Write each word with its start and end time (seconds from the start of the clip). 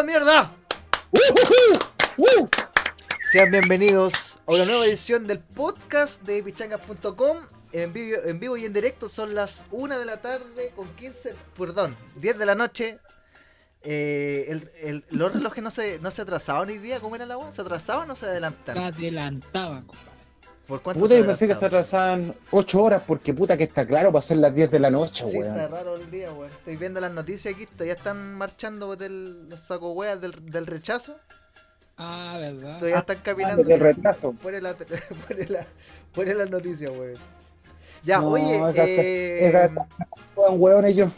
¡Aplaudan 0.00 0.06
mierda! 0.06 0.56
Sean 3.30 3.50
bienvenidos 3.50 4.38
a 4.46 4.52
una 4.52 4.64
nueva 4.64 4.86
edición 4.86 5.26
del 5.26 5.40
podcast 5.40 6.22
de 6.22 6.42
pichangas.com. 6.42 7.36
En 7.72 7.92
vivo, 7.92 8.16
en 8.24 8.40
vivo 8.40 8.56
y 8.56 8.64
en 8.64 8.72
directo 8.72 9.10
son 9.10 9.34
las 9.34 9.66
1 9.70 9.98
de 9.98 10.06
la 10.06 10.22
tarde 10.22 10.72
con 10.74 10.88
15, 10.96 11.34
perdón, 11.54 11.94
10 12.16 12.38
de 12.38 12.46
la 12.46 12.54
noche. 12.54 12.98
Eh, 13.82 14.46
el- 14.48 14.70
el- 14.80 15.04
los 15.10 15.34
relojes 15.34 15.62
no 15.62 15.70
se, 15.70 15.98
no 15.98 16.10
se 16.10 16.22
atrasaban 16.22 16.68
hoy 16.70 16.78
día, 16.78 17.00
¿cómo 17.00 17.14
era 17.16 17.26
la 17.26 17.34
agua? 17.34 17.52
¿Se 17.52 17.60
atrasaban 17.60 18.04
o 18.04 18.06
no 18.08 18.16
se 18.16 18.24
Se 18.24 18.30
adelantaban? 18.30 18.82
adelantaban, 18.94 19.82
compadre. 19.86 20.09
¿Por 20.70 20.82
cuánto 20.82 21.00
Puta, 21.00 21.16
yo 21.18 21.26
pensé 21.26 21.46
que 21.48 21.54
se 21.56 21.66
atrasaban 21.66 22.34
8 22.52 22.80
horas 22.82 23.02
porque 23.06 23.34
puta 23.34 23.56
que 23.56 23.64
está 23.64 23.84
claro 23.86 24.12
para 24.12 24.22
ser 24.22 24.36
las 24.38 24.54
10 24.54 24.70
de 24.70 24.78
la 24.78 24.88
noche, 24.88 25.24
Sí, 25.28 25.36
weón. 25.36 25.50
está 25.52 25.66
raro 25.68 25.96
el 25.96 26.10
día, 26.10 26.32
weón. 26.32 26.50
Estoy 26.50 26.76
viendo 26.76 27.00
las 27.00 27.12
noticias 27.12 27.52
aquí, 27.54 27.66
todavía 27.66 27.94
están 27.94 28.34
marchando 28.34 28.94
del, 28.96 29.48
los 29.48 29.60
saco 29.60 29.92
weas 29.92 30.20
del, 30.20 30.32
del 30.50 30.66
rechazo. 30.66 31.16
Ah, 31.98 32.36
¿verdad? 32.40 32.76
Todavía 32.78 32.96
Ah, 32.96 33.00
están 33.00 33.18
caminando. 33.18 33.64
de 33.64 33.76
retraso. 33.76 34.32
Pone 34.42 34.62
la, 34.62 34.74
pone 34.74 35.46
la, 35.48 35.66
pone 36.14 36.34
las 36.34 36.48
noticias, 36.48 36.90
weón. 36.92 37.18
Ya, 38.04 38.20
No, 38.20 38.28
oye, 38.28 38.56
esa- 38.56 38.84
eh, 38.86 39.48
esa- 39.48 39.86
weón, 40.52 40.84
ellos. 40.86 41.12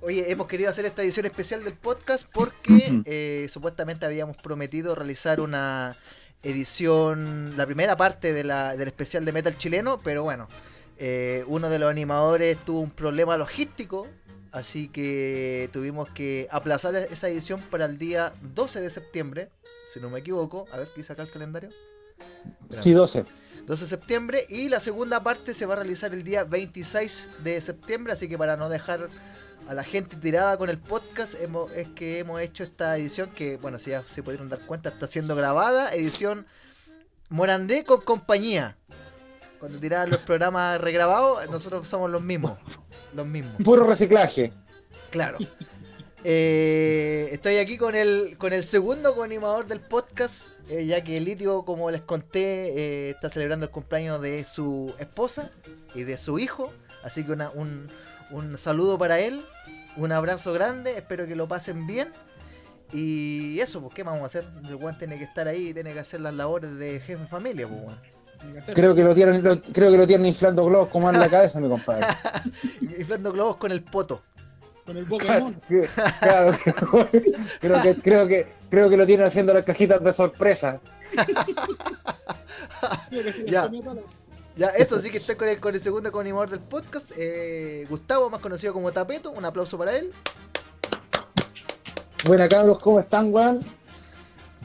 oye, 0.00 0.30
hemos 0.30 0.46
querido 0.46 0.70
hacer 0.70 0.86
esta 0.86 1.02
edición 1.02 1.26
especial 1.26 1.64
del 1.64 1.74
podcast 1.74 2.26
porque 2.32 3.00
eh, 3.04 3.46
supuestamente 3.50 4.06
habíamos 4.06 4.36
prometido 4.36 4.94
realizar 4.94 5.40
una 5.40 5.96
edición, 6.42 7.56
la 7.56 7.66
primera 7.66 7.96
parte 7.96 8.32
de 8.32 8.44
la, 8.44 8.76
del 8.76 8.88
especial 8.88 9.24
de 9.24 9.32
metal 9.32 9.56
chileno, 9.56 9.98
pero 10.02 10.22
bueno, 10.22 10.48
eh, 10.98 11.44
uno 11.46 11.68
de 11.68 11.78
los 11.78 11.90
animadores 11.90 12.56
tuvo 12.64 12.80
un 12.80 12.90
problema 12.90 13.36
logístico, 13.36 14.06
así 14.52 14.88
que 14.88 15.68
tuvimos 15.72 16.08
que 16.10 16.48
aplazar 16.50 16.94
esa 16.94 17.28
edición 17.28 17.60
para 17.70 17.84
el 17.84 17.98
día 17.98 18.32
12 18.54 18.80
de 18.80 18.90
septiembre, 18.90 19.50
si 19.92 20.00
no 20.00 20.08
me 20.08 20.20
equivoco. 20.20 20.66
A 20.72 20.78
ver, 20.78 20.88
¿qué 20.94 21.02
saca 21.02 21.22
el 21.22 21.30
calendario? 21.30 21.70
Sí, 22.70 22.92
12. 22.92 23.24
12 23.66 23.84
de 23.84 23.88
septiembre 23.88 24.46
y 24.48 24.68
la 24.68 24.78
segunda 24.78 25.22
parte 25.22 25.52
se 25.52 25.66
va 25.66 25.74
a 25.74 25.78
realizar 25.78 26.14
el 26.14 26.22
día 26.22 26.44
26 26.44 27.30
de 27.42 27.60
septiembre, 27.60 28.12
así 28.12 28.28
que 28.28 28.38
para 28.38 28.56
no 28.56 28.68
dejar 28.68 29.08
a 29.68 29.74
la 29.74 29.84
gente 29.84 30.16
tirada 30.16 30.56
con 30.56 30.70
el 30.70 30.78
podcast 30.78 31.34
hemos, 31.40 31.72
es 31.72 31.88
que 31.90 32.18
hemos 32.20 32.40
hecho 32.40 32.62
esta 32.62 32.96
edición 32.96 33.30
que, 33.30 33.56
bueno, 33.56 33.78
si 33.78 33.90
ya 33.90 34.02
se 34.06 34.22
pudieron 34.22 34.48
dar 34.48 34.60
cuenta, 34.60 34.90
está 34.90 35.06
siendo 35.08 35.34
grabada, 35.36 35.92
edición 35.94 36.46
Morandé 37.28 37.84
con 37.84 38.00
compañía. 38.02 38.76
Cuando 39.58 39.78
tiraban 39.80 40.10
los 40.10 40.20
programas 40.20 40.80
regrabados, 40.80 41.48
nosotros 41.50 41.88
somos 41.88 42.10
los 42.10 42.22
mismos. 42.22 42.58
Los 43.14 43.26
mismos. 43.26 43.54
Puro 43.64 43.84
reciclaje. 43.86 44.52
Claro. 45.10 45.38
Eh, 46.22 47.28
estoy 47.32 47.56
aquí 47.56 47.78
con 47.78 47.94
el, 47.94 48.36
con 48.38 48.52
el 48.52 48.64
segundo 48.64 49.14
coanimador 49.14 49.66
del 49.66 49.80
podcast, 49.80 50.50
eh, 50.68 50.84
ya 50.84 51.02
que 51.04 51.20
Litio, 51.20 51.64
como 51.64 51.90
les 51.90 52.02
conté, 52.02 52.40
eh, 52.76 53.10
está 53.10 53.28
celebrando 53.30 53.66
el 53.66 53.72
cumpleaños 53.72 54.20
de 54.20 54.44
su 54.44 54.92
esposa 54.98 55.50
y 55.94 56.02
de 56.02 56.16
su 56.16 56.38
hijo. 56.38 56.72
Así 57.02 57.24
que 57.24 57.32
una- 57.32 57.50
un, 57.50 57.86
un 58.30 58.56
saludo 58.58 58.98
para 58.98 59.18
él, 59.20 59.44
un 59.96 60.12
abrazo 60.12 60.52
grande, 60.52 60.92
espero 60.96 61.26
que 61.26 61.36
lo 61.36 61.48
pasen 61.48 61.86
bien. 61.86 62.08
Y 62.92 63.58
eso, 63.60 63.80
pues, 63.80 63.94
¿qué 63.94 64.02
vamos 64.04 64.22
a 64.22 64.26
hacer? 64.26 64.44
El 64.68 64.76
weón 64.76 64.96
tiene 64.96 65.18
que 65.18 65.24
estar 65.24 65.48
ahí, 65.48 65.74
tiene 65.74 65.92
que 65.92 65.98
hacer 66.00 66.20
las 66.20 66.34
labores 66.34 66.76
de 66.78 67.00
jefe 67.00 67.22
de 67.22 67.26
familia, 67.26 67.66
pues. 67.68 67.96
Creo 68.74 68.94
que 68.94 69.02
lo 69.02 69.14
tienen, 69.14 69.42
lo- 69.42 69.60
creo 69.60 69.90
que 69.90 69.96
lo 69.96 70.06
tienen 70.06 70.26
inflando 70.26 70.64
globos 70.64 70.88
como 70.88 71.10
en 71.10 71.18
la 71.18 71.28
cabeza, 71.30 71.58
mi 71.60 71.68
compadre. 71.68 72.06
Inflando 72.98 73.32
globos 73.32 73.56
con 73.56 73.72
el 73.72 73.82
poto. 73.82 74.22
Con 74.84 74.96
el 74.98 75.06
Pokémon. 75.06 75.60
Claro, 76.20 76.56
creo 77.60 77.82
que, 77.82 77.96
creo 78.00 78.26
que, 78.28 78.46
creo 78.70 78.88
que 78.88 78.96
lo 78.96 79.04
tienen 79.06 79.26
haciendo 79.26 79.52
las 79.52 79.64
cajitas 79.64 80.04
de 80.04 80.12
sorpresa. 80.12 80.80
Creo 83.10 83.46
Ya. 83.46 83.68
Ya, 84.56 84.68
eso 84.68 84.98
sí 85.00 85.10
que 85.10 85.18
estoy 85.18 85.36
con 85.36 85.48
el, 85.48 85.60
con 85.60 85.74
el 85.74 85.80
segundo 85.80 86.10
coanimador 86.10 86.48
del 86.48 86.60
podcast, 86.60 87.12
eh, 87.16 87.86
Gustavo, 87.90 88.30
más 88.30 88.40
conocido 88.40 88.72
como 88.72 88.90
Tapeto. 88.92 89.30
Un 89.30 89.44
aplauso 89.44 89.76
para 89.76 89.96
él. 89.96 90.14
Buena 92.24 92.48
cabros, 92.48 92.78
¿cómo 92.82 92.98
están, 93.00 93.32
weón? 93.32 93.60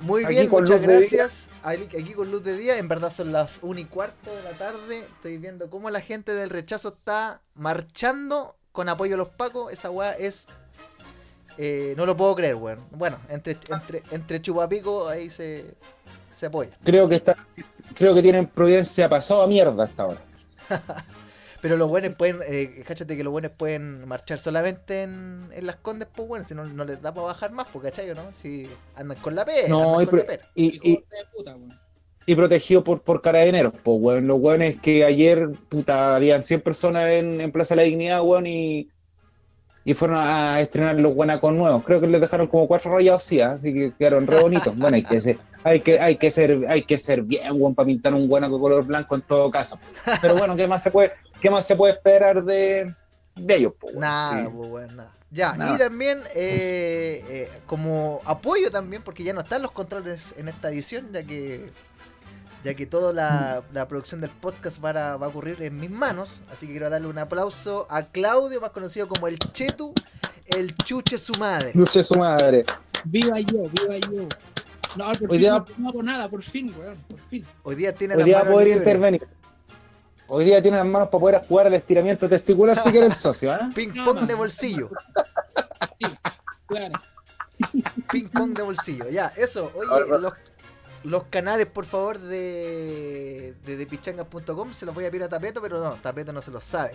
Muy 0.02 0.26
Aquí 0.26 0.34
bien, 0.36 0.50
muchas 0.50 0.82
gracias. 0.82 1.52
Aquí, 1.62 1.84
aquí 1.84 2.14
con 2.14 2.32
luz 2.32 2.44
de 2.44 2.56
día, 2.58 2.78
en 2.78 2.88
verdad 2.88 3.12
son 3.12 3.32
las 3.32 3.60
1 3.62 3.80
y 3.82 3.86
cuarto 3.86 4.36
de 4.36 4.42
la 4.44 4.58
tarde. 4.58 5.00
Estoy 5.00 5.38
viendo 5.38 5.70
cómo 5.70 5.90
la 5.90 6.02
gente 6.02 6.34
del 6.34 6.50
rechazo 6.50 6.90
está 6.90 7.42
marchando 7.54 8.56
con 8.72 8.90
apoyo 8.90 9.16
a 9.16 9.18
los 9.18 9.30
pacos. 9.30 9.72
Esa 9.72 9.92
weá 9.92 10.14
es. 10.14 10.48
eh, 11.58 11.94
no 11.98 12.06
lo 12.06 12.18
puedo 12.18 12.36
creer, 12.36 12.56
weón. 12.56 12.88
Bueno, 12.92 13.20
entre, 13.30 13.58
entre, 13.70 14.04
entre 14.12 14.42
chupapico 14.42 15.08
ahí 15.08 15.30
se, 15.30 15.76
se 16.32 16.48
apoya. 16.48 16.72
Creo 16.84 17.08
que 17.10 17.16
está, 17.16 17.36
creo 17.96 18.14
que 18.16 18.22
tienen 18.22 18.48
Providencia 18.48 19.10
pasado 19.10 19.42
a 19.44 19.48
mierda 19.48 19.84
hasta 19.86 20.04
ahora. 20.04 20.22
Pero 21.62 21.78
los 21.78 21.88
buenos 21.90 22.16
pueden, 22.16 22.40
eh, 22.48 22.84
cáchate 22.88 23.16
que 23.16 23.24
los 23.24 23.32
buenos 23.32 23.52
pueden 23.52 24.08
marchar 24.08 24.40
solamente 24.40 25.04
en, 25.04 25.50
en 25.54 25.66
las 25.68 25.76
condes, 25.78 26.08
pues 26.14 26.28
bueno, 26.28 26.44
si 26.46 26.56
no, 26.56 26.66
no 26.66 26.86
les 26.86 27.02
da 27.02 27.14
para 27.14 27.28
bajar 27.28 27.52
más, 27.52 27.68
pues 27.72 27.84
cachai, 27.86 28.10
o 28.10 28.16
¿no? 28.16 28.34
Si 28.34 28.68
andan 28.96 29.20
con 29.20 29.36
la 29.36 29.46
pera, 29.46 29.68
No, 29.68 30.00
andan 30.00 30.02
y 30.02 30.08
con 30.08 30.18
la 30.20 30.26
pro- 30.26 30.36
y, 30.56 30.80
y, 30.94 31.06
puta, 31.36 31.56
weón. 31.56 31.80
y 32.26 32.36
protegido 32.36 32.84
por, 32.84 33.02
por 33.04 33.22
carabineros, 33.22 33.74
pues, 33.84 33.98
weón. 34.02 34.28
Los 34.28 34.40
weones 34.40 34.80
que 34.82 35.06
ayer, 35.06 35.50
puta, 35.70 36.16
habían 36.16 36.44
100 36.44 36.62
personas 36.62 37.10
en, 37.12 37.42
en 37.42 37.52
Plaza 37.52 37.76
de 37.76 37.82
la 37.82 37.84
Dignidad, 37.84 38.24
weón, 38.24 38.48
y, 38.48 38.90
y 39.84 39.94
fueron 39.94 40.18
a 40.20 40.62
estrenar 40.62 40.96
los 40.96 41.14
guanacos 41.14 41.54
nuevos. 41.54 41.84
Creo 41.84 42.00
que 42.00 42.08
les 42.08 42.22
dejaron 42.22 42.48
como 42.48 42.68
cuatro 42.68 42.92
rayados, 42.96 43.24
sí, 43.24 43.42
así 43.42 43.74
que 43.74 43.94
quedaron 43.98 44.28
re 44.28 44.40
bonitos. 44.42 44.78
Bueno, 44.78 44.96
hay 44.96 45.04
que 45.04 45.20
ser, 45.22 45.38
hay 45.64 45.80
que, 45.80 46.00
hay 46.00 46.16
que 46.18 46.30
ser, 46.32 46.66
hay 46.70 46.84
que 46.84 46.98
ser 46.98 47.22
bien, 47.24 47.52
weón, 47.54 47.74
para 47.76 47.88
pintar 47.88 48.14
un 48.14 48.28
guanaco 48.28 48.56
de 48.56 48.62
color 48.62 48.86
blanco 48.86 49.16
en 49.16 49.22
todo 49.22 49.50
caso. 49.50 49.80
Pero 50.22 50.36
bueno, 50.36 50.56
¿qué 50.56 50.68
más 50.68 50.84
se 50.84 50.92
puede, 50.92 51.12
qué 51.42 51.50
más 51.50 51.66
se 51.66 51.76
puede 51.76 51.94
esperar 51.94 52.44
de, 52.44 52.94
de 53.36 53.56
ellos? 53.56 53.74
Nada, 53.96 54.46
Sí. 54.46 54.52
pues 54.56 54.70
bueno, 54.70 54.94
nada. 54.94 55.12
Ya, 55.34 55.54
Nada. 55.54 55.76
y 55.76 55.78
también 55.78 56.20
eh, 56.36 57.24
eh, 57.30 57.50
como 57.66 58.20
apoyo 58.26 58.70
también, 58.70 59.02
porque 59.02 59.24
ya 59.24 59.32
no 59.32 59.40
están 59.40 59.62
los 59.62 59.72
controles 59.72 60.36
en 60.38 60.50
esta 60.50 60.70
edición, 60.70 61.08
ya 61.14 61.24
que 61.24 61.70
ya 62.64 62.74
que 62.76 62.86
toda 62.86 63.12
la, 63.14 63.64
la 63.74 63.88
producción 63.88 64.22
del 64.22 64.30
podcast 64.30 64.84
va 64.84 64.90
a, 64.92 65.18
va 65.18 65.26
a 65.26 65.30
ocurrir 65.30 65.62
en 65.62 65.78
mis 65.80 65.90
manos. 65.92 66.42
Así 66.52 66.66
que 66.68 66.74
quiero 66.74 66.90
darle 66.90 67.08
un 67.08 67.18
aplauso 67.18 67.88
a 67.90 68.04
Claudio, 68.04 68.62
más 68.62 68.72
conocido 68.72 69.08
como 69.08 69.28
el 69.28 69.38
Chetu, 69.40 69.94
el 70.46 70.76
chuche 70.78 71.18
su 71.18 71.34
madre. 71.36 71.72
Luce 71.74 72.04
su 72.04 72.16
madre. 72.16 72.66
Viva 73.06 73.40
yo, 73.40 73.64
viva 73.70 73.98
yo. 73.98 74.28
No, 74.96 75.06
por 75.06 75.24
Hoy 75.24 75.28
fin 75.30 75.40
día- 75.40 75.52
no, 75.52 75.66
no 75.78 75.90
hago 75.90 76.04
nada, 76.04 76.30
por 76.30 76.44
fin, 76.44 76.74
weón, 76.78 76.98
por 77.08 77.20
fin. 77.30 77.46
Hoy 77.64 77.76
día 77.76 77.96
tiene 77.96 78.14
Hoy 78.14 78.20
las 78.20 78.26
día 78.26 78.38
manos 78.40 78.52
poder 78.54 78.68
libres. 78.68 78.82
intervenir. 78.88 79.28
Hoy 80.28 80.46
día 80.46 80.62
tiene 80.62 80.78
las 80.78 80.86
manos 80.86 81.10
para 81.10 81.20
poder 81.20 81.42
jugar 81.48 81.68
al 81.68 81.74
estiramiento 81.74 82.30
testicular 82.30 82.78
si 82.82 82.90
quiere 82.92 83.08
el 83.08 83.14
socio, 83.14 83.52
¿ah? 83.54 83.70
Ping 83.76 83.90
pong 84.06 84.22
no. 84.22 84.26
de 84.28 84.34
bolsillo. 84.36 84.90
Sí, 86.00 86.08
claro. 86.68 86.94
Ping 88.12 88.28
pong 88.30 88.54
de 88.54 88.62
bolsillo. 88.64 89.10
Ya, 89.10 89.28
eso. 89.36 89.72
Oye, 89.76 90.08
los, 90.20 90.34
los 91.04 91.24
canales, 91.26 91.68
por 91.68 91.86
favor, 91.86 92.20
de, 92.20 93.54
de, 93.66 93.78
de 93.78 93.86
pichangas.com 93.86 94.74
se 94.74 94.86
los 94.86 94.94
voy 94.96 95.06
a 95.06 95.10
pedir 95.12 95.24
a 95.24 95.30
Tapeto, 95.30 95.62
pero 95.62 95.84
no, 95.84 95.94
Tapeto 95.96 96.32
no 96.34 96.42
se 96.42 96.52
los 96.52 96.64
sabe. 96.64 96.92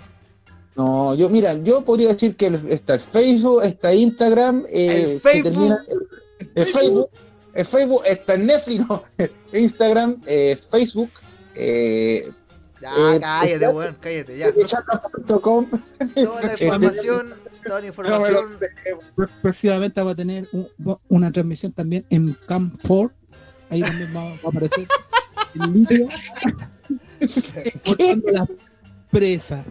No, 0.76 1.14
yo, 1.14 1.28
mira, 1.30 1.54
yo 1.54 1.82
podría 1.84 2.12
decir 2.12 2.36
que 2.36 2.46
el- 2.46 2.70
está 2.70 2.94
el 2.94 3.00
Facebook, 3.00 3.62
está 3.64 3.94
Instagram, 3.94 4.64
eh, 4.70 5.12
¿El 5.14 5.20
Facebook? 5.20 5.52
termina- 5.52 5.84
el, 5.88 6.48
el 6.54 6.66
Facebook, 6.66 7.10
el 7.54 7.64
Facebook, 7.66 8.02
está 8.06 8.34
en 8.34 8.46
Netflix, 8.46 8.86
no, 8.88 9.02
Instagram, 9.52 10.20
eh, 10.26 10.58
Facebook, 10.70 11.10
eh, 11.54 12.30
Ya, 12.78 12.90
Eh, 13.14 13.18
cállate, 13.20 13.68
weón, 13.68 13.96
cállate, 14.00 14.36
ya. 14.36 14.52
chacra.com. 14.66 15.66
Toda 16.14 16.42
la 16.42 16.52
información, 16.60 17.34
toda 17.66 17.80
la 17.80 17.86
información. 17.86 18.58
Pr- 19.16 19.30
Próximamente 19.40 20.02
va 20.02 20.10
a 20.10 20.14
tener 20.14 20.46
un- 20.52 20.68
una 21.08 21.32
transmisión 21.32 21.72
también 21.72 22.04
en 22.10 22.34
Camp 22.46 22.76
4. 22.86 23.14
Ahí 23.70 23.80
también 23.80 24.08
va, 24.16 24.22
va 24.24 24.30
a 24.44 24.48
aparecer 24.48 24.86
el 25.54 25.72
litio 25.72 26.08
cortando 27.84 28.30
las 28.32 28.48
presas. 29.10 29.64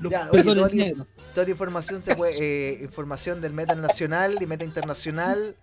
Los 0.00 0.12
Ya, 0.12 0.30
oye. 0.30 0.94
Toda 1.34 1.44
la 1.44 1.50
información 1.50 2.02
se 2.02 2.16
puede, 2.16 2.34
eh, 2.38 2.78
información 2.82 3.40
del 3.40 3.52
meta 3.52 3.74
nacional 3.74 4.36
y 4.40 4.46
meta 4.46 4.64
internacional, 4.64 5.56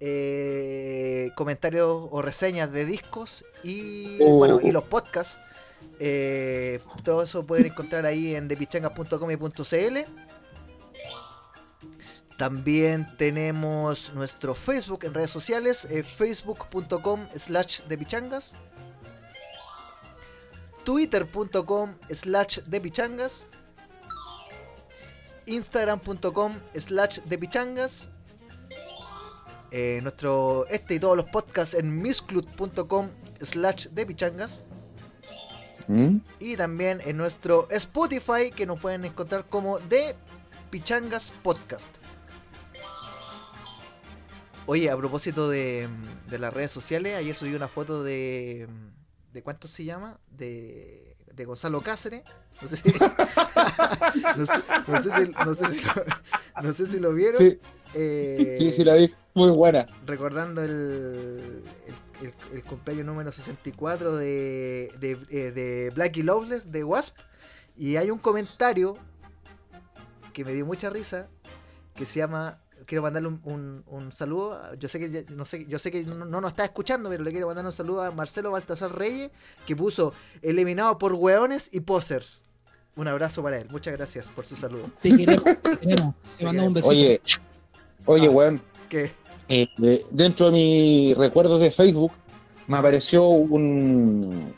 eh, 0.00 1.30
comentarios 1.36 2.08
o 2.10 2.22
reseñas 2.22 2.72
de 2.72 2.86
discos 2.86 3.44
y 3.62 4.16
Oh. 4.22 4.36
bueno 4.36 4.60
y 4.62 4.70
los 4.72 4.84
podcasts. 4.84 5.40
eh, 5.98 6.78
todo 7.04 7.22
eso 7.22 7.44
pueden 7.44 7.66
encontrar 7.66 8.06
ahí 8.06 8.34
en 8.34 8.48
depichangas.com 8.48 9.30
y 9.30 9.36
.cl. 9.36 10.04
También 12.40 13.06
tenemos 13.18 14.14
nuestro 14.14 14.54
Facebook 14.54 15.04
en 15.04 15.12
redes 15.12 15.30
sociales, 15.30 15.86
eh, 15.90 16.02
facebook.com 16.02 17.28
slash 17.36 17.82
depichangas, 17.86 18.56
twitter.com 20.82 21.94
slash 22.08 22.60
depichangas, 22.64 23.46
instagram.com 25.44 26.54
slash 26.72 27.18
depichangas 27.26 28.08
Eh, 29.70 30.00
nuestro, 30.02 30.66
este 30.68 30.94
y 30.94 30.98
todos 30.98 31.18
los 31.18 31.26
podcasts 31.26 31.74
en 31.74 32.00
misclut.com 32.00 33.10
slash 33.42 33.88
de 33.88 34.06
pichangas. 34.06 34.64
¿Mm? 35.88 36.16
Y 36.38 36.56
también 36.56 37.02
en 37.04 37.18
nuestro 37.18 37.68
Spotify 37.70 38.50
que 38.50 38.64
nos 38.64 38.80
pueden 38.80 39.04
encontrar 39.04 39.44
como 39.50 39.78
de 39.78 40.16
Pichangas 40.70 41.32
Podcast. 41.42 41.94
Oye, 44.70 44.88
a 44.88 44.96
propósito 44.96 45.48
de, 45.50 45.88
de 46.28 46.38
las 46.38 46.54
redes 46.54 46.70
sociales, 46.70 47.16
ayer 47.16 47.34
subí 47.34 47.54
una 47.56 47.66
foto 47.66 48.04
de. 48.04 48.68
¿De 49.32 49.42
cuánto 49.42 49.66
se 49.66 49.84
llama? 49.84 50.20
De, 50.30 51.16
de 51.34 51.44
Gonzalo 51.44 51.80
Cáceres. 51.80 52.22
No 52.62 52.68
sé 52.68 52.76
si, 52.76 52.82
no 54.36 54.46
sé, 54.46 54.62
no 54.86 55.02
sé 55.02 55.10
si, 55.10 55.32
no 55.44 55.54
sé 55.54 55.66
si 55.72 55.84
lo, 55.86 55.92
no 56.62 56.72
sé 56.72 56.86
si 56.86 57.00
lo 57.00 57.12
vieron. 57.12 57.38
Sí, 57.40 57.58
Eh, 57.94 58.56
sí, 58.60 58.70
sí, 58.72 58.84
la 58.84 58.94
vi. 58.94 59.12
Muy 59.34 59.50
buena. 59.50 59.86
recordando 60.06 60.62
el, 60.62 61.64
el, 61.88 62.26
el- 62.26 62.34
el 62.56 62.62
cumpleaños 62.62 63.06
número 63.06 63.32
64 63.32 64.16
de, 64.16 64.92
de, 65.00 65.18
eh, 65.30 65.50
de 65.50 65.90
Blackie 65.96 66.22
Loveless 66.22 66.70
de 66.70 66.84
Wasp. 66.84 67.16
Y 67.76 67.96
hay 67.96 68.12
un 68.12 68.18
comentario 68.18 68.96
que 70.32 70.44
me 70.44 70.52
dio 70.54 70.64
mucha 70.64 70.90
risa 70.90 71.28
que 71.96 72.04
se 72.06 72.20
llama. 72.20 72.60
Quiero 72.86 73.02
mandarle 73.02 73.28
un, 73.28 73.40
un- 73.44 73.82
un 73.86 74.12
saludo. 74.12 74.58
Yo 74.78 74.88
sé 74.88 74.98
que 74.98 75.26
no 75.32 75.44
sé, 75.46 75.66
yo 75.68 75.78
sé 75.78 75.90
que 75.90 76.02
no, 76.04 76.24
no 76.24 76.40
nos 76.40 76.50
está 76.52 76.64
escuchando, 76.64 77.08
pero 77.08 77.22
le 77.22 77.30
quiero 77.32 77.46
mandar 77.46 77.64
un 77.66 77.72
saludo 77.72 78.02
a 78.02 78.10
Marcelo 78.10 78.50
Baltasar 78.52 78.96
Reyes, 78.96 79.30
que 79.66 79.76
puso 79.76 80.12
eliminado 80.42 80.98
por 80.98 81.12
hueones 81.14 81.68
y 81.72 81.80
posers. 81.80 82.42
Un 82.96 83.06
abrazo 83.08 83.42
para 83.42 83.58
él. 83.58 83.68
Muchas 83.70 83.94
gracias 83.96 84.30
por 84.30 84.44
su 84.46 84.56
saludo. 84.56 84.90
Te 85.02 85.16
queremos, 85.16 85.44
te 85.62 85.76
queremos. 85.78 86.14
Te 86.38 86.44
mandamos 86.44 86.68
un 86.68 86.74
besito. 86.74 86.90
Oye, 86.90 87.20
oye, 88.06 88.26
Ah. 88.26 88.30
weón. 88.30 88.62
¿Qué? 88.88 89.12
eh, 89.48 89.68
de- 89.78 90.04
dentro 90.10 90.46
de 90.46 90.52
mis 90.52 91.16
recuerdos 91.16 91.58
de 91.60 91.70
Facebook 91.70 92.12
me 92.66 92.76
apareció 92.78 93.26
un, 93.28 94.54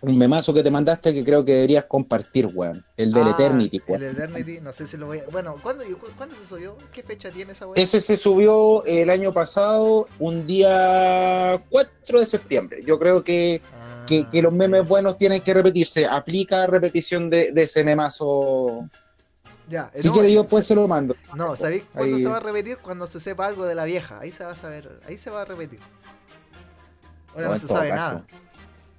un 0.00 0.16
memazo 0.16 0.54
que 0.54 0.62
te 0.62 0.70
mandaste 0.70 1.12
que 1.12 1.24
creo 1.24 1.44
que 1.44 1.52
deberías 1.54 1.84
compartir, 1.86 2.46
weón. 2.54 2.84
El 2.96 3.12
del 3.12 3.26
Ah, 3.28 3.30
Eternity, 3.32 3.78
El 3.78 3.82
weón. 3.88 4.02
Eternity, 4.04 4.60
no 4.60 4.72
sé 4.72 4.86
si 4.86 4.96
lo 4.96 5.06
voy 5.06 5.18
a. 5.18 5.24
Bueno, 5.32 5.56
¿cuándo, 5.62 5.82
cu- 5.84 6.10
¿cuándo 6.16 6.36
se 6.36 6.46
subió? 6.46 6.76
¿Qué 6.92 7.02
fecha 7.02 7.30
tiene 7.30 7.52
esa 7.52 7.66
weá? 7.66 7.82
Ese 7.82 8.00
se 8.00 8.16
subió 8.16 8.84
el 8.84 9.10
año 9.10 9.32
pasado, 9.32 10.06
un 10.20 10.46
día 10.46 11.62
4 11.70 12.20
de 12.20 12.26
septiembre. 12.26 12.80
Yo 12.84 12.98
creo 12.98 13.24
que, 13.24 13.60
Ah, 13.72 14.04
que, 14.06 14.28
que 14.30 14.40
los 14.40 14.52
memes 14.52 14.86
buenos 14.86 15.18
tienen 15.18 15.40
que 15.42 15.52
repetirse. 15.52 16.06
Aplica 16.06 16.66
repetición 16.66 17.28
de, 17.28 17.50
de 17.52 17.62
ese 17.64 17.82
memazo. 17.82 18.88
Ya, 19.68 19.90
eh, 19.92 20.00
Si 20.00 20.08
no, 20.08 20.14
quiere, 20.14 20.32
yo 20.32 20.44
pues 20.46 20.64
se 20.66 20.74
lo 20.74 20.86
mando. 20.88 21.14
No, 21.34 21.54
¿sabéis 21.56 21.82
cuándo 21.92 22.16
Ahí- 22.16 22.22
se 22.22 22.28
va 22.28 22.36
a 22.36 22.40
repetir? 22.40 22.78
Cuando 22.78 23.06
se 23.06 23.18
sepa 23.20 23.46
algo 23.46 23.66
de 23.66 23.74
la 23.74 23.84
vieja. 23.84 24.18
Ahí 24.20 24.30
se 24.32 24.44
va 24.44 24.52
a 24.52 24.56
saber. 24.56 25.00
Ahí 25.06 25.18
se 25.18 25.28
va 25.28 25.42
a 25.42 25.44
repetir. 25.44 25.80
Ahora 27.34 27.48
No, 27.48 27.58
se 27.58 27.68
sabe 27.68 27.88
caso. 27.90 28.06
nada. 28.06 28.24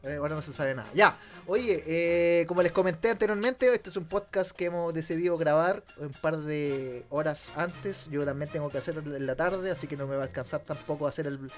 Eh, 0.03 0.15
Ahora 0.15 0.35
no 0.35 0.41
se 0.41 0.53
sabe 0.53 0.73
nada. 0.75 0.89
Ya, 0.93 1.17
oye, 1.45 1.83
eh, 1.85 2.45
como 2.47 2.61
les 2.61 2.71
comenté 2.71 3.09
anteriormente, 3.09 3.73
este 3.73 3.89
es 3.89 3.97
un 3.97 4.05
podcast 4.05 4.51
que 4.51 4.65
hemos 4.65 4.93
decidido 4.93 5.37
grabar 5.37 5.83
un 5.97 6.11
par 6.11 6.37
de 6.37 7.05
horas 7.09 7.51
antes. 7.57 8.07
Yo 8.09 8.23
también 8.23 8.49
tengo 8.49 8.69
que 8.69 8.77
hacerlo 8.77 9.01
en 9.15 9.25
la 9.25 9.35
tarde, 9.35 9.71
así 9.71 9.87
que 9.87 9.97
no 9.97 10.07
me 10.07 10.15
va 10.15 10.23
a 10.23 10.25
alcanzar 10.27 10.61
tampoco 10.61 11.07
hacer 11.07 11.27
el, 11.27 11.51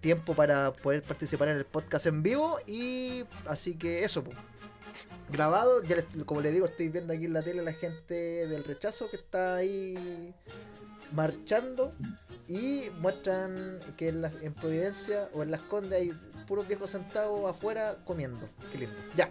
tiempo 0.00 0.34
para 0.34 0.72
poder 0.72 1.02
participar 1.02 1.48
en 1.48 1.56
el 1.56 1.64
podcast 1.64 2.06
en 2.06 2.22
vivo. 2.22 2.58
Y 2.66 3.24
así 3.46 3.74
que 3.74 4.02
eso, 4.02 4.24
grabado. 5.30 5.82
Ya 5.82 5.96
como 6.24 6.40
les 6.40 6.54
digo, 6.54 6.66
estoy 6.66 6.88
viendo 6.88 7.12
aquí 7.12 7.26
en 7.26 7.34
la 7.34 7.42
tele 7.42 7.60
a 7.60 7.64
la 7.64 7.72
gente 7.74 8.14
del 8.46 8.64
rechazo 8.64 9.10
que 9.10 9.16
está 9.16 9.56
ahí 9.56 10.34
marchando 11.12 11.92
y 12.48 12.84
muestran 13.00 13.78
que 13.96 14.08
en, 14.08 14.22
la- 14.22 14.32
en 14.42 14.52
Providencia 14.54 15.28
o 15.34 15.42
en 15.42 15.50
Las 15.50 15.60
Condes 15.62 16.00
hay 16.00 16.12
puros 16.46 16.66
viejos 16.66 16.90
sentados 16.90 17.48
afuera 17.48 17.96
comiendo. 18.04 18.48
Qué 18.70 18.78
lindo. 18.78 18.94
Ya. 19.16 19.30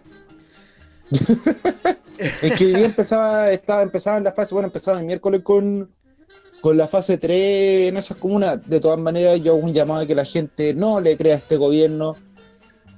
Es 2.42 2.56
que 2.56 2.66
hoy 2.68 2.84
empezaba, 2.84 3.52
estaba, 3.52 3.82
empezaba 3.82 4.18
en 4.18 4.24
la 4.26 4.32
fase, 4.32 4.54
bueno, 4.54 4.68
empezaba 4.68 5.00
el 5.00 5.06
miércoles 5.06 5.42
con, 5.44 5.90
con 6.62 6.78
la 6.78 6.88
fase 6.88 7.18
3 7.18 7.90
en 7.90 7.98
esas 7.98 8.16
comunas. 8.18 8.68
De 8.70 8.80
todas 8.80 9.00
maneras, 9.00 9.42
yo 9.42 9.54
hago 9.54 9.64
un 9.64 9.74
llamado 9.74 10.02
a 10.02 10.06
que 10.06 10.14
la 10.14 10.24
gente 10.26 10.74
no 10.76 11.02
le 11.02 11.18
crea 11.18 11.36
a 11.36 11.38
este 11.40 11.58
gobierno. 11.58 12.16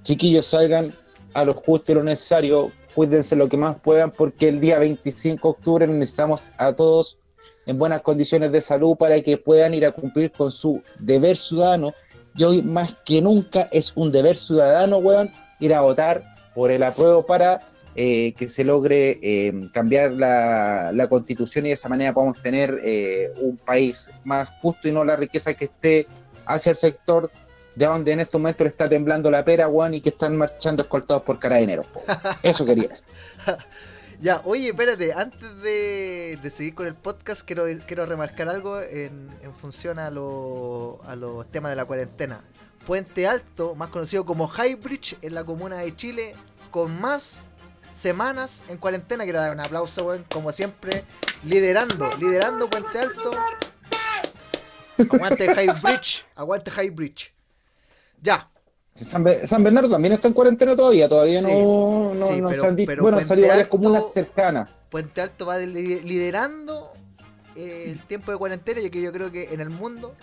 Chiquillos, 0.01 0.47
salgan 0.47 0.93
a 1.33 1.45
lo 1.45 1.53
justo 1.53 1.93
y 1.93 1.95
lo 1.95 2.03
necesario, 2.03 2.71
cuídense 2.93 3.35
lo 3.37 3.47
que 3.47 3.55
más 3.55 3.79
puedan, 3.79 4.11
porque 4.11 4.49
el 4.49 4.59
día 4.59 4.77
25 4.77 5.47
de 5.47 5.51
octubre 5.51 5.87
necesitamos 5.87 6.49
a 6.57 6.73
todos 6.73 7.17
en 7.65 7.77
buenas 7.77 8.01
condiciones 8.01 8.51
de 8.51 8.61
salud 8.61 8.95
para 8.95 9.21
que 9.21 9.37
puedan 9.37 9.73
ir 9.73 9.85
a 9.85 9.91
cumplir 9.91 10.31
con 10.31 10.51
su 10.51 10.81
deber 10.99 11.37
ciudadano. 11.37 11.93
Y 12.35 12.43
hoy 12.43 12.61
más 12.63 12.95
que 13.05 13.21
nunca 13.21 13.69
es 13.71 13.93
un 13.95 14.11
deber 14.11 14.37
ciudadano, 14.37 14.97
weón, 14.97 15.31
ir 15.59 15.73
a 15.73 15.81
votar 15.81 16.23
por 16.55 16.71
el 16.71 16.83
apruebo 16.83 17.25
para 17.25 17.61
eh, 17.95 18.33
que 18.33 18.49
se 18.49 18.63
logre 18.63 19.19
eh, 19.21 19.53
cambiar 19.71 20.13
la, 20.13 20.91
la 20.91 21.07
constitución 21.07 21.65
y 21.65 21.69
de 21.69 21.73
esa 21.75 21.89
manera 21.89 22.11
podamos 22.11 22.41
tener 22.41 22.79
eh, 22.83 23.31
un 23.39 23.57
país 23.57 24.09
más 24.23 24.51
justo 24.61 24.87
y 24.87 24.91
no 24.91 25.05
la 25.05 25.15
riqueza 25.15 25.53
que 25.53 25.65
esté 25.65 26.07
hacia 26.47 26.71
el 26.71 26.75
sector 26.75 27.29
de 27.75 27.85
donde 27.85 28.11
en 28.11 28.19
estos 28.19 28.39
momentos 28.39 28.65
le 28.65 28.69
está 28.69 28.87
temblando 28.87 29.29
la 29.29 29.45
pera, 29.45 29.67
weón, 29.67 29.93
y 29.93 30.01
que 30.01 30.09
están 30.09 30.35
marchando 30.37 30.83
escoltados 30.83 31.23
por 31.23 31.39
carabineros. 31.39 31.85
po. 31.87 32.01
Eso 32.43 32.65
quería 32.65 32.89
decir. 32.89 33.07
Ya, 34.23 34.39
oye, 34.45 34.69
espérate, 34.69 35.11
antes 35.11 35.61
de, 35.61 36.39
de 36.41 36.49
seguir 36.49 36.73
con 36.75 36.87
el 36.87 36.95
podcast, 36.95 37.41
quiero, 37.45 37.65
quiero 37.85 38.05
remarcar 38.05 38.47
algo 38.47 38.79
en, 38.81 39.27
en 39.41 39.53
función 39.53 39.99
a, 39.99 40.09
lo- 40.09 41.01
a 41.03 41.17
los 41.17 41.51
temas 41.51 41.71
de 41.71 41.75
la 41.75 41.83
cuarentena. 41.83 42.41
Puente 42.85 43.27
Alto, 43.27 43.75
más 43.75 43.89
conocido 43.89 44.25
como 44.25 44.49
Highbridge, 44.49 45.17
en 45.23 45.33
la 45.35 45.43
comuna 45.43 45.75
de 45.79 45.93
Chile, 45.97 46.35
con 46.71 47.01
más 47.01 47.47
semanas 47.91 48.63
en 48.69 48.77
cuarentena. 48.77 49.25
Quiero 49.25 49.39
dar 49.41 49.51
un 49.51 49.59
aplauso, 49.59 50.17
como 50.31 50.53
siempre, 50.53 51.03
liderando, 51.43 52.09
liderando 52.17 52.69
Puente 52.69 52.99
Alto. 52.99 53.31
Aguante 54.99 55.47
Highbridge, 55.51 56.25
aguante 56.35 56.71
Highbridge. 56.71 57.33
Ya, 58.21 58.49
San, 58.93 59.23
Be- 59.23 59.47
San 59.47 59.63
Bernardo 59.63 59.89
también 59.89 60.13
está 60.13 60.27
en 60.27 60.33
cuarentena 60.35 60.75
todavía, 60.75 61.09
todavía 61.09 61.41
Sí, 61.41 61.47
no, 61.47 62.13
no, 62.13 62.27
sí, 62.27 62.39
no 62.41 62.49
pero- 62.49 62.61
se 62.61 62.67
han 62.67 62.75
dicho. 62.75 63.01
Bueno, 63.01 63.17
han 63.17 63.25
salido 63.25 63.47
varias 63.47 63.67
comunas 63.67 64.13
cercanas. 64.13 64.69
Puente 64.89 65.19
Alto 65.21 65.45
va 65.47 65.57
li- 65.57 66.01
liderando 66.01 66.89
eh, 67.55 67.85
el 67.91 68.01
tiempo 68.03 68.31
de 68.31 68.37
cuarentena, 68.37 68.81
ya 68.81 68.89
que 68.89 69.01
yo 69.01 69.11
creo 69.11 69.31
que 69.31 69.53
en 69.53 69.59
el 69.61 69.69
mundo, 69.71 70.13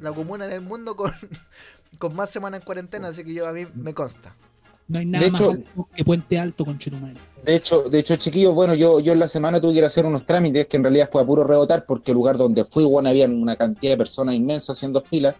la 0.00 0.12
comuna 0.12 0.46
en 0.46 0.52
el 0.52 0.60
mundo 0.60 0.94
con, 0.96 1.12
con 1.98 2.14
más 2.14 2.30
semanas 2.30 2.60
en 2.60 2.64
cuarentena, 2.66 3.08
así 3.08 3.24
que 3.24 3.34
yo 3.34 3.48
a 3.48 3.52
mí 3.52 3.66
me 3.74 3.92
consta. 3.94 4.34
No 4.88 4.98
hay 4.98 5.06
nada 5.06 5.24
De 5.24 5.30
más 5.32 5.40
hecho- 5.40 5.50
alto 5.50 5.88
que 5.94 6.04
Puente 6.04 6.38
Alto 6.38 6.64
con 6.64 6.78
Chetumal. 6.78 7.16
De 7.44 7.56
hecho, 7.56 7.82
de 7.82 7.98
hecho, 7.98 8.14
chiquillos, 8.16 8.54
bueno, 8.54 8.74
yo, 8.74 9.00
yo 9.00 9.12
en 9.12 9.18
la 9.18 9.26
semana 9.28 9.60
tuve 9.60 9.72
que 9.72 9.78
ir 9.78 9.84
a 9.84 9.88
hacer 9.88 10.06
unos 10.06 10.24
trámites 10.26 10.66
que 10.68 10.76
en 10.76 10.84
realidad 10.84 11.08
fue 11.10 11.22
a 11.22 11.24
puro 11.26 11.42
rebotar 11.42 11.84
porque 11.86 12.12
el 12.12 12.16
lugar 12.16 12.36
donde 12.36 12.64
fui, 12.64 12.84
bueno, 12.84 13.08
había 13.08 13.26
una 13.26 13.56
cantidad 13.56 13.92
de 13.94 13.96
personas 13.98 14.34
inmensa 14.36 14.72
haciendo 14.72 15.00
fila. 15.00 15.34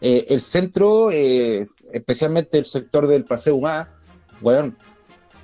Eh, 0.00 0.26
el 0.28 0.40
centro, 0.40 1.10
eh, 1.10 1.64
especialmente 1.92 2.58
el 2.58 2.64
sector 2.64 3.06
del 3.06 3.24
Paseo 3.24 3.56
Humá, 3.56 3.88
weón, 4.40 4.76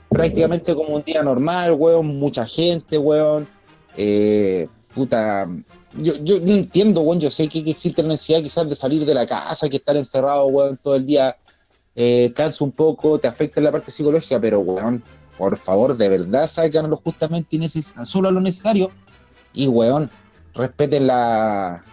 prácticamente 0.08 0.74
como 0.74 0.94
un 0.94 1.02
día 1.02 1.22
normal, 1.22 1.72
weón, 1.72 2.18
mucha 2.18 2.46
gente, 2.46 2.98
weón. 2.98 3.48
Eh, 3.96 4.68
puta, 4.94 5.48
yo, 5.96 6.16
yo 6.16 6.40
no 6.40 6.52
entiendo, 6.52 7.00
weón, 7.00 7.20
yo 7.20 7.30
sé 7.30 7.48
que, 7.48 7.64
que 7.64 7.70
existe 7.70 8.02
la 8.02 8.08
necesidad 8.08 8.42
quizás 8.42 8.68
de 8.68 8.74
salir 8.74 9.04
de 9.04 9.14
la 9.14 9.26
casa, 9.26 9.68
que 9.68 9.76
estar 9.76 9.96
encerrado, 9.96 10.46
weón, 10.46 10.78
todo 10.82 10.96
el 10.96 11.06
día 11.06 11.36
eh, 11.96 12.32
cansa 12.34 12.64
un 12.64 12.72
poco, 12.72 13.18
te 13.18 13.28
afecta 13.28 13.60
en 13.60 13.64
la 13.64 13.72
parte 13.72 13.90
psicológica, 13.90 14.40
pero, 14.40 14.60
weón, 14.60 15.02
por 15.38 15.56
favor, 15.56 15.96
de 15.96 16.08
verdad, 16.08 16.46
sácanos 16.46 17.00
justamente 17.02 17.56
y 17.56 17.68
solo 18.04 18.28
a 18.28 18.32
lo 18.32 18.40
necesario. 18.40 18.90
Y, 19.52 19.66
weón, 19.68 20.10
respeten 20.54 21.06
la, 21.06 21.84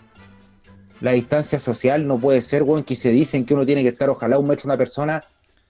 la 1.02 1.12
distancia 1.12 1.60
social. 1.60 2.08
No 2.08 2.18
puede 2.18 2.42
ser, 2.42 2.64
weón, 2.64 2.84
que 2.84 2.96
se 2.96 3.10
dicen 3.10 3.46
que 3.46 3.54
uno 3.54 3.66
tiene 3.66 3.82
que 3.84 3.90
estar, 3.90 4.10
ojalá, 4.10 4.40
un 4.40 4.48
metro 4.48 4.68
una 4.68 4.78
persona. 4.78 5.24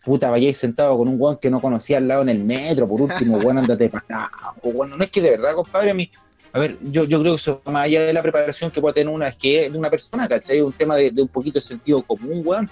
Puta, 0.03 0.29
vayáis 0.31 0.57
sentado 0.57 0.97
con 0.97 1.07
un 1.07 1.15
weón 1.19 1.37
que 1.37 1.49
no 1.51 1.59
conocía 1.61 1.97
al 1.97 2.07
lado 2.07 2.23
en 2.23 2.29
el 2.29 2.43
metro, 2.43 2.87
por 2.87 3.01
último, 3.01 3.37
weón, 3.37 3.59
andate 3.59 3.87
para 3.89 4.31
Bueno, 4.63 4.97
no 4.97 5.03
es 5.03 5.11
que 5.11 5.21
de 5.21 5.31
verdad, 5.31 5.53
compadre, 5.55 5.91
a 5.91 5.93
mí. 5.93 6.09
A 6.53 6.59
ver, 6.59 6.77
yo, 6.81 7.03
yo 7.05 7.21
creo 7.21 7.35
que 7.35 7.39
eso, 7.41 7.61
más 7.65 7.85
allá 7.85 8.03
de 8.03 8.11
la 8.11 8.21
preparación 8.21 8.71
que 8.71 8.81
puede 8.81 8.95
tener 8.95 9.13
una, 9.13 9.27
es 9.29 9.35
que 9.37 9.69
de 9.69 9.77
una 9.77 9.89
persona, 9.89 10.27
¿cachai? 10.27 10.57
Es 10.57 10.63
un 10.63 10.73
tema 10.73 10.95
de, 10.95 11.13
un 11.21 11.27
poquito 11.27 11.59
de 11.59 11.61
sentido 11.61 12.01
común, 12.03 12.41
weón. 12.43 12.69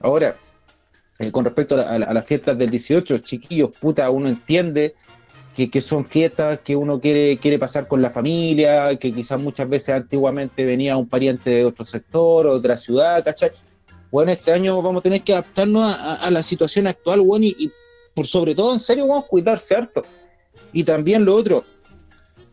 Ahora, 0.00 0.36
eh, 1.18 1.30
con 1.30 1.44
respecto 1.44 1.74
a 1.76 1.98
la- 1.98 2.06
a 2.06 2.12
las 2.14 2.24
fiestas 2.26 2.58
del 2.58 2.68
18, 2.70 3.18
chiquillos, 3.18 3.70
puta, 3.78 4.10
uno 4.10 4.28
entiende 4.28 4.94
que, 5.54 5.70
que 5.70 5.80
son 5.80 6.04
fiestas 6.04 6.60
que 6.64 6.76
uno 6.76 7.00
quiere, 7.00 7.36
quiere 7.38 7.58
pasar 7.58 7.86
con 7.88 8.00
la 8.00 8.10
familia, 8.10 8.96
que 8.96 9.12
quizás 9.12 9.38
muchas 9.40 9.68
veces 9.68 9.90
antiguamente 9.94 10.64
venía 10.64 10.96
un 10.96 11.08
pariente 11.08 11.50
de 11.50 11.64
otro 11.64 11.84
sector, 11.84 12.46
otra 12.46 12.76
ciudad, 12.76 13.22
¿cachai? 13.24 13.50
Bueno, 14.10 14.32
este 14.32 14.52
año 14.52 14.80
vamos 14.82 15.00
a 15.00 15.02
tener 15.02 15.22
que 15.22 15.32
adaptarnos 15.32 15.82
a, 15.82 16.12
a- 16.14 16.26
a 16.26 16.30
la 16.30 16.42
situación 16.42 16.86
actual, 16.86 17.20
bueno, 17.20 17.46
y, 17.46 17.56
y 17.58 17.70
por 18.14 18.26
sobre 18.26 18.54
todo, 18.54 18.72
en 18.72 18.80
serio, 18.80 19.06
vamos 19.06 19.24
a 19.24 19.28
cuidarse 19.28 19.74
harto. 19.74 20.02
Y 20.72 20.82
también 20.84 21.24
lo 21.24 21.34
otro, 21.36 21.64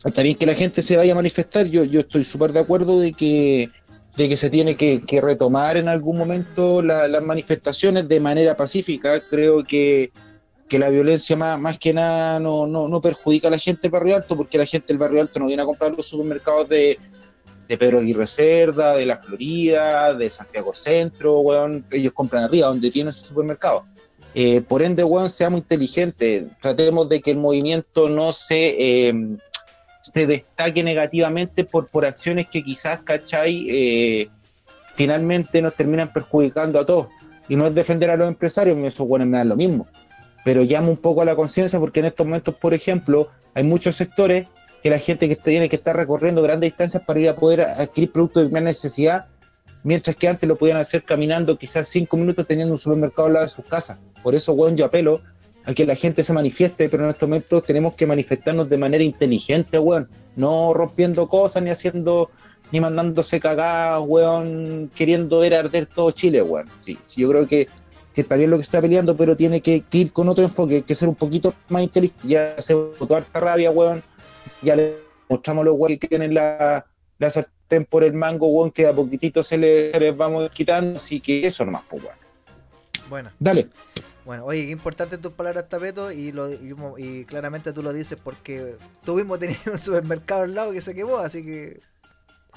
está 0.06 0.22
bien 0.22 0.36
que 0.36 0.46
la 0.46 0.54
gente 0.56 0.82
se 0.82 0.98
vaya 0.98 1.14
a 1.14 1.16
manifestar, 1.16 1.66
yo, 1.68 1.84
yo 1.84 2.02
estoy 2.02 2.24
súper 2.24 2.52
de 2.52 2.60
acuerdo 2.60 3.00
de 3.00 3.14
que 3.14 3.70
de 4.16 4.28
que 4.28 4.36
se 4.38 4.50
tiene 4.50 4.74
que, 4.76 5.00
que 5.04 5.22
retomar 5.22 5.78
en 5.78 5.88
algún 5.88 6.18
momento 6.18 6.82
la- 6.82 7.08
las 7.08 7.22
manifestaciones 7.22 8.08
de 8.08 8.20
manera 8.20 8.58
pacífica. 8.58 9.20
Creo 9.30 9.64
que, 9.64 10.12
que 10.68 10.80
la 10.80 10.90
violencia 10.90 11.36
más, 11.36 11.60
más 11.60 11.78
que 11.80 11.94
nada 11.94 12.40
no, 12.40 12.68
no, 12.68 12.88
no 12.88 13.02
perjudica 13.02 13.48
a 13.48 13.52
la 13.52 13.58
gente 13.58 13.84
del 13.84 13.92
barrio 13.92 14.16
alto, 14.16 14.36
porque 14.36 14.58
la 14.58 14.66
gente 14.66 14.88
del 14.88 14.98
barrio 14.98 15.22
alto 15.22 15.40
no 15.40 15.48
viene 15.48 15.64
a 15.64 15.66
comprar 15.66 15.94
los 15.96 16.08
supermercados 16.08 16.68
de, 16.70 17.00
de 17.68 17.78
Pedro 17.78 18.00
Aguirre 18.00 18.28
Cerda, 18.28 18.96
de 18.96 19.06
La 19.06 19.18
Florida, 19.18 20.14
de 20.14 20.30
Santiago 20.30 20.74
Centro, 20.74 21.40
weón. 21.40 21.86
Ellos 21.92 22.14
compran 22.14 22.44
arriba, 22.44 22.68
donde 22.68 22.92
tienen 22.92 23.14
su 23.14 23.26
supermercado. 23.26 23.86
Eh, 24.34 24.62
por 24.62 24.82
ende, 24.82 25.04
weón, 25.04 25.30
seamos 25.30 25.60
inteligentes. 25.60 26.46
Tratemos 26.62 27.10
de 27.10 27.22
que 27.22 27.32
el 27.32 27.38
movimiento 27.38 28.10
no 28.10 28.34
se, 28.34 28.76
eh, 29.08 29.14
se 30.02 30.28
destaque 30.28 30.84
negativamente 30.84 31.64
por, 31.64 31.88
por 31.88 32.06
acciones 32.06 32.48
que 32.48 32.64
quizás, 32.64 33.02
¿cachai? 33.04 33.66
Eh, 33.70 34.30
finalmente 34.96 35.62
nos 35.62 35.76
terminan 35.76 36.12
perjudicando 36.12 36.80
a 36.80 36.86
todos. 36.86 37.08
Y 37.50 37.56
no 37.56 37.68
es 37.68 37.74
defender 37.74 38.10
a 38.10 38.18
los 38.18 38.28
empresarios, 38.28 38.78
esos 38.80 39.08
buenos 39.08 39.28
me 39.28 39.38
dan 39.38 39.50
lo 39.50 39.56
mismo. 39.56 39.88
Pero 40.48 40.64
llama 40.64 40.88
un 40.88 40.96
poco 40.96 41.22
a 41.22 41.26
la 41.26 41.36
conciencia 41.36 41.78
porque 41.78 42.00
en 42.00 42.06
estos 42.06 42.26
momentos, 42.26 42.56
por 42.56 42.74
ejemplo, 42.74 43.28
hay 43.54 43.66
muchos 43.66 43.98
sectores 43.98 44.48
que 44.82 44.90
la 44.90 44.98
gente 44.98 45.28
que 45.28 45.36
tiene 45.36 45.68
que 45.68 45.76
estar 45.76 45.94
recorriendo 45.94 46.42
grandes 46.42 46.70
distancias 46.70 47.04
para 47.04 47.20
ir 47.20 47.28
a 47.28 47.36
poder 47.36 47.60
adquirir 47.64 48.14
productos 48.14 48.44
de 48.44 48.48
primera 48.48 48.64
necesidad, 48.64 49.26
mientras 49.84 50.16
que 50.16 50.26
antes 50.26 50.48
lo 50.48 50.56
podían 50.56 50.78
hacer 50.78 51.04
caminando 51.04 51.58
quizás 51.58 51.90
cinco 51.90 52.16
minutos 52.16 52.48
teniendo 52.48 52.74
un 52.74 52.78
supermercado 52.78 53.28
al 53.28 53.34
lado 53.34 53.46
de 53.46 53.50
sus 53.50 53.66
casas. 53.66 53.98
Por 54.24 54.36
eso, 54.36 54.54
weón, 54.54 54.78
yo 54.78 54.86
apelo 54.86 55.20
a 55.66 55.74
que 55.74 55.86
la 55.86 55.96
gente 55.96 56.24
se 56.24 56.32
manifieste, 56.32 56.88
pero 56.88 57.04
en 57.04 57.10
estos 57.10 57.28
momentos 57.28 57.66
tenemos 57.66 57.96
que 57.96 58.08
manifestarnos 58.08 58.70
de 58.70 58.78
manera 58.78 59.04
inteligente, 59.04 59.78
weón. 59.78 60.08
No 60.38 60.74
rompiendo 60.74 61.28
cosas, 61.28 61.62
ni 61.62 61.72
haciendo, 61.72 62.30
ni 62.72 62.80
mandándose 62.80 63.42
cagadas, 63.42 64.02
weón, 64.06 64.90
queriendo 64.96 65.40
ver 65.40 65.56
arder 65.56 65.88
todo 65.88 66.12
Chile, 66.12 66.42
weón. 66.42 66.70
Sí, 66.80 66.98
sí, 67.06 67.24
yo 67.24 67.30
creo 67.32 67.46
que, 67.46 67.68
que 68.18 68.22
está 68.22 68.36
bien 68.36 68.50
lo 68.50 68.58
que 68.58 68.64
está 68.64 68.82
peleando, 68.82 69.16
pero 69.16 69.36
tiene 69.36 69.62
que, 69.62 69.82
que 69.82 69.98
ir 70.00 70.12
con 70.12 70.28
otro 70.28 70.44
enfoque, 70.44 70.78
hay 70.78 70.82
que 70.82 70.96
ser 70.96 71.08
un 71.08 71.14
poquito 71.14 71.54
más 71.70 71.84
inteligente. 71.84 72.28
Ya 72.28 72.60
se 72.60 72.74
botó 72.74 73.16
harta 73.16 73.40
rabia, 73.40 73.70
weón. 73.70 74.02
Ya 74.64 74.76
le 74.76 74.96
mostramos 75.30 75.64
los 75.64 75.76
weones 75.78 76.00
que 76.00 76.08
tienen 76.08 76.34
la, 76.34 76.84
la 77.20 77.30
sartén 77.30 77.86
por 77.86 78.04
el 78.04 78.14
mango, 78.14 78.48
weón, 78.48 78.72
que 78.72 78.88
a 78.88 78.92
poquitito 78.92 79.44
se 79.44 79.60
les, 79.60 79.92
se 79.92 80.00
les 80.00 80.18
vamos 80.18 80.50
quitando, 80.50 80.98
así 80.98 81.20
que 81.20 81.46
eso 81.46 81.64
nomás, 81.64 81.84
pues, 81.88 82.06
weón. 82.06 82.16
Bueno, 83.08 83.30
Dale. 83.38 83.68
bueno, 84.26 84.46
oye, 84.46 84.66
qué 84.66 84.72
importante 84.72 85.20
tus 85.20 85.34
palabras, 85.34 85.70
Tapeto, 85.70 86.12
y, 86.12 86.32
lo, 86.32 86.52
y, 86.52 86.74
y 86.98 87.24
claramente 87.26 87.72
tú 87.72 87.84
lo 87.84 87.94
dices 87.94 88.20
porque 88.20 88.78
mismo 89.06 89.38
tenías 89.40 89.68
un 89.68 89.78
supermercado 89.78 90.42
al 90.42 90.56
lado 90.56 90.72
que 90.72 90.82
se 90.82 90.96
quemó, 90.96 91.18
así 91.18 91.46
que 91.46 91.82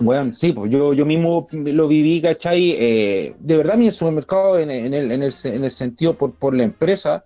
Bueno, 0.00 0.32
sí, 0.34 0.52
pues 0.52 0.70
yo, 0.72 0.94
yo 0.94 1.04
mismo 1.04 1.46
lo 1.52 1.86
viví, 1.86 2.22
¿cachai? 2.22 2.70
Eh, 2.72 3.34
de 3.38 3.56
verdad, 3.56 3.76
mi 3.76 3.90
supermercado, 3.90 4.58
en, 4.58 4.70
en 4.70 4.94
el, 4.94 5.12
en, 5.12 5.22
el, 5.22 5.32
en 5.44 5.64
el 5.64 5.70
sentido 5.70 6.14
por, 6.16 6.34
por 6.34 6.54
la 6.54 6.62
empresa, 6.64 7.24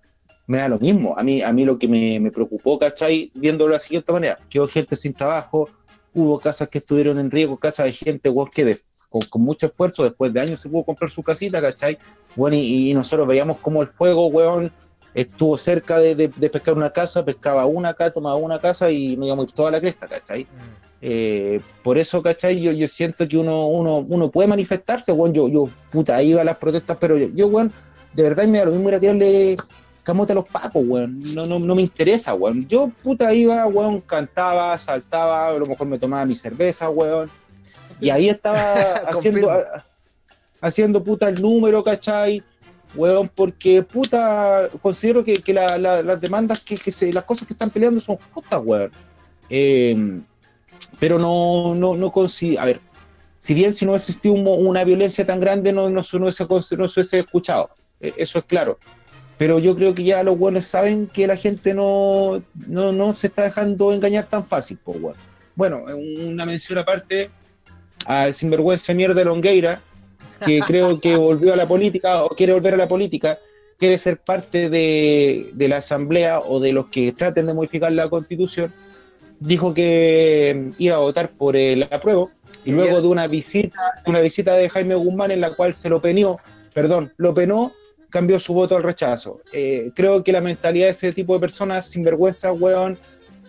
me 0.48 0.58
da 0.58 0.68
lo 0.68 0.78
mismo. 0.80 1.16
A 1.16 1.22
mí, 1.22 1.40
a 1.40 1.52
mí 1.52 1.64
lo 1.64 1.78
que 1.78 1.86
me, 1.86 2.18
me 2.18 2.32
preocupó, 2.32 2.78
¿cachai? 2.78 3.30
Viéndolo 3.34 3.70
de 3.70 3.76
la 3.76 3.80
siguiente 3.80 4.12
manera: 4.12 4.38
quedó 4.50 4.66
gente 4.66 4.96
sin 4.96 5.14
trabajo, 5.14 5.70
hubo 6.12 6.40
casas 6.40 6.68
que 6.68 6.78
estuvieron 6.78 7.18
en 7.20 7.30
riesgo, 7.30 7.56
casas 7.58 7.86
de 7.86 7.92
gente, 7.92 8.28
weón, 8.28 8.50
que 8.52 8.64
de- 8.64 8.80
con, 9.08 9.22
con 9.30 9.42
mucho 9.42 9.66
esfuerzo, 9.66 10.02
después 10.02 10.32
de 10.32 10.40
años 10.40 10.60
se 10.60 10.68
pudo 10.68 10.82
comprar 10.84 11.08
su 11.10 11.22
casita, 11.22 11.60
¿cachai? 11.62 11.96
Bueno, 12.34 12.56
y, 12.56 12.90
y 12.90 12.94
nosotros 12.94 13.28
veíamos 13.28 13.58
como 13.60 13.82
el 13.82 13.88
fuego, 13.88 14.26
weón, 14.26 14.72
estuvo 15.14 15.56
cerca 15.56 15.98
de, 15.98 16.14
de- 16.14 16.28
de 16.34 16.50
pescar 16.50 16.74
una 16.74 16.90
casa, 16.90 17.24
pescaba 17.24 17.64
una 17.66 17.90
acá, 17.90 18.10
tomaba 18.10 18.36
una 18.36 18.58
casa 18.58 18.90
y 18.90 19.16
nos 19.16 19.26
íbamos 19.26 19.54
toda 19.54 19.70
la 19.70 19.80
cresta, 19.80 20.06
¿cachai? 20.08 20.42
mm, 20.44 20.84
Eh, 21.06 21.60
por 21.82 21.98
eso, 21.98 22.22
¿cachai? 22.22 22.60
Yo, 22.60 22.72
yo 22.72 22.88
siento 22.88 23.28
que 23.28 23.36
uno, 23.36 23.66
uno, 23.68 23.98
uno 24.08 24.30
puede 24.30 24.48
manifestarse, 24.48 25.12
weón. 25.12 25.34
Yo, 25.34 25.48
yo, 25.48 25.68
puta, 25.90 26.22
iba 26.22 26.40
a 26.40 26.44
las 26.44 26.56
protestas, 26.56 26.96
pero 26.98 27.16
yo, 27.18 27.26
yo, 27.34 27.46
weón, 27.48 27.70
de 28.12 28.22
verdad 28.22 28.44
me 28.46 28.58
da 28.58 28.64
lo 28.64 28.70
mismo 28.72 28.88
ir 28.88 28.94
a 28.94 29.00
tirarle 29.00 29.56
camote 30.02 30.32
a 30.32 30.36
los 30.36 30.48
pacos, 30.48 30.82
weón. 30.86 31.18
No, 31.34 31.44
no, 31.46 31.58
no 31.58 31.74
me 31.74 31.82
interesa, 31.82 32.32
weón. 32.34 32.66
Yo, 32.68 32.90
puta, 33.02 33.32
iba, 33.34 33.66
weón, 33.66 34.00
cantaba, 34.00 34.76
saltaba, 34.78 35.48
a 35.48 35.52
lo 35.52 35.66
mejor 35.66 35.86
me 35.86 35.98
tomaba 35.98 36.24
mi 36.24 36.34
cerveza, 36.34 36.88
weón. 36.88 37.30
Y 38.00 38.08
ahí 38.10 38.28
estaba 38.30 38.94
haciendo, 39.06 39.50
a- 39.50 39.84
haciendo, 40.62 41.04
puta, 41.04 41.28
el 41.28 41.40
número, 41.40 41.84
¿cachai? 41.84 42.42
Weón, 42.96 43.28
porque, 43.34 43.82
puta, 43.82 44.68
considero 44.82 45.24
que, 45.24 45.34
que 45.34 45.52
la- 45.52 45.76
la- 45.78 46.02
las 46.02 46.20
demandas, 46.20 46.60
que, 46.60 46.76
se, 46.92 47.12
las 47.12 47.24
cosas 47.24 47.46
que 47.46 47.52
están 47.54 47.70
peleando 47.70 48.00
son 48.00 48.16
justas, 48.32 48.60
weón. 48.64 48.90
Eh, 49.50 50.20
pero 51.00 51.18
no, 51.18 51.74
no, 51.74 51.94
no 51.96 52.12
consi- 52.12 52.58
A 52.58 52.64
ver, 52.64 52.80
si 53.38 53.52
bien 53.54 53.72
si 53.72 53.84
no 53.84 53.94
existió 53.96 54.32
un 54.32 54.46
una 54.46 54.84
violencia 54.84 55.26
tan 55.26 55.40
grande, 55.40 55.72
no, 55.72 55.90
no, 55.90 56.02
se- 56.02 56.18
no, 56.18 56.30
se, 56.30 56.44
no 56.46 56.88
se 56.88 57.00
hubiese 57.00 57.18
escuchado. 57.20 57.70
Eh, 58.00 58.12
Eso 58.16 58.38
es 58.38 58.44
claro. 58.44 58.78
Pero 59.36 59.58
yo 59.58 59.74
creo 59.74 59.92
que 59.94 60.04
ya 60.04 60.22
los 60.22 60.38
buenos 60.38 60.64
saben 60.66 61.08
que 61.08 61.26
la 61.26 61.36
gente 61.36 61.74
no, 61.74 62.40
no, 62.68 62.92
no 62.92 63.12
se 63.14 63.26
está 63.26 63.42
dejando 63.42 63.92
engañar 63.92 64.26
tan 64.26 64.44
fácil, 64.44 64.78
pues, 64.84 65.00
weón. 65.00 65.16
Bueno, 65.56 65.82
una 65.84 66.46
mención 66.46 66.78
aparte 66.78 67.30
al 68.06 68.34
sinvergüenza 68.34 68.94
mierda 68.94 69.24
Longueira, 69.24 69.80
que 70.44 70.60
creo 70.60 71.00
que 71.00 71.16
volvió 71.16 71.52
a 71.52 71.56
la 71.56 71.66
política 71.66 72.24
o 72.24 72.28
quiere 72.30 72.52
volver 72.52 72.74
a 72.74 72.78
la 72.78 72.88
política, 72.88 73.38
quiere 73.78 73.98
ser 73.98 74.18
parte 74.18 74.68
de, 74.70 75.50
de 75.52 75.68
la 75.68 75.78
asamblea 75.78 76.40
o 76.40 76.60
de 76.60 76.72
los 76.72 76.86
que 76.86 77.12
traten 77.12 77.46
de 77.46 77.54
modificar 77.54 77.92
la 77.92 78.08
constitución, 78.08 78.72
dijo 79.40 79.74
que 79.74 80.72
iba 80.78 80.96
a 80.96 81.00
votar 81.00 81.30
por 81.30 81.56
el 81.56 81.82
apruebo 81.84 82.30
y 82.64 82.72
luego 82.72 83.00
de 83.02 83.08
una 83.08 83.26
visita, 83.26 83.78
de 84.04 84.10
una 84.10 84.20
visita 84.20 84.54
de 84.54 84.70
Jaime 84.70 84.94
Guzmán 84.94 85.30
en 85.30 85.40
la 85.40 85.50
cual 85.50 85.74
se 85.74 85.88
lo 85.88 86.00
penió, 86.00 86.38
perdón, 86.72 87.12
lo 87.16 87.34
penó, 87.34 87.72
cambió 88.10 88.38
su 88.38 88.54
voto 88.54 88.76
al 88.76 88.82
rechazo. 88.82 89.40
Eh, 89.52 89.90
creo 89.94 90.22
que 90.24 90.32
la 90.32 90.40
mentalidad 90.40 90.86
de 90.86 90.90
ese 90.90 91.12
tipo 91.12 91.34
de 91.34 91.40
personas 91.40 91.86
sinvergüenza, 91.86 92.52
weón, 92.52 92.98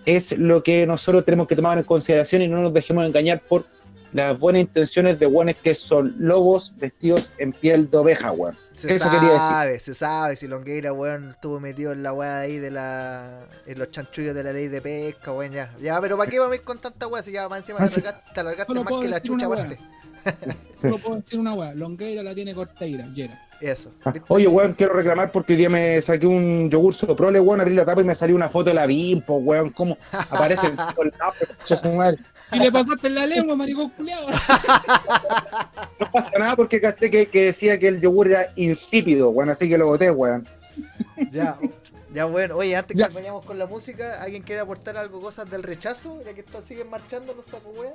es 0.06 0.38
lo 0.38 0.64
que 0.64 0.86
nosotros 0.86 1.24
tenemos 1.26 1.48
que 1.48 1.56
tomar 1.56 1.78
en 1.78 1.84
consideración 1.84 2.42
y 2.42 2.48
no 2.48 2.62
nos 2.62 2.74
dejemos 2.74 3.06
engañar 3.06 3.42
por 3.42 3.66
las 4.14 4.38
buenas 4.40 4.62
intenciones 4.62 5.20
de 5.20 5.26
weones 5.28 5.56
que 5.58 5.76
son 5.76 6.16
lobos 6.18 6.74
vestidos 6.78 7.34
en 7.38 7.52
piel 7.52 7.90
de 7.90 7.98
oveja, 7.98 8.32
weón. 8.32 8.58
se 8.74 8.94
Eso 8.94 9.10
quería 9.10 9.34
decir. 9.34 9.42
sabe, 9.42 9.80
se 9.80 9.94
sabe 9.96 10.36
si 10.36 10.48
Longueira, 10.48 10.94
weón, 10.94 11.32
estuvo 11.32 11.60
metido 11.60 11.92
en 11.92 12.04
la 12.04 12.14
weá 12.14 12.40
ahí 12.40 12.58
de 12.58 12.72
la. 12.72 13.48
en 13.66 13.80
los 13.80 13.92
chanchullos 13.92 14.36
de 14.36 14.44
la 14.44 14.54
ley 14.54 14.68
de 14.68 14.82
pesca, 14.82 15.32
weón, 15.34 15.52
ya. 15.52 15.74
Ya, 15.80 16.00
pero 16.02 16.18
¿para 16.18 16.30
qué 16.30 16.40
vamos 16.40 16.54
a 16.54 16.56
ir 16.56 16.62
con 16.64 16.80
tanta 16.80 17.08
weá 17.08 17.24
si 17.24 17.32
ya 17.32 17.48
más 17.50 17.60
encima 17.60 17.80
Ah, 17.82 17.84
te 17.86 17.90
sí. 17.90 18.02
te 18.02 18.44
más 18.44 19.02
que 19.02 19.08
la 19.10 19.22
chucha 19.22 19.46
aparte? 19.46 19.78
Solo 20.76 20.98
puedo 20.98 21.16
decir 21.18 21.40
una 21.40 21.54
weá, 21.54 21.74
Longueira 21.74 22.24
la 22.24 22.34
tiene 22.36 22.54
Corteira, 22.54 23.06
Yera. 23.14 23.40
Eso. 23.62 23.92
Ah. 24.04 24.14
Oye, 24.28 24.48
weón, 24.48 24.74
quiero 24.74 24.94
reclamar 24.94 25.32
porque 25.32 25.54
hoy 25.54 25.58
día 25.58 25.70
me 25.70 26.02
saqué 26.02 26.28
un 26.28 26.70
yogur 26.70 26.94
soprole, 26.94 27.40
weón, 27.40 27.62
abrí 27.62 27.74
la 27.74 27.86
tapa 27.86 28.02
y 28.02 28.04
me 28.04 28.14
salió 28.14 28.36
una 28.36 28.50
foto 28.50 28.70
de 28.70 28.74
la 28.74 28.86
Bimpo, 28.86 29.36
weón, 29.36 29.70
cómo 29.70 29.98
aparece 30.12 30.68
el 30.68 30.78
su 31.78 31.90
madre. 31.90 32.18
Y 32.52 32.60
le 32.60 32.72
pasaste 32.72 33.08
en 33.08 33.16
la 33.16 33.26
lengua, 33.26 33.56
maricón 33.56 33.90
culiado. 33.92 34.28
No 36.00 36.12
pasa 36.12 36.38
nada 36.38 36.56
porque 36.58 36.82
caché 36.82 37.10
que, 37.10 37.28
que 37.28 37.46
decía 37.46 37.80
que 37.80 37.88
el 37.88 38.02
yogur 38.02 38.28
era 38.28 38.52
insípido, 38.58 39.30
weón, 39.30 39.50
así 39.50 39.70
que 39.70 39.78
lo 39.78 39.88
boté, 39.88 40.12
weón. 40.12 40.46
Ya, 41.32 41.58
ya 42.14 42.26
bueno. 42.26 42.58
Oye, 42.58 42.76
antes 42.76 42.98
Ya. 42.98 43.08
que 43.08 43.14
vayamos 43.14 43.46
con 43.46 43.58
la 43.58 43.66
música, 43.66 44.22
¿alguien 44.22 44.44
quiere 44.44 44.62
aportar 44.62 44.98
algo, 44.98 45.22
cosas 45.22 45.50
del 45.50 45.64
rechazo? 45.64 46.22
Ya 46.26 46.34
que 46.34 46.42
está, 46.42 46.62
siguen 46.62 46.90
marchando 46.90 47.34
los 47.34 47.48
saco 47.48 47.70
weá. 47.70 47.94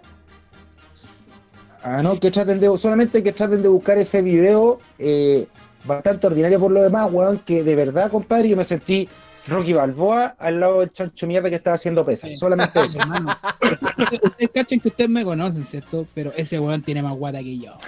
Ah, 1.83 2.03
no, 2.03 2.19
que 2.19 2.31
traten 2.31 2.61
de, 2.61 2.77
solamente 2.79 3.23
que 3.23 3.33
traten 3.33 3.63
de 3.63 3.69
buscar 3.69 3.97
ese 3.99 4.21
video 4.23 4.79
eh, 4.99 5.47
bastante 5.85 6.27
ordinario 6.27 6.61
por 6.61 6.73
lo 6.73 6.83
demás, 6.83 7.11
weón, 7.11 7.39
que 7.39 7.65
de 7.65 7.75
verdad, 7.75 8.11
compadre, 8.11 8.51
yo 8.51 8.57
me 8.57 8.65
sentí 8.65 9.09
Rocky 9.49 9.73
Balboa 9.73 10.35
al 10.39 10.61
lado 10.61 10.81
del 10.81 10.93
chancho 10.93 11.27
mierda 11.27 11.49
que 11.49 11.57
estaba 11.57 11.77
haciendo 11.77 12.05
pesa. 12.05 12.29
Sí. 12.29 12.37
Solamente 12.37 12.81
eso. 12.85 12.99
Hermano, 13.01 13.31
ustedes, 13.61 14.21
ustedes 14.23 14.51
cachan 14.53 14.81
que 14.81 14.89
ustedes 14.89 15.11
me 15.11 15.25
conocen, 15.25 15.65
¿cierto? 15.65 16.07
Pero 16.15 16.33
ese 16.37 16.59
weón 16.61 16.83
tiene 16.83 17.03
más 17.03 17.15
guata 17.15 17.39
que 17.39 17.59
yo. 17.59 17.73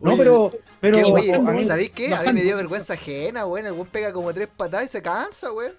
No, 0.00 0.10
Oye, 0.10 0.18
pero, 0.18 0.52
pero 0.80 0.98
¿Qué, 0.98 1.04
oye, 1.04 1.34
a 1.34 1.38
mí- 1.40 1.64
¿sabéis 1.64 1.90
qué? 1.90 2.14
A 2.14 2.22
mí 2.24 2.32
me 2.34 2.42
dio 2.42 2.54
vergüenza 2.54 2.92
ajena, 2.94 3.46
weón. 3.46 3.66
El 3.66 3.72
weón 3.72 3.86
pega 3.86 4.12
como 4.12 4.32
tres 4.34 4.48
patadas 4.54 4.86
y 4.86 4.88
se 4.90 5.00
cansa, 5.00 5.52
weón. 5.52 5.72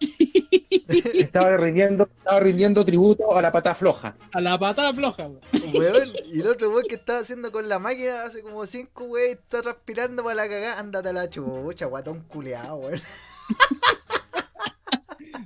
estaba 1.14 1.56
rindiendo, 1.56 2.08
estaba 2.18 2.40
rindiendo 2.40 2.84
tributo 2.84 3.36
a 3.36 3.42
la 3.42 3.50
pata 3.52 3.74
floja. 3.74 4.14
A 4.32 4.40
la 4.40 4.58
patada 4.58 4.92
floja, 4.92 5.26
weón. 5.28 5.40
Weón, 5.74 6.12
y 6.26 6.40
el 6.40 6.46
otro 6.48 6.70
weón 6.70 6.84
que 6.88 6.94
estaba 6.96 7.20
haciendo 7.20 7.50
con 7.52 7.68
la 7.68 7.78
máquina 7.78 8.24
hace 8.24 8.42
como 8.42 8.66
cinco 8.66 9.04
weón, 9.04 9.30
está 9.32 9.62
transpirando 9.62 10.22
para 10.22 10.34
la 10.36 10.48
cagada, 10.48 10.78
ándate 10.78 11.08
a 11.08 11.12
la 11.12 11.28
chucha, 11.30 11.86
guatón 11.86 12.20
culeado, 12.22 12.76
weón. 12.76 13.00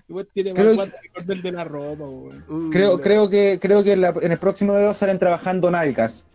El 0.09 0.15
weón 0.17 0.29
tiene 0.35 0.53
más 0.55 0.61
Creo- 0.63 0.77
que 1.01 1.09
cordel 1.13 1.43
de 1.43 1.53
la 1.53 1.65
ropa, 1.65 2.05
weón. 2.05 2.45
Uh, 2.49 2.71
Creo, 2.71 2.97
la- 2.97 3.03
creo 3.03 3.29
que, 3.29 3.59
creo 3.61 3.83
que 3.85 3.93
en, 3.93 4.01
la- 4.01 4.15
en 4.21 4.33
el 4.33 4.39
próximo 4.39 4.73
video 4.75 4.93
salen 4.95 5.19
trabajando 5.19 5.71
nalgas. 5.71 6.27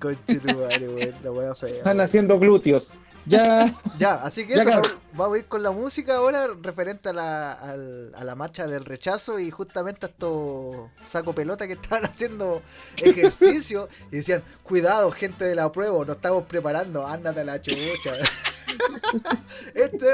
Conchetumare, 0.00 0.88
weón, 0.88 1.14
la 1.22 1.30
wea 1.32 1.54
fea. 1.54 1.70
Están 1.70 1.96
weón. 1.96 2.00
haciendo 2.04 2.38
glúteos. 2.38 2.92
Ya. 3.26 3.72
Ya, 3.98 4.14
así 4.14 4.46
que 4.46 4.54
Ya, 4.54 4.62
eso, 4.62 4.70
claro. 4.70 5.00
vamos, 5.12 5.36
a 5.36 5.38
ir 5.38 5.46
con 5.46 5.62
la 5.62 5.70
música 5.70 6.16
ahora 6.16 6.48
referente 6.60 7.10
a 7.10 7.12
la, 7.12 7.52
a 7.52 8.24
la 8.24 8.34
marcha 8.34 8.66
del 8.66 8.84
rechazo 8.84 9.38
y 9.38 9.50
justamente 9.50 10.06
a 10.06 10.08
estos 10.08 10.90
saco 11.04 11.34
pelota 11.34 11.66
que 11.66 11.72
estaban 11.80 12.04
haciendo 12.04 12.62
ejercicio 13.00 13.88
y 14.10 14.16
decían, 14.16 14.42
cuidado 14.62 15.10
gente 15.12 15.44
de 15.44 15.54
la 15.54 15.70
prueba, 15.70 16.04
nos 16.04 16.16
estamos 16.16 16.44
preparando, 16.44 17.06
ándate 17.06 17.40
a 17.40 17.44
la 17.44 17.60
chucha. 17.60 18.14
este, 19.74 20.06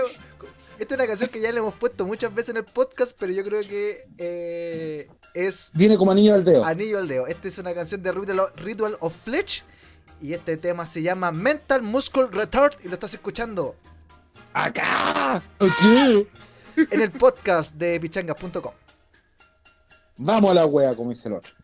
esta 0.79 0.95
es 0.95 1.01
una 1.01 1.07
canción 1.07 1.31
que 1.31 1.41
ya 1.41 1.51
le 1.51 1.59
hemos 1.59 1.75
puesto 1.75 2.07
muchas 2.07 2.33
veces 2.33 2.51
en 2.51 2.59
el 2.59 2.65
podcast, 2.65 3.17
pero 3.19 3.33
yo 3.33 3.43
creo 3.43 3.63
que 3.63 4.07
eh, 4.17 5.09
es 5.35 5.71
Viene 5.75 5.97
como 5.99 6.13
anillo 6.13 6.35
al 6.35 6.45
dedo. 6.45 6.65
Anillo 6.65 6.99
al 6.99 7.09
dedo. 7.09 7.27
Esta 7.27 7.49
es 7.49 7.59
una 7.59 7.75
canción 7.75 8.03
de 8.03 8.13
Ritual 8.57 8.97
of 9.01 9.15
Fletch. 9.15 9.65
Y 10.21 10.33
este 10.33 10.57
tema 10.57 10.87
se 10.87 11.03
llama 11.03 11.31
Mental 11.33 11.83
Muscle 11.83 12.27
Retard. 12.31 12.75
Y 12.85 12.89
lo 12.89 12.95
estás 12.95 13.15
escuchando 13.15 13.77
¡Acá! 14.53 15.37
Aquí. 15.37 16.27
en 16.91 17.01
el 17.01 17.11
podcast 17.13 17.75
de 17.75 18.01
pichangas.com. 18.01 18.73
Vamos 20.17 20.51
a 20.51 20.55
la 20.55 20.67
wea, 20.67 20.97
como 20.97 21.11
dice 21.11 21.29
el 21.29 21.35
otro. 21.35 21.55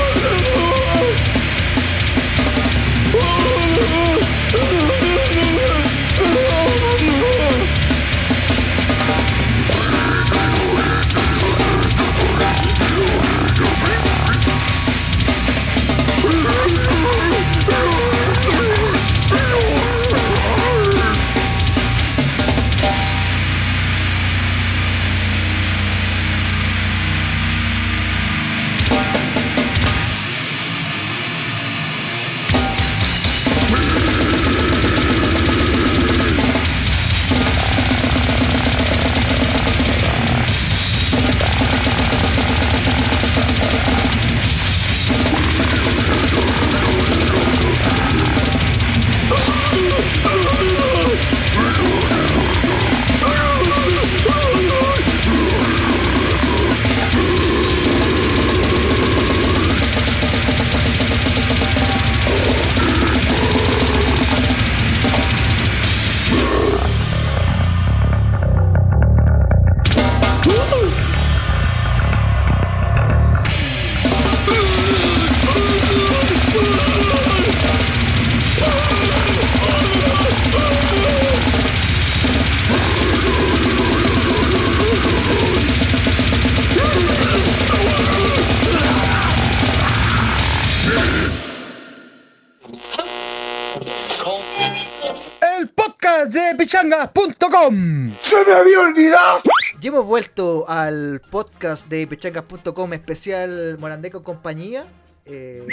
al 100.82 101.20
podcast 101.30 101.88
de 101.88 102.06
pichangas.com 102.06 102.92
especial 102.92 103.78
Morandeco 103.78 104.22
compañía. 104.22 104.86
eh, 105.24 105.66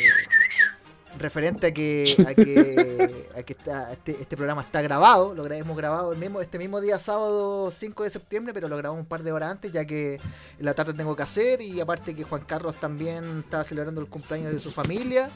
referente 1.19 1.67
a 1.67 1.73
que, 1.73 2.15
a 2.27 2.33
que, 2.33 3.29
a 3.37 3.43
que 3.43 3.53
está, 3.53 3.91
este, 3.91 4.11
este 4.19 4.35
programa 4.35 4.61
está 4.63 4.81
grabado. 4.81 5.35
Lo 5.35 5.45
hemos 5.51 5.77
grabado 5.77 6.11
el 6.13 6.17
mismo, 6.17 6.41
este 6.41 6.57
mismo 6.57 6.81
día, 6.81 6.97
sábado 6.99 7.71
5 7.71 8.03
de 8.03 8.09
septiembre, 8.09 8.53
pero 8.53 8.67
lo 8.67 8.77
grabamos 8.77 9.03
un 9.03 9.07
par 9.09 9.21
de 9.23 9.31
horas 9.31 9.51
antes, 9.51 9.71
ya 9.71 9.85
que 9.85 10.15
en 10.15 10.65
la 10.65 10.73
tarde 10.73 10.93
tengo 10.93 11.15
que 11.15 11.23
hacer. 11.23 11.61
Y 11.61 11.79
aparte 11.81 12.15
que 12.15 12.23
Juan 12.23 12.45
Carlos 12.45 12.79
también 12.79 13.39
está 13.45 13.63
celebrando 13.63 14.01
el 14.01 14.07
cumpleaños 14.07 14.51
de 14.53 14.59
su 14.59 14.71
familia. 14.71 15.31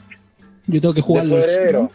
Yo 0.66 0.80
tengo 0.80 0.94
que 0.94 1.02
De 1.02 1.02
jugar 1.02 1.26
su 1.26 1.36
heredero. 1.38 1.92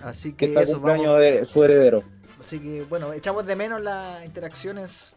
Así 0.00 0.34
Que 0.36 0.46
que 0.46 0.46
está 0.46 0.62
eso 0.62 0.80
cumpleaños 0.80 1.14
vamos. 1.14 1.20
de 1.20 1.44
su 1.44 1.64
heredero. 1.64 2.04
Así 2.40 2.60
que 2.60 2.84
bueno, 2.84 3.12
echamos 3.12 3.46
de 3.46 3.56
menos 3.56 3.82
las 3.82 4.24
interacciones 4.24 5.15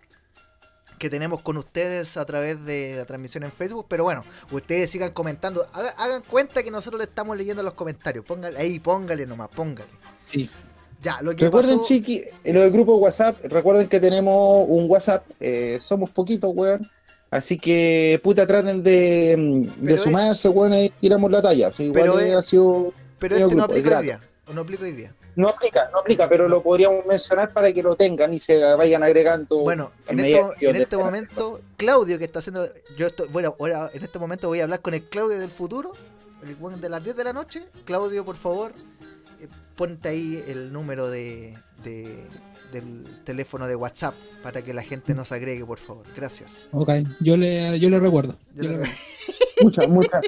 que 1.00 1.10
tenemos 1.10 1.42
con 1.42 1.58
ustedes 1.58 2.18
a 2.18 2.26
través 2.26 2.64
de 2.66 2.96
la 2.98 3.06
transmisión 3.06 3.44
en 3.44 3.52
Facebook, 3.52 3.88
pero 3.90 4.04
bueno, 4.04 4.24
ustedes 4.52 4.92
sigan 4.92 5.12
comentando, 5.12 5.66
haga- 5.74 5.96
hagan 5.98 6.22
cuenta 6.30 6.62
que 6.62 6.70
nosotros 6.70 7.00
le 7.00 7.06
estamos 7.06 7.36
leyendo 7.38 7.64
los 7.64 7.74
comentarios, 7.74 8.24
póngale 8.26 8.60
ahí, 8.60 8.80
póngale 8.80 9.26
nomás, 9.26 9.50
póngale. 9.50 9.90
Sí. 10.26 10.50
Ya, 11.02 11.20
lo 11.22 11.34
que 11.36 11.46
Recuerden, 11.46 11.78
pasó, 11.78 11.88
chiqui, 11.88 12.24
en 12.44 12.56
lo 12.56 12.62
del 12.62 12.72
grupo 12.72 12.98
WhatsApp, 12.98 13.38
recuerden 13.46 13.88
que 13.88 14.00
tenemos 14.02 14.66
un 14.68 14.86
WhatsApp, 14.90 15.24
eh, 15.40 15.78
somos 15.80 16.10
poquitos, 16.10 16.52
weón. 16.54 16.88
Así 17.32 17.58
que, 17.58 18.20
puta, 18.24 18.46
traten 18.46 18.84
de, 18.84 19.36
mm, 19.38 19.62
de 19.62 19.72
Pero 19.84 19.96
es- 19.96 20.02
sumarse, 20.02 20.50
weón, 20.50 20.74
y 20.74 20.90
tiramos 20.90 21.32
la 21.32 21.42
talla. 21.42 21.70
O 21.70 21.72
sea, 21.72 21.86
igual 21.86 22.02
Pero 22.02 22.20
es- 22.20 22.36
ha 22.36 22.42
sido. 22.42 22.92
pero 23.18 23.36
este 23.36 23.44
no 23.56 23.64
grupo, 23.64 23.74
es 23.74 23.80
aplica 23.80 24.00
hoy 24.00 24.04
día, 24.06 24.20
o 24.50 24.54
no 24.54 24.62
aplica 24.62 24.84
hoy 24.84 24.94
día. 24.94 25.14
No 25.36 25.48
aplica, 25.48 25.90
no 25.92 26.00
aplica, 26.00 26.28
pero 26.28 26.48
lo 26.50 26.62
podríamos 26.64 27.06
mencionar 27.06 27.54
para 27.54 27.72
que 27.72 27.84
lo 27.84 27.96
tengan 27.96 28.34
y 28.34 28.40
se 28.40 28.60
vayan 28.76 29.04
agregando. 29.04 29.60
Bueno, 29.60 29.92
en 30.08 30.20
este, 30.20 30.42
en 30.70 30.76
este 30.76 30.98
momento, 30.98 31.62
Claudio 31.78 32.18
que 32.18 32.26
está 32.26 32.40
haciendo, 32.40 32.68
yo 32.98 33.08
estoy, 33.08 33.28
bueno, 33.30 33.56
ahora 33.60 33.90
en 33.94 34.04
este 34.04 34.20
momento 34.20 34.48
voy 34.48 34.60
a 34.60 34.64
hablar 34.64 34.82
con 34.82 34.94
el 34.94 35.04
Claudio 35.08 35.40
del 35.40 35.52
futuro, 35.52 35.94
el 36.44 36.82
de 36.82 36.90
las 36.90 37.04
10 37.04 37.16
de 37.16 37.24
la 37.24 37.34
noche. 37.34 37.66
Claudio, 37.86 38.26
por 38.26 38.36
favor, 38.38 38.74
eh, 39.40 39.48
ponte 39.76 40.10
ahí 40.10 40.44
el 40.48 40.74
número 40.74 41.10
de, 41.10 41.56
de- 41.84 42.26
del 42.74 43.04
teléfono 43.24 43.66
de 43.68 43.76
WhatsApp 43.76 44.14
para 44.44 44.62
que 44.62 44.74
la 44.74 44.84
gente 44.84 45.14
nos 45.16 45.32
agregue, 45.32 45.66
por 45.66 45.80
favor. 45.80 46.06
Gracias. 46.16 46.68
Ok, 46.72 46.90
yo 47.20 47.36
le, 47.38 47.80
yo 47.80 47.90
le 47.90 48.00
recuerdo. 48.00 48.36
Yo 48.56 48.64
Yo 48.64 48.70
le- 48.70 48.70
le 48.70 48.84
recuerdo. 48.84 48.96
Muchas, 49.62 49.88
muchas, 49.90 50.26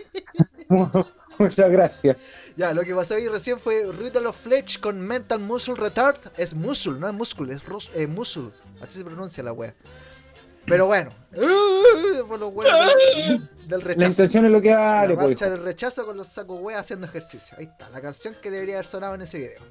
mu- 0.70 0.90
muchas 1.42 1.72
gracias. 1.72 2.18
Ya, 2.56 2.74
lo 2.74 2.84
que 2.84 2.94
pasó 2.96 3.16
ahí 3.16 3.28
recién 3.28 3.60
fue 3.60 3.86
Ritual 3.98 4.28
of 4.28 4.38
Fletch 4.38 4.80
con 4.80 5.00
Mental 5.02 5.40
Muscle 5.40 5.76
Retard. 5.76 6.18
Es 6.38 6.54
muscle, 6.54 6.94
no 6.94 7.08
es 7.08 7.14
muscle, 7.14 7.54
es 7.54 7.64
rus- 7.66 7.90
eh, 7.94 8.08
muscle. 8.08 8.52
Así 8.82 9.00
se 9.00 9.06
pronuncia 9.06 9.44
la 9.44 9.54
wea. 9.54 9.74
Pero 10.66 10.86
bueno, 10.86 11.10
por 12.28 12.40
los 12.40 12.54
del, 12.56 13.50
del 13.68 13.98
La 14.00 14.06
intención 14.06 14.46
es 14.46 14.52
lo 14.52 14.62
que 14.62 14.74
vale, 14.74 15.16
la 15.16 15.16
pues. 15.16 15.28
marcha 15.30 15.50
del 15.50 15.64
rechazo 15.64 16.06
con 16.06 16.16
los 16.18 16.28
sacos 16.28 16.60
wea 16.62 16.80
haciendo 16.80 17.08
ejercicio. 17.08 17.58
Ahí 17.58 17.66
está, 17.66 17.90
la 17.90 18.00
canción 18.00 18.36
que 18.42 18.52
debería 18.52 18.76
haber 18.76 18.86
sonado 18.86 19.16
en 19.16 19.22
ese 19.22 19.40
video. 19.40 19.62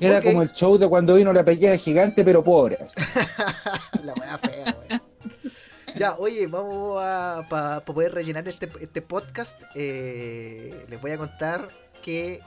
Era 0.00 0.22
como 0.22 0.40
el 0.40 0.50
show 0.52 0.78
de 0.78 0.88
cuando 0.88 1.14
vino 1.16 1.32
la 1.32 1.44
pequeña 1.44 1.76
gigante, 1.76 2.24
pero 2.24 2.42
pobre. 2.42 2.78
la 4.04 4.14
wea 4.14 4.38
fea, 4.38 4.76
wea. 4.88 5.02
Ya, 6.00 6.16
oye, 6.16 6.46
vamos 6.46 6.98
a 6.98 7.44
para 7.50 7.84
poder 7.84 8.14
rellenar 8.14 8.48
este, 8.48 8.70
este 8.80 9.02
podcast. 9.02 9.60
eh, 9.74 10.86
les 10.88 10.98
voy 10.98 11.10
a 11.10 11.18
contar 11.18 11.68
que 12.00 12.40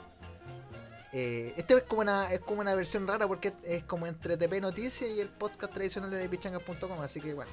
eh, 1.11 1.53
este 1.55 1.75
es 1.75 1.83
como 1.83 2.01
una 2.01 2.33
es 2.33 2.39
como 2.39 2.61
una 2.61 2.73
versión 2.73 3.07
rara 3.07 3.27
porque 3.27 3.53
es 3.63 3.83
como 3.83 4.07
entre 4.07 4.37
TP 4.37 4.59
Noticias 4.59 5.07
y 5.07 5.19
el 5.19 5.29
podcast 5.29 5.71
tradicional 5.71 6.09
de 6.09 6.27
pichangas.com, 6.27 6.99
así 7.01 7.21
que 7.21 7.35
bueno, 7.35 7.51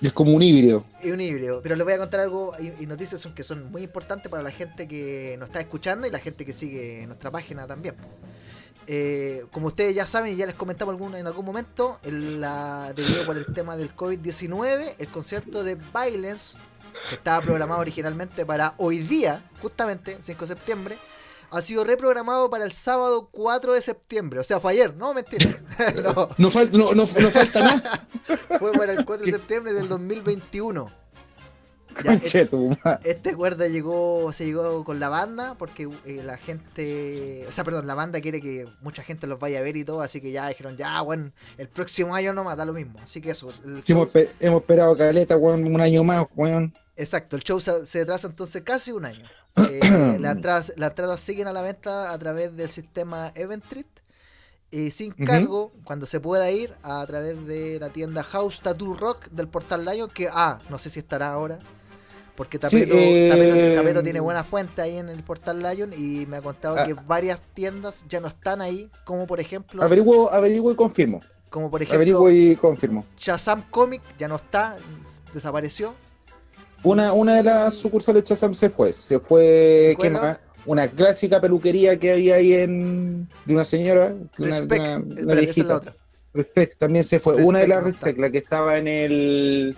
Es 0.00 0.14
como 0.14 0.32
un 0.32 0.40
híbrido. 0.40 0.86
es 1.02 1.12
un 1.12 1.20
híbrido. 1.20 1.60
Pero 1.62 1.76
les 1.76 1.84
voy 1.84 1.92
a 1.92 1.98
contar 1.98 2.20
algo 2.20 2.54
y, 2.58 2.72
y 2.82 2.86
noticias 2.86 3.20
son, 3.20 3.34
que 3.34 3.42
son 3.44 3.70
muy 3.70 3.82
importantes 3.82 4.30
para 4.30 4.42
la 4.42 4.50
gente 4.50 4.88
que 4.88 5.36
nos 5.38 5.48
está 5.50 5.60
escuchando 5.60 6.06
y 6.06 6.10
la 6.10 6.18
gente 6.18 6.46
que 6.46 6.54
sigue 6.54 7.06
nuestra 7.06 7.30
página 7.30 7.66
también. 7.66 7.94
Eh, 8.88 9.44
como 9.50 9.66
ustedes 9.66 9.94
ya 9.94 10.06
saben 10.06 10.32
y 10.32 10.36
ya 10.36 10.46
les 10.46 10.54
comentamos 10.54 10.92
algún, 10.92 11.14
en 11.14 11.26
algún 11.26 11.44
momento, 11.44 11.98
la, 12.04 12.92
debido 12.94 13.26
por 13.26 13.36
el 13.36 13.46
tema 13.46 13.76
del 13.76 13.94
COVID-19, 13.94 14.94
el 14.98 15.08
concierto 15.08 15.64
de 15.64 15.76
Violence, 15.76 16.58
que 17.08 17.16
estaba 17.16 17.40
programado 17.42 17.80
originalmente 17.80 18.46
para 18.46 18.74
hoy 18.78 18.98
día, 18.98 19.48
justamente, 19.60 20.18
5 20.20 20.40
de 20.40 20.46
septiembre, 20.46 20.98
ha 21.50 21.62
sido 21.62 21.84
reprogramado 21.84 22.50
para 22.50 22.64
el 22.64 22.72
sábado 22.72 23.28
4 23.30 23.74
de 23.74 23.82
septiembre. 23.82 24.40
O 24.40 24.44
sea, 24.44 24.60
fue 24.60 24.72
ayer, 24.72 24.94
no, 24.94 25.14
mentira. 25.14 25.50
no, 26.02 26.28
No 26.38 26.50
falta, 26.50 26.76
no, 26.76 26.92
no, 26.92 27.06
no 27.06 27.06
falta 27.06 27.60
nada. 27.60 28.08
fue 28.58 28.72
para 28.72 28.92
el 28.92 29.04
4 29.04 29.26
de 29.26 29.32
septiembre 29.32 29.72
del 29.72 29.88
2021. 29.88 31.05
Ya, 32.04 32.12
este, 32.14 32.48
este 33.04 33.30
acuerdo 33.30 33.66
llegó, 33.66 34.32
se 34.32 34.44
llegó 34.44 34.84
con 34.84 35.00
la 35.00 35.08
banda 35.08 35.54
porque 35.58 35.88
eh, 36.04 36.22
la 36.24 36.36
gente, 36.36 37.44
o 37.48 37.52
sea, 37.52 37.64
perdón, 37.64 37.86
la 37.86 37.94
banda 37.94 38.20
quiere 38.20 38.40
que 38.40 38.66
mucha 38.82 39.02
gente 39.02 39.26
los 39.26 39.38
vaya 39.38 39.58
a 39.60 39.62
ver 39.62 39.76
y 39.76 39.84
todo, 39.84 40.02
así 40.02 40.20
que 40.20 40.30
ya 40.32 40.48
dijeron, 40.48 40.76
ya, 40.76 41.00
bueno, 41.00 41.32
el 41.56 41.68
próximo 41.68 42.14
año 42.14 42.32
no 42.32 42.44
da 42.54 42.64
lo 42.64 42.72
mismo. 42.74 42.98
Así 43.02 43.20
que 43.20 43.30
eso, 43.30 43.50
el 43.64 43.82
Sí, 43.82 43.92
show- 43.92 44.02
hemos, 44.02 44.08
espe- 44.14 44.28
hemos 44.40 44.60
esperado 44.60 44.96
caleta, 44.96 45.36
weón, 45.36 45.64
un 45.64 45.80
año 45.80 46.04
más, 46.04 46.26
weón. 46.34 46.74
Exacto, 46.96 47.36
el 47.36 47.42
show 47.42 47.60
se, 47.60 47.86
se 47.86 48.00
retrasa 48.00 48.26
entonces 48.28 48.62
casi 48.62 48.92
un 48.92 49.04
año. 49.04 49.26
Eh, 49.56 50.18
las, 50.20 50.36
entradas, 50.36 50.72
las 50.76 50.90
entradas 50.90 51.18
siguen 51.20 51.46
a 51.48 51.52
la 51.54 51.62
venta 51.62 52.12
a 52.12 52.18
través 52.18 52.54
del 52.58 52.68
sistema 52.70 53.32
Eventrit 53.34 53.86
y 54.70 54.90
sin 54.90 55.12
cargo, 55.12 55.72
cuando 55.84 56.04
se 56.06 56.20
pueda 56.20 56.50
ir, 56.50 56.74
a 56.82 57.06
través 57.06 57.46
de 57.46 57.78
la 57.80 57.88
tienda 57.88 58.22
House 58.22 58.60
Tattoo 58.60 58.94
Rock 58.94 59.28
del 59.30 59.48
Portal 59.48 59.84
Lion, 59.86 60.10
que, 60.10 60.28
ah, 60.30 60.58
no 60.68 60.78
sé 60.78 60.90
si 60.90 60.98
estará 60.98 61.32
ahora, 61.32 61.58
porque 62.36 62.58
Sí, 62.58 62.60
Tapeto, 62.80 62.94
eh, 62.96 63.28
Tapeto- 63.30 63.74
Tapeto 63.74 64.02
tiene 64.02 64.20
buena 64.20 64.44
fuente 64.44 64.82
ahí 64.82 64.98
en 64.98 65.08
el 65.08 65.22
Portal 65.22 65.60
Lion 65.62 65.92
y 65.96 66.26
me 66.26 66.36
ha 66.36 66.42
contado 66.42 66.76
Ah. 66.78 66.84
que 66.86 66.94
varias 67.06 67.40
tiendas 67.54 68.04
ya 68.08 68.20
no 68.20 68.28
están 68.28 68.60
ahí, 68.60 68.90
como 69.04 69.26
por 69.26 69.40
ejemplo, 69.40 69.82
Averiguo, 69.82 70.30
averiguo 70.32 70.70
y 70.70 70.76
confirmo. 70.76 71.20
como 71.50 71.70
por 71.70 71.80
ejemplo 71.82 71.96
Averiguo 71.96 72.30
y 72.30 72.54
confirmo. 72.56 73.04
Shazam 73.16 73.62
Comic 73.70 74.02
ya 74.18 74.28
no 74.28 74.36
está, 74.36 74.76
desapareció. 75.34 75.94
Una, 76.82 77.12
una 77.12 77.34
de 77.36 77.42
las 77.42 77.74
sucursales 77.74 78.22
de 78.22 78.26
Chazam 78.28 78.54
se 78.54 78.70
fue. 78.70 78.92
Se 78.92 79.18
fue, 79.18 79.96
¿qué 80.00 80.10
más? 80.10 80.38
Una 80.66 80.88
clásica 80.88 81.40
peluquería 81.40 81.98
que 81.98 82.12
había 82.12 82.34
ahí 82.36 82.52
en. 82.52 83.28
de 83.44 83.54
una 83.54 83.64
señora. 83.64 84.08
De 84.08 84.16
una, 84.38 84.46
Respect, 84.58 84.80
una- 84.82 84.96
una 84.98 85.14
espérate, 85.20 85.50
esa 85.50 85.60
es 85.60 85.66
la 85.66 85.76
otra. 85.76 85.96
Respect 86.34 86.78
también 86.78 87.04
se 87.04 87.18
fue. 87.20 87.34
una 87.36 87.60
de 87.60 87.68
las 87.68 87.82
no 87.82 87.88
está. 87.88 88.06
Respect, 88.06 88.20
la 88.20 88.30
que 88.30 88.38
estaba 88.38 88.76
en 88.76 88.88
el. 88.88 89.76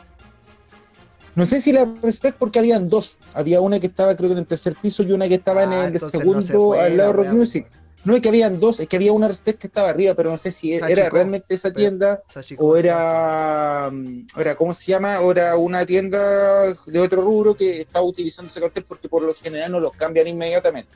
No 1.38 1.46
sé 1.46 1.60
si 1.60 1.72
la 1.72 1.84
Respect 2.02 2.36
porque 2.36 2.58
habían 2.58 2.88
dos. 2.88 3.16
Había 3.32 3.60
una 3.60 3.78
que 3.78 3.86
estaba 3.86 4.16
creo 4.16 4.28
que 4.28 4.32
en 4.32 4.38
el 4.40 4.46
tercer 4.46 4.74
piso 4.74 5.04
y 5.04 5.12
una 5.12 5.28
que 5.28 5.34
estaba 5.34 5.62
en 5.62 5.72
Ah, 5.72 5.86
el 5.86 5.92
no 5.94 6.00
segundo 6.00 6.42
fue 6.42 6.80
al 6.80 6.96
la 6.96 7.04
lado 7.04 7.12
de 7.12 7.16
Rock 7.16 7.26
Music. 7.38 7.66
No 8.04 8.14
es 8.16 8.22
que 8.22 8.28
habían 8.28 8.58
dos, 8.58 8.80
es 8.80 8.88
que 8.88 8.96
había 8.96 9.12
una 9.12 9.28
Respect 9.28 9.60
que 9.60 9.66
estaba 9.68 9.90
arriba, 9.90 10.14
pero 10.14 10.30
no 10.30 10.38
sé 10.38 10.50
si 10.50 10.74
era 10.74 10.88
Sachiko, 10.88 11.10
realmente 11.10 11.54
esa 11.54 11.72
tienda 11.72 12.22
Sachiko, 12.32 12.64
o 12.64 12.76
era, 12.76 13.88
mm, 13.92 14.26
era, 14.36 14.56
¿cómo 14.56 14.72
se 14.74 14.90
llama? 14.90 15.20
O 15.20 15.30
era 15.30 15.56
una 15.56 15.84
tienda 15.86 16.74
de 16.86 16.98
otro 17.00 17.22
rubro 17.22 17.54
que 17.56 17.82
estaba 17.82 18.04
utilizando 18.04 18.50
ese 18.50 18.60
cartel 18.60 18.84
porque 18.88 19.08
por 19.08 19.22
lo 19.22 19.34
general 19.34 19.70
no 19.72 19.80
los 19.80 19.92
cambian 19.92 20.26
inmediatamente. 20.26 20.90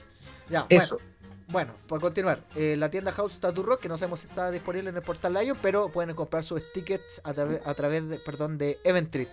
Ya, 0.50 0.66
Eso. 0.68 0.96
Bueno, 0.96 1.12
bueno, 1.48 1.72
por 1.86 2.00
continuar, 2.00 2.40
eh, 2.56 2.76
la 2.78 2.90
tienda 2.90 3.12
House 3.12 3.38
Tattoo 3.38 3.62
Rock, 3.62 3.80
que 3.82 3.88
no 3.88 3.98
sabemos 3.98 4.20
si 4.20 4.26
está 4.26 4.50
disponible 4.50 4.90
en 4.90 4.96
el 4.96 5.02
portal 5.02 5.34
Lion, 5.34 5.56
pero 5.60 5.88
pueden 5.88 6.14
comprar 6.16 6.42
sus 6.44 6.72
tickets 6.72 7.20
a, 7.24 7.32
trave- 7.34 7.60
a 7.64 7.74
través 7.74 8.08
de, 8.08 8.16
perdón, 8.18 8.58
de 8.58 8.78
Eventrit. 8.84 9.28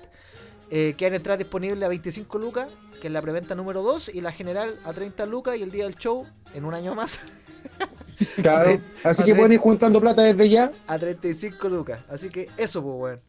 Eh, 0.71 0.93
que 0.97 1.08
han 1.08 1.15
entradas 1.15 1.39
disponibles 1.39 1.84
a 1.84 1.88
25 1.88 2.38
lucas, 2.38 2.69
que 3.01 3.08
es 3.08 3.13
la 3.13 3.21
preventa 3.21 3.55
número 3.55 3.82
2, 3.82 4.10
y 4.13 4.21
la 4.21 4.32
general 4.32 4.77
a 4.84 4.93
30 4.93 5.25
lucas, 5.25 5.58
y 5.58 5.63
el 5.63 5.71
día 5.71 5.86
del 5.86 5.95
show, 5.95 6.27
en 6.53 6.65
un 6.65 6.73
año 6.73 6.93
más, 6.93 7.19
Claro. 8.41 8.82
Así 9.03 9.23
que 9.23 9.36
pueden 9.36 9.53
ir 9.53 9.60
juntando 9.60 10.01
plata 10.01 10.23
desde 10.23 10.49
ya. 10.49 10.71
a 10.88 10.99
35 10.99 11.69
lucas. 11.69 11.99
Así 12.10 12.29
que 12.29 12.49
eso, 12.58 12.84
pues, 12.84 12.95
weón. 12.95 13.21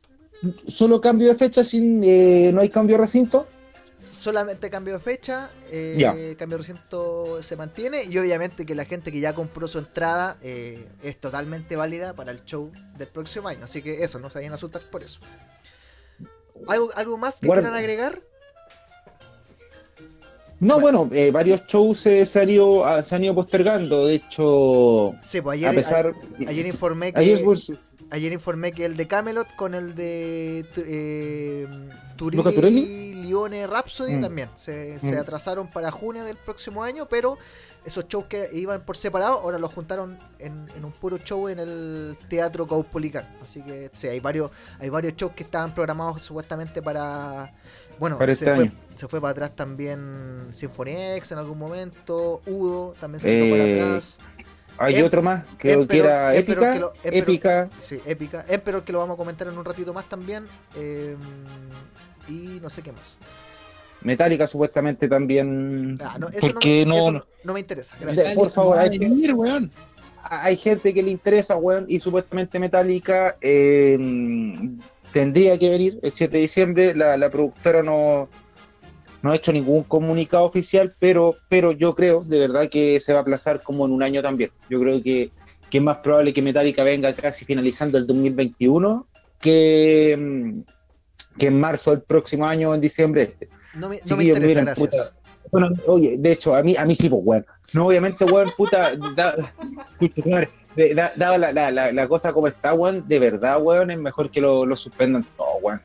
Solo 0.66 1.00
cambio 1.00 1.28
de 1.28 1.34
fecha 1.34 1.62
sin 1.62 2.02
eh, 2.02 2.50
no 2.52 2.60
hay 2.60 2.70
cambio 2.70 2.96
de 2.96 3.02
recinto. 3.02 3.46
Solamente 4.08 4.70
cambio 4.70 4.94
de 4.94 5.00
fecha, 5.00 5.50
eh, 5.70 6.34
cambio 6.36 6.56
de 6.56 6.62
recinto 6.62 7.42
se 7.42 7.56
mantiene 7.56 8.04
y 8.04 8.18
obviamente 8.18 8.66
que 8.66 8.74
la 8.74 8.84
gente 8.84 9.12
que 9.12 9.20
ya 9.20 9.34
compró 9.34 9.68
su 9.68 9.78
entrada 9.78 10.36
eh, 10.42 10.88
es 11.02 11.20
totalmente 11.20 11.76
válida 11.76 12.14
para 12.14 12.32
el 12.32 12.44
show 12.44 12.72
del 12.98 13.06
próximo 13.06 13.48
año. 13.48 13.64
Así 13.64 13.82
que 13.82 14.02
eso, 14.02 14.18
no 14.18 14.28
se 14.28 14.38
vayan 14.38 14.52
a 14.52 14.56
asustar 14.56 14.82
por 14.90 15.04
eso. 15.04 15.20
¿Algo, 16.68 16.88
algo 16.94 17.16
más 17.18 17.40
que 17.40 17.46
Guarda. 17.46 17.62
quieran 17.62 17.78
agregar? 17.78 18.20
No, 20.60 20.78
Bueno. 20.78 21.06
bueno, 21.06 21.16
eh, 21.16 21.30
varios 21.30 21.62
shows 21.66 22.00
se, 22.00 22.26
se 22.26 22.38
han 22.40 22.50
ido, 22.50 22.84
ah, 22.84 23.02
se 23.02 23.14
han 23.14 23.24
ido 23.24 23.34
postergando. 23.34 24.06
De 24.06 24.16
hecho, 24.16 25.14
Sí, 25.22 25.40
pues 25.40 25.54
ayer, 25.54 25.70
a 25.70 25.72
pesar. 25.72 26.06
a- 26.08 26.50
ayer 26.50 26.66
informé 26.66 27.14
que 27.14 27.20
ayer, 27.20 27.42
pues, 27.42 27.72
ayer 28.10 28.30
informé 28.32 28.72
que 28.72 28.84
el 28.84 28.94
de 28.96 29.08
Camelot 29.08 29.48
con 29.56 29.74
el 29.74 29.94
de 29.94 30.66
eh, 30.76 31.66
¿Luca 32.18 32.50
Turelli, 32.50 32.54
Turelli? 32.54 33.14
Lione 33.22 33.66
Rhapsody 33.66 34.16
Mm. 34.16 34.20
también 34.20 34.48
se, 34.54 34.98
se 35.00 35.12
Mm. 35.16 35.20
atrasaron 35.20 35.66
para 35.70 35.90
junio 35.90 36.24
del 36.24 36.36
próximo 36.36 36.84
año, 36.84 37.06
pero 37.08 37.38
esos 37.84 38.06
shows 38.08 38.26
que 38.26 38.48
iban 38.52 38.82
por 38.82 38.96
separado 38.96 39.40
ahora 39.40 39.58
los 39.58 39.72
juntaron 39.72 40.18
en, 40.38 40.68
en 40.76 40.84
un 40.84 40.92
puro 40.92 41.16
show 41.18 41.48
en 41.48 41.58
el 41.58 42.16
Teatro 42.28 42.66
Caupolicán. 42.66 43.26
Así 43.42 43.62
que 43.62 43.90
sí, 43.92 44.08
hay 44.08 44.20
varios 44.20 44.50
hay 44.78 44.88
varios 44.90 45.14
shows 45.16 45.32
que 45.32 45.42
estaban 45.44 45.74
programados 45.74 46.20
supuestamente 46.22 46.82
para 46.82 47.52
bueno, 47.98 48.16
Para 48.18 48.32
se, 48.34 48.44
este 48.44 48.54
fue, 48.54 48.64
año. 48.64 48.72
se 48.96 49.08
fue 49.08 49.20
para 49.20 49.32
atrás 49.32 49.54
también 49.56 50.46
Symphony 50.50 50.92
X 51.16 51.32
en 51.32 51.38
algún 51.38 51.58
momento, 51.58 52.40
Udo 52.46 52.94
también 53.00 53.20
se 53.20 53.28
Eh, 53.30 53.50
para 53.78 53.92
atrás. 53.94 54.18
hay 54.78 54.94
Em- 54.96 55.04
otro 55.04 55.20
más, 55.22 55.44
creo 55.58 55.86
que 55.86 55.98
era 55.98 56.34
épica. 56.34 56.72
que 56.72 56.80
lo- 56.80 56.92
Emperor- 56.94 57.12
épica. 57.22 57.68
Sí, 57.78 58.00
épica. 58.06 58.44
Emperor 58.48 58.82
que 58.84 58.92
lo 58.92 59.00
vamos 59.00 59.14
a 59.14 59.16
comentar 59.18 59.48
en 59.48 59.58
un 59.58 59.64
ratito 59.64 59.92
más 59.92 60.08
también. 60.08 60.46
eh, 60.76 61.14
y 62.28 62.58
no 62.62 62.70
sé 62.70 62.80
qué 62.82 62.92
más. 62.92 63.18
Metallica 64.02 64.46
supuestamente 64.46 65.08
también. 65.08 65.98
Ah, 66.02 66.16
no, 66.18 66.28
eso, 66.28 66.40
porque 66.52 66.84
me- 66.86 66.86
no, 66.86 66.96
eso 66.96 67.26
no- 67.44 67.52
me 67.54 67.60
interesa. 67.60 67.96
Gracias. 68.00 68.28
De- 68.30 68.34
por 68.34 68.50
favor, 68.50 68.78
hay 68.78 68.90
que- 68.90 68.98
venir, 68.98 69.34
weón. 69.34 69.70
hay 70.22 70.56
gente 70.56 70.92
que 70.94 71.02
le 71.02 71.10
interesa, 71.10 71.56
weón, 71.56 71.86
y 71.88 71.98
supuestamente 72.00 72.58
Metallica 72.58 73.36
eh, 73.40 73.98
tendría 75.12 75.58
que 75.58 75.68
venir 75.70 75.98
el 76.02 76.10
7 76.10 76.36
de 76.36 76.42
diciembre. 76.42 76.94
La, 76.94 77.16
la 77.16 77.30
productora 77.30 77.82
no, 77.82 78.28
no 79.22 79.32
ha 79.32 79.36
hecho 79.36 79.52
ningún 79.52 79.82
comunicado 79.84 80.44
oficial, 80.44 80.94
pero, 80.98 81.36
pero 81.48 81.72
yo 81.72 81.94
creo 81.94 82.22
de 82.22 82.38
verdad 82.38 82.68
que 82.70 83.00
se 83.00 83.12
va 83.12 83.18
a 83.20 83.22
aplazar 83.22 83.62
como 83.62 83.84
en 83.86 83.92
un 83.92 84.02
año 84.02 84.22
también. 84.22 84.50
Yo 84.68 84.80
creo 84.80 85.02
que, 85.02 85.30
que 85.68 85.78
es 85.78 85.84
más 85.84 85.98
probable 85.98 86.32
que 86.32 86.42
Metallica 86.42 86.82
venga 86.84 87.12
casi 87.14 87.44
finalizando 87.44 87.98
el 87.98 88.06
2021 88.06 89.06
que, 89.40 90.16
mm, 90.18 90.60
que 91.38 91.46
en 91.46 91.58
marzo 91.60 91.90
del 91.92 92.02
próximo 92.02 92.44
año, 92.46 92.74
en 92.74 92.80
diciembre 92.80 93.22
este. 93.22 93.48
No 93.74 93.88
me, 93.88 94.00
no 94.08 94.16
me 94.16 94.24
interesa, 94.24 94.46
miren, 94.48 94.64
gracias. 94.64 94.90
puta. 94.90 95.12
Bueno, 95.52 95.68
oye, 95.86 96.16
de 96.18 96.32
hecho, 96.32 96.54
a 96.54 96.62
mí, 96.62 96.76
a 96.76 96.84
mí 96.84 96.94
sí, 96.94 97.08
pues, 97.08 97.22
weón. 97.24 97.46
No, 97.72 97.86
obviamente, 97.86 98.24
weón, 98.24 98.50
puta, 98.56 98.94
da, 99.16 99.34
da- 100.86 101.12
dada 101.16 101.38
la, 101.38 101.52
la, 101.52 101.70
la, 101.70 101.92
la 101.92 102.08
cosa 102.08 102.32
como 102.32 102.46
está, 102.48 102.74
weón, 102.74 103.06
de 103.08 103.18
verdad, 103.18 103.60
weón, 103.60 103.90
es 103.90 103.98
mejor 103.98 104.30
que 104.30 104.40
lo, 104.40 104.66
lo 104.66 104.76
suspendan 104.76 105.24
todo, 105.36 105.56
weón. 105.62 105.80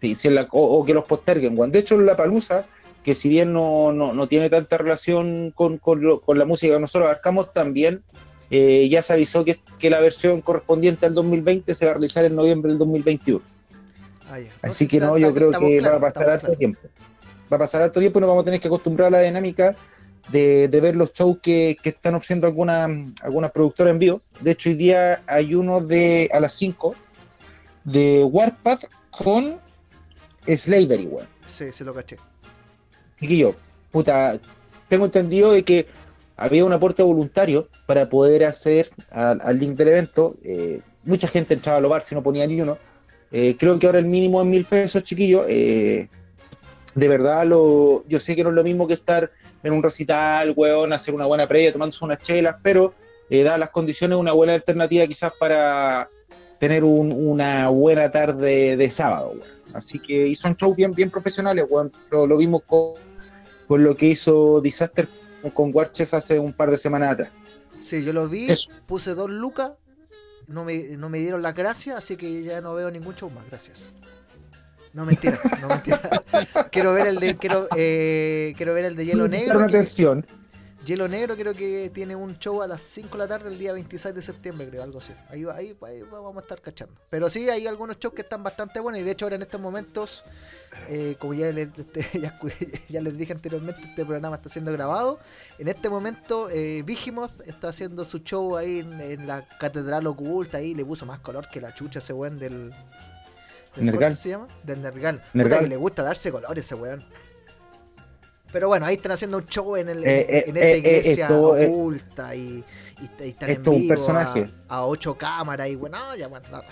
Sí, 0.00 0.14
si 0.14 0.28
o, 0.28 0.46
o 0.52 0.84
que 0.84 0.94
los 0.94 1.04
posterguen, 1.04 1.58
weón. 1.58 1.70
De 1.72 1.80
hecho, 1.80 1.98
la 2.00 2.16
palusa, 2.16 2.64
que 3.02 3.14
si 3.14 3.28
bien 3.28 3.52
no, 3.52 3.92
no, 3.92 4.12
no 4.12 4.26
tiene 4.28 4.48
tanta 4.50 4.78
relación 4.78 5.52
con, 5.54 5.78
con, 5.78 6.00
lo- 6.02 6.20
con 6.20 6.38
la 6.38 6.44
música 6.44 6.74
que 6.74 6.80
nosotros 6.80 7.08
abarcamos, 7.08 7.52
también 7.52 8.02
eh, 8.50 8.88
ya 8.88 9.02
se 9.02 9.12
avisó 9.12 9.44
que, 9.44 9.60
que 9.78 9.90
la 9.90 10.00
versión 10.00 10.40
correspondiente 10.40 11.06
al 11.06 11.14
2020 11.14 11.74
se 11.74 11.84
va 11.84 11.92
a 11.92 11.94
realizar 11.94 12.24
en 12.24 12.34
noviembre 12.34 12.70
del 12.70 12.78
2021. 12.78 13.40
Ah. 14.28 14.38
Así 14.62 14.84
sí, 14.84 14.88
que 14.88 15.00
no, 15.00 15.18
yo 15.18 15.34
creo 15.34 15.50
que 15.50 15.78
claros, 15.78 16.02
va 16.02 16.08
a 16.08 16.10
pasar 16.12 16.30
harto 16.30 16.52
tiempo. 16.54 16.78
Va 17.50 17.56
a 17.56 17.60
pasar 17.60 17.82
harto 17.82 18.00
tiempo 18.00 18.18
y 18.18 18.20
nos 18.20 18.28
vamos 18.28 18.42
a 18.42 18.44
tener 18.44 18.60
que 18.60 18.68
acostumbrar 18.68 19.08
a 19.08 19.10
la 19.10 19.20
dinámica 19.20 19.76
de, 20.30 20.68
de 20.68 20.80
ver 20.80 20.96
los 20.96 21.12
shows 21.12 21.38
que, 21.42 21.76
que 21.82 21.90
están 21.90 22.14
ofreciendo 22.14 22.46
algunas 22.46 22.88
algunas 23.22 23.50
productoras 23.50 23.92
en 23.92 23.98
vivo. 23.98 24.20
De 24.40 24.52
hecho, 24.52 24.70
hoy 24.70 24.76
día 24.76 25.22
hay 25.26 25.54
uno 25.54 25.80
de 25.80 26.30
a 26.32 26.40
las 26.40 26.54
5 26.54 26.94
de 27.84 28.24
Warpath 28.24 28.84
con 29.10 29.58
Slavery, 30.46 31.06
weón. 31.06 31.26
Sí, 31.46 31.72
se 31.72 31.84
lo 31.84 31.94
caché. 31.94 32.16
Chiquillo, 33.18 33.54
puta, 33.90 34.38
tengo 34.88 35.04
entendido 35.04 35.52
de 35.52 35.64
que 35.64 35.86
había 36.36 36.64
un 36.64 36.72
aporte 36.72 37.02
voluntario 37.02 37.68
para 37.86 38.08
poder 38.08 38.44
acceder 38.44 38.90
al, 39.10 39.40
al 39.42 39.58
link 39.58 39.76
del 39.76 39.88
evento. 39.88 40.36
Eh, 40.42 40.80
mucha 41.04 41.28
gente 41.28 41.54
entraba 41.54 41.78
a 41.78 41.80
lobar 41.80 42.02
si 42.02 42.14
no 42.14 42.22
ponía 42.22 42.46
ni 42.46 42.60
uno. 42.60 42.78
Eh, 43.30 43.56
creo 43.58 43.78
que 43.78 43.86
ahora 43.86 43.98
el 43.98 44.06
mínimo 44.06 44.40
es 44.40 44.46
mil 44.46 44.64
pesos, 44.64 45.02
chiquillo. 45.02 45.44
Eh, 45.48 46.08
de 46.94 47.08
verdad, 47.08 47.46
lo, 47.46 48.04
yo 48.08 48.18
sé 48.20 48.34
que 48.34 48.42
no 48.42 48.48
es 48.50 48.54
lo 48.54 48.64
mismo 48.64 48.86
que 48.88 48.94
estar 48.94 49.30
en 49.62 49.72
un 49.72 49.82
recital, 49.82 50.52
weón, 50.56 50.92
hacer 50.92 51.14
una 51.14 51.26
buena 51.26 51.46
previa, 51.46 51.72
tomándose 51.72 52.04
unas 52.04 52.18
chelas, 52.20 52.56
pero 52.62 52.94
eh, 53.28 53.42
dadas 53.42 53.60
las 53.60 53.70
condiciones, 53.70 54.18
una 54.18 54.32
buena 54.32 54.54
alternativa 54.54 55.06
quizás 55.06 55.32
para 55.38 56.08
tener 56.58 56.82
un- 56.84 57.12
una 57.12 57.68
buena 57.68 58.10
tarde 58.10 58.76
de 58.76 58.90
sábado, 58.90 59.30
weón. 59.30 59.60
Así 59.72 60.00
que 60.00 60.26
y 60.28 60.34
son 60.34 60.56
shows 60.56 60.74
bien, 60.76 60.92
bien 60.92 61.10
profesionales, 61.10 61.64
weón. 61.68 61.92
Lo, 62.10 62.26
lo 62.26 62.36
vimos 62.38 62.62
con, 62.66 62.94
con 63.68 63.84
lo 63.84 63.94
que 63.94 64.06
hizo 64.06 64.60
Disaster 64.60 65.06
con 65.54 65.70
Warches 65.72 66.12
hace 66.12 66.38
un 66.38 66.52
par 66.52 66.70
de 66.70 66.76
semanas 66.76 67.12
atrás. 67.12 67.30
Sí, 67.80 68.04
yo 68.04 68.12
lo 68.12 68.28
vi, 68.28 68.50
Eso. 68.50 68.70
puse 68.86 69.14
dos 69.14 69.30
lucas, 69.30 69.72
no 70.48 70.64
me, 70.64 70.82
no 70.98 71.08
me 71.08 71.18
dieron 71.20 71.40
las 71.40 71.54
gracias, 71.54 71.96
así 71.96 72.16
que 72.16 72.42
ya 72.42 72.60
no 72.60 72.74
veo 72.74 72.90
ningún 72.90 73.14
show 73.14 73.30
más, 73.30 73.44
gracias. 73.48 73.86
No 74.92 75.04
mentira, 75.04 75.38
no 75.60 75.68
mentira. 75.68 76.00
quiero 76.72 76.92
ver 76.94 77.06
el 77.06 77.16
de 77.20 77.36
quiero, 77.36 77.68
eh, 77.76 78.52
quiero 78.56 78.74
ver 78.74 78.84
el 78.86 78.96
de 78.96 79.06
hielo 79.06 79.28
negro. 79.28 79.60
Atención. 79.60 80.26
Hielo 80.86 81.08
Negro 81.08 81.36
creo 81.36 81.52
que 81.52 81.90
tiene 81.90 82.16
un 82.16 82.38
show 82.38 82.62
a 82.62 82.66
las 82.66 82.80
5 82.80 83.10
de 83.12 83.18
la 83.18 83.28
tarde 83.28 83.50
el 83.50 83.58
día 83.58 83.74
26 83.74 84.14
de 84.14 84.22
septiembre, 84.22 84.66
creo, 84.70 84.82
algo 84.82 84.98
así. 84.98 85.12
Ahí, 85.28 85.44
va- 85.44 85.54
ahí, 85.54 85.76
ahí 85.86 86.00
vamos 86.10 86.34
a 86.38 86.40
estar 86.40 86.58
cachando. 86.62 86.94
Pero 87.10 87.28
sí, 87.28 87.50
hay 87.50 87.66
algunos 87.66 87.98
shows 87.98 88.14
que 88.14 88.22
están 88.22 88.42
bastante 88.42 88.80
buenos 88.80 88.98
y 88.98 89.04
de 89.04 89.10
hecho 89.10 89.26
ahora 89.26 89.36
en 89.36 89.42
estos 89.42 89.60
momentos, 89.60 90.24
eh, 90.88 91.16
como 91.18 91.34
ya 91.34 91.52
les, 91.52 91.68
este, 91.76 92.06
ya, 92.88 93.00
les 93.02 93.14
dije 93.18 93.34
anteriormente, 93.34 93.82
este 93.90 94.06
programa 94.06 94.36
está 94.36 94.48
siendo 94.48 94.72
grabado. 94.72 95.20
En 95.58 95.68
este 95.68 95.90
momento, 95.90 96.48
eh, 96.48 96.82
Vigimoth 96.82 97.46
está 97.46 97.68
haciendo 97.68 98.06
su 98.06 98.20
show 98.20 98.56
ahí 98.56 98.78
en, 98.78 99.02
en 99.02 99.26
la 99.26 99.46
Catedral 99.58 100.06
Oculta, 100.06 100.56
ahí 100.58 100.74
le 100.74 100.86
puso 100.86 101.04
más 101.04 101.20
color 101.20 101.46
que 101.48 101.60
la 101.60 101.74
chucha 101.74 101.98
ese 101.98 102.14
weón 102.14 102.38
del... 102.38 102.72
Nergal. 103.76 104.12
¿Cómo 104.12 104.20
se 104.22 104.28
llama? 104.30 104.46
Del 104.64 104.82
Nergal. 104.82 105.16
Puta 105.18 105.28
Nergal. 105.34 105.60
que 105.60 105.68
le 105.68 105.76
gusta 105.76 106.02
darse 106.02 106.30
color 106.32 106.58
ese 106.58 106.74
weón. 106.74 107.04
Pero 108.52 108.66
bueno, 108.66 108.84
ahí 108.86 108.96
están 108.96 109.12
haciendo 109.12 109.36
un 109.38 109.46
show 109.46 109.76
en, 109.76 109.88
el, 109.88 110.04
Eh, 110.04 110.20
eh, 110.28 110.44
en 110.48 110.56
esta 110.56 110.68
eh, 110.68 110.72
eh, 110.72 110.78
iglesia 110.78 111.24
esto, 111.26 111.56
eh, 111.56 111.66
oculta 111.68 112.34
y, 112.34 112.40
y, 112.40 113.24
y 113.24 113.28
están 113.28 113.50
en 113.50 113.56
esto 113.56 113.70
es 113.70 113.76
un 113.76 113.82
vivo 113.82 113.88
personaje. 113.88 114.48
A, 114.68 114.76
a 114.78 114.86
ocho 114.86 115.14
cámaras 115.16 115.68
y 115.68 115.76
bueno, 115.76 115.96
ya 116.18 116.26
bueno, 116.28 116.46
la. 116.50 116.64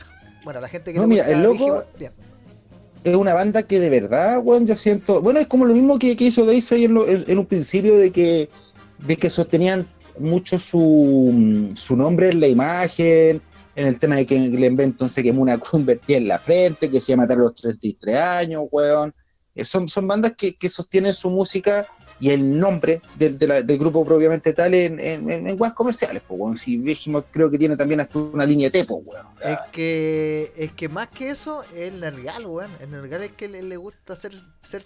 Bueno, 0.45 0.61
la 0.61 0.69
gente 0.69 0.93
que 0.93 0.99
No, 0.99 1.03
le 1.05 1.09
mira, 1.09 1.25
gusta 1.25 1.37
el 1.37 1.43
loco- 1.43 1.53
Digimon, 1.59 1.85
bien. 1.99 2.13
es 3.05 3.17
una 3.17 3.35
banda 3.35 3.63
que 3.63 3.79
de 3.81 3.91
verdad, 3.91 4.41
weón, 4.43 4.67
yo 4.67 4.75
siento. 4.77 5.21
Bueno, 5.23 5.39
es 5.41 5.47
como 5.47 5.65
lo 5.67 5.75
mismo 5.75 5.99
que, 5.99 6.17
que 6.17 6.25
hizo 6.25 6.45
Daisy 6.47 6.85
en, 6.85 6.95
lo- 6.95 7.07
en- 7.07 7.25
en 7.29 7.39
un 7.39 7.47
principio 7.47 7.97
de 7.97 8.11
que, 8.11 8.49
de 9.07 9.17
que 9.17 9.31
sostenían 9.31 9.87
mucho 10.19 10.59
su, 10.59 11.69
su 11.75 11.97
nombre 11.97 12.31
en 12.31 12.41
la 12.41 12.49
imagen, 12.49 13.41
en 13.79 13.87
el 13.87 13.99
tema 14.01 14.17
de 14.17 14.27
que 14.27 14.37
le 14.39 14.67
entonces 14.67 15.13
se 15.15 15.23
quemó 15.23 15.43
una 15.43 15.57
convertida 15.59 16.17
en 16.17 16.27
la 16.29 16.39
frente, 16.41 16.91
que 16.91 17.01
se 17.01 17.13
iba 17.13 17.23
a 17.23 17.25
matar 17.25 17.37
a 17.39 17.43
los 17.43 17.55
33 17.55 18.17
años, 18.17 18.65
weón. 18.73 19.15
Eh, 19.55 19.65
Son, 19.65 19.87
son 19.89 20.07
bandas 20.09 20.35
que, 20.37 20.57
que 20.57 20.69
sostienen 20.69 21.13
su 21.13 21.31
música 21.31 21.87
y 22.21 22.31
el 22.31 22.59
nombre 22.59 23.01
del, 23.17 23.39
de 23.39 23.47
la- 23.47 23.63
del 23.63 23.79
grupo 23.79 24.05
propiamente 24.05 24.53
tal 24.53 24.75
en, 24.75 24.99
en, 24.99 25.31
en, 25.31 25.49
en 25.49 25.61
weas 25.61 25.75
comerciales, 25.75 26.23
pues, 26.27 26.41
weón. 26.41 26.57
Si 26.57 26.77
Behemoth 26.77 27.27
creo 27.31 27.49
que 27.51 27.59
tiene 27.59 27.77
también 27.77 28.01
hasta 28.01 28.19
una 28.19 28.45
línea 28.45 28.69
T, 28.69 28.85
pues, 28.85 29.01
weón. 29.07 29.27
Es 29.45 29.59
que, 29.71 30.53
es 30.57 30.73
que 30.73 30.89
más 30.89 31.07
que 31.09 31.31
eso, 31.31 31.63
el 31.77 32.01
Nergal, 32.01 32.47
weón. 32.47 32.71
El 32.81 32.91
Nergal 32.91 33.23
es 33.23 33.33
que 33.33 33.49
le, 33.49 33.63
le 33.63 33.77
gusta 33.77 34.17
ser. 34.17 34.33
ser 34.63 34.83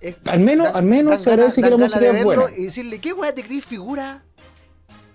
es- 0.00 0.26
Al 0.26 0.40
menos- 0.40 0.68
al 0.74 0.84
menos 0.84 1.22
se 1.22 1.30
agradece 1.30 1.62
que 1.62 1.70
la 1.70 1.76
música 1.78 2.00
de 2.00 2.18
es 2.18 2.24
buena. 2.24 2.44
Y 2.56 2.64
decirle, 2.64 3.00
¿qué 3.00 3.12
weón 3.14 3.34
te 3.34 3.42
crees 3.42 3.64
figura? 3.64 4.22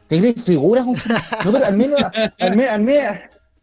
¿Te 0.08 0.20
crees 0.20 0.44
figuras? 0.44 0.86
No, 0.86 1.52
pero 1.52 1.66
al 1.66 1.78
menos, 1.78 2.00
al 2.40 2.56
menos, 2.56 2.72
al 2.72 2.82
menos, 2.82 3.18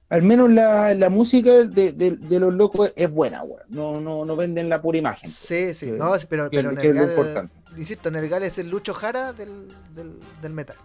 al 0.08 0.22
menos 0.22 0.50
la, 0.50 0.94
la 0.94 1.08
música 1.10 1.50
de, 1.64 1.92
de- 1.92 2.16
de 2.16 2.40
los 2.40 2.52
locos 2.54 2.92
es 2.96 3.12
buena, 3.12 3.42
weón. 3.44 3.62
No, 3.68 4.00
no, 4.00 4.24
no 4.24 4.36
venden 4.36 4.68
la 4.68 4.82
pura 4.82 4.98
imagen. 4.98 5.28
Sí, 5.30 5.72
sí, 5.74 5.92
no, 5.92 6.12
pero, 6.28 6.50
pero 6.50 6.74
que 6.74 6.88
es 6.88 6.94
lo 6.94 7.00
Nergal, 7.06 7.10
importante. 7.10 7.54
insisto, 7.76 8.10
Nergal 8.10 8.42
es 8.42 8.58
el 8.58 8.68
Lucho 8.70 8.94
Jara 8.94 9.32
del, 9.32 9.68
del, 9.94 10.18
del 10.42 10.52
metal. 10.52 10.76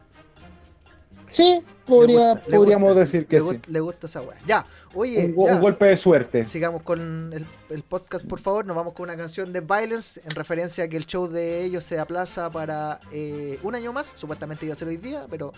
Sí, 1.36 1.62
podría, 1.86 2.34
gusta, 2.36 2.46
podríamos 2.58 2.88
gusta, 2.90 3.00
decir 3.02 3.28
que 3.28 3.36
le, 3.40 3.42
sí. 3.42 3.60
le 3.68 3.80
gusta 3.82 4.08
esa 4.08 4.22
weá. 4.22 4.38
Ya, 4.48 4.66
oye, 4.94 5.26
Un, 5.26 5.36
go- 5.36 5.48
ya, 5.48 5.56
un 5.56 5.62
golpe 5.62 5.86
de 5.86 5.98
suerte. 5.98 6.46
sigamos 6.46 6.82
con 6.84 7.34
el, 7.34 7.46
el 7.70 7.84
podcast, 7.84 8.26
por 8.26 8.40
favor. 8.40 8.66
Nos 8.66 8.76
vamos 8.76 8.94
con 8.94 9.04
una 9.04 9.18
canción 9.18 9.52
de 9.52 9.60
Violence 9.62 10.22
en 10.24 10.32
referencia 10.32 10.86
a 10.86 10.88
que 10.88 10.98
el 10.98 11.06
show 11.06 11.28
de 11.28 11.64
ellos 11.64 11.84
se 11.84 12.00
aplaza 12.00 12.50
para 12.50 13.00
eh, 13.12 13.60
un 13.64 13.76
año 13.76 13.92
más. 13.92 14.14
Supuestamente 14.16 14.66
iba 14.66 14.74
a 14.74 14.78
ser 14.78 14.88
hoy 14.88 14.98
día, 14.98 15.26
pero 15.30 15.52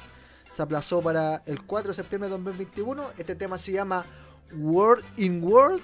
se 0.49 0.61
aplazó 0.61 1.01
para 1.01 1.43
el 1.45 1.61
4 1.63 1.89
de 1.89 1.93
septiembre 1.95 2.27
de 2.29 2.31
2021. 2.37 3.03
Este 3.17 3.35
tema 3.35 3.57
se 3.57 3.71
llama 3.73 4.05
World 4.57 5.03
in 5.17 5.43
World. 5.43 5.81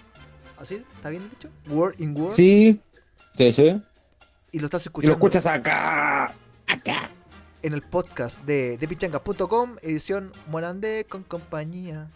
¿Así? 0.58 0.84
¿Está 0.96 1.10
bien 1.10 1.30
dicho? 1.30 1.50
World 1.70 2.00
in 2.02 2.16
World. 2.16 2.32
Sí, 2.36 2.80
sí, 3.38 3.54
sí. 3.54 3.82
Y 4.52 4.60
lo 4.60 4.66
estás 4.66 4.84
Y 4.86 4.86
lo 4.86 4.90
escuchando. 4.90 5.12
escuchas 5.14 5.46
acá, 5.46 6.34
acá. 6.68 7.10
En 7.64 7.74
el 7.74 7.82
podcast 7.82 8.44
de 8.44 8.78
depichangas.com, 8.78 9.78
edición 9.82 10.32
Morandé 10.48 11.06
con 11.10 11.24
compañía. 11.24 12.12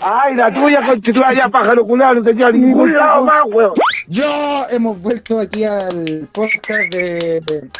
Ay, 0.00 0.34
la 0.34 0.52
tuya 0.52 0.84
constituida 0.84 1.32
ya, 1.32 1.48
pájaro 1.48 1.84
culado, 1.84 2.16
no 2.16 2.22
te 2.22 2.34
lleva 2.34 2.48
a 2.48 2.52
ningún 2.52 2.92
lado 2.92 3.24
más, 3.24 3.44
weón. 3.46 3.74
Yo 4.08 4.64
hemos 4.70 5.00
vuelto 5.00 5.40
aquí 5.40 5.64
al 5.64 6.28
podcast 6.32 6.94
de, 6.94 7.40
de, 7.46 7.70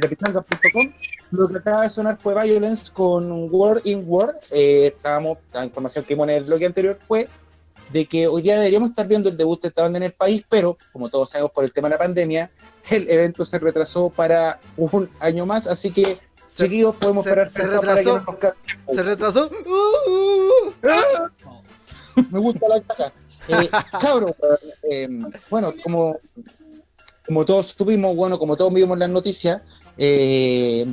de 0.00 0.08
pichangas.com. 0.08 0.92
Lo 1.32 1.48
que 1.48 1.58
acaba 1.58 1.82
de 1.82 1.90
sonar 1.90 2.16
fue 2.16 2.34
Violence 2.34 2.92
con 2.92 3.48
Word 3.50 3.80
in 3.84 4.04
Word. 4.06 4.34
Eh, 4.50 4.92
estábamos, 4.94 5.38
la 5.52 5.64
información 5.64 6.04
que 6.04 6.14
vimos 6.14 6.28
en 6.28 6.34
el 6.34 6.44
bloque 6.44 6.66
anterior 6.66 6.98
fue 7.08 7.28
de 7.90 8.06
que 8.06 8.26
hoy 8.26 8.42
día 8.42 8.56
deberíamos 8.56 8.90
estar 8.90 9.06
viendo 9.06 9.28
el 9.28 9.36
debut 9.36 9.60
de 9.62 9.68
esta 9.68 9.82
banda 9.82 9.98
en 9.98 10.04
el 10.04 10.12
país, 10.12 10.44
pero 10.48 10.78
como 10.92 11.08
todos 11.08 11.30
sabemos 11.30 11.52
por 11.52 11.64
el 11.64 11.72
tema 11.72 11.88
de 11.88 11.94
la 11.94 11.98
pandemia, 11.98 12.50
el 12.90 13.08
evento 13.10 13.44
se 13.44 13.58
retrasó 13.58 14.10
para 14.10 14.58
un 14.76 15.08
año 15.20 15.46
más, 15.46 15.66
así 15.66 15.90
que 15.90 16.18
Se- 16.54 16.64
chiquillos 16.64 16.96
podemos 16.96 17.24
se- 17.24 17.30
esperar 17.30 17.48
se 17.48 17.60
sentados 17.62 17.84
para 17.84 17.94
que 17.96 18.02
retrasó. 18.02 18.62
nos 18.86 18.96
Se 18.96 19.02
retrasó. 19.02 19.50
Uh, 19.66 20.70
me 22.30 22.38
gusta 22.38 22.68
la 22.68 22.80
caja. 22.82 23.12
Eh, 23.48 23.68
cabros, 24.00 24.32
weón, 24.40 24.58
eh, 24.90 25.08
bueno, 25.50 25.74
como, 25.82 26.18
como 27.26 27.44
todos 27.44 27.66
supimos, 27.66 28.14
bueno, 28.14 28.38
como 28.38 28.56
todos 28.56 28.72
vimos 28.72 28.94
en 28.94 29.00
las 29.00 29.10
noticias, 29.10 29.62
eh, 29.98 30.86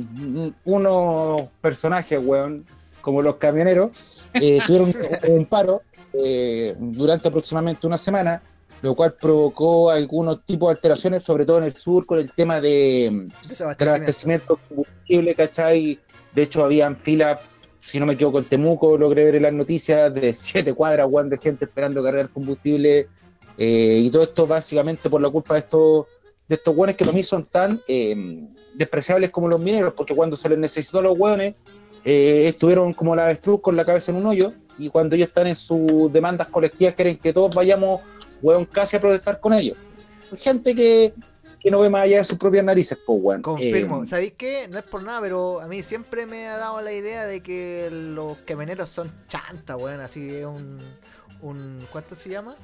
unos 0.64 1.42
personajes, 1.60 2.18
weón, 2.22 2.64
como 3.02 3.22
los 3.22 3.36
camioneros, 3.36 3.92
eh, 4.34 4.58
tuvieron 4.66 4.92
un 5.28 5.46
paro 5.46 5.82
eh, 6.12 6.74
durante 6.78 7.28
aproximadamente 7.28 7.86
una 7.86 7.98
semana, 7.98 8.42
lo 8.82 8.94
cual 8.94 9.14
provocó 9.14 9.90
algunos 9.90 10.44
tipos 10.44 10.68
de 10.68 10.72
alteraciones, 10.76 11.24
sobre 11.24 11.44
todo 11.44 11.58
en 11.58 11.64
el 11.64 11.74
sur, 11.74 12.06
con 12.06 12.18
el 12.18 12.32
tema 12.32 12.60
de, 12.60 13.28
desabastecimiento. 13.48 13.94
abastecimiento 13.94 14.54
de 14.54 14.68
combustible, 14.68 15.34
¿cachai? 15.34 15.98
De 16.34 16.42
hecho, 16.42 16.64
habían 16.64 16.96
filas, 16.96 17.40
si 17.86 17.98
no 17.98 18.06
me 18.06 18.14
equivoco, 18.14 18.38
en 18.38 18.44
Temuco, 18.44 18.96
logré 18.96 19.24
ver 19.24 19.34
en 19.36 19.42
las 19.42 19.52
noticias, 19.52 20.12
de 20.14 20.32
siete 20.34 20.72
cuadras, 20.72 21.06
weón, 21.10 21.28
de 21.28 21.38
gente 21.38 21.64
esperando 21.64 22.02
cargar 22.02 22.30
combustible. 22.30 23.08
eh, 23.58 24.00
y 24.04 24.10
todo 24.10 24.22
esto 24.22 24.46
básicamente 24.46 25.10
por 25.10 25.20
la 25.20 25.28
culpa 25.28 25.54
de 25.54 25.60
estos 25.60 26.06
de 26.50 26.56
estos 26.56 26.76
weones 26.76 26.96
que 26.96 27.04
para 27.04 27.16
mí 27.16 27.22
son 27.22 27.44
tan 27.44 27.80
eh, 27.86 28.44
despreciables 28.74 29.30
como 29.30 29.46
los 29.46 29.60
mineros, 29.60 29.94
porque 29.94 30.16
cuando 30.16 30.36
se 30.36 30.48
les 30.48 30.58
necesitó 30.58 30.98
a 30.98 31.02
los 31.02 31.16
weones, 31.16 31.54
eh, 32.04 32.48
estuvieron 32.48 32.92
como 32.92 33.14
la 33.14 33.26
avestruz 33.26 33.60
con 33.60 33.76
la 33.76 33.84
cabeza 33.84 34.10
en 34.10 34.18
un 34.18 34.26
hoyo, 34.26 34.52
y 34.76 34.88
cuando 34.88 35.14
ellos 35.14 35.28
están 35.28 35.46
en 35.46 35.54
sus 35.54 36.12
demandas 36.12 36.48
colectivas, 36.48 36.94
quieren 36.94 37.18
que 37.18 37.32
todos 37.32 37.54
vayamos, 37.54 38.00
weón, 38.42 38.64
casi 38.66 38.96
a 38.96 39.00
protestar 39.00 39.40
con 39.40 39.52
ellos. 39.52 39.76
Gente 40.38 40.74
que, 40.74 41.12
que 41.58 41.70
no 41.70 41.80
ve 41.80 41.88
más 41.90 42.04
allá 42.04 42.18
de 42.18 42.24
sus 42.24 42.38
propias 42.38 42.64
narices, 42.64 42.98
pues, 43.04 43.18
weón. 43.22 43.42
Confirmo. 43.42 44.02
Eh, 44.02 44.06
¿Sabéis 44.06 44.32
qué? 44.36 44.68
No 44.68 44.78
es 44.78 44.84
por 44.84 45.02
nada, 45.02 45.20
pero 45.20 45.60
a 45.60 45.66
mí 45.66 45.82
siempre 45.82 46.26
me 46.26 46.46
ha 46.48 46.56
dado 46.56 46.80
la 46.80 46.92
idea 46.92 47.26
de 47.26 47.42
que 47.42 47.88
los 47.90 48.38
camioneros 48.38 48.88
son 48.90 49.12
chantas, 49.28 49.76
weón. 49.76 50.00
Así 50.00 50.34
es 50.36 50.46
un, 50.46 50.78
un. 51.42 51.78
¿Cuánto 51.90 52.14
se 52.14 52.28
llama? 52.30 52.54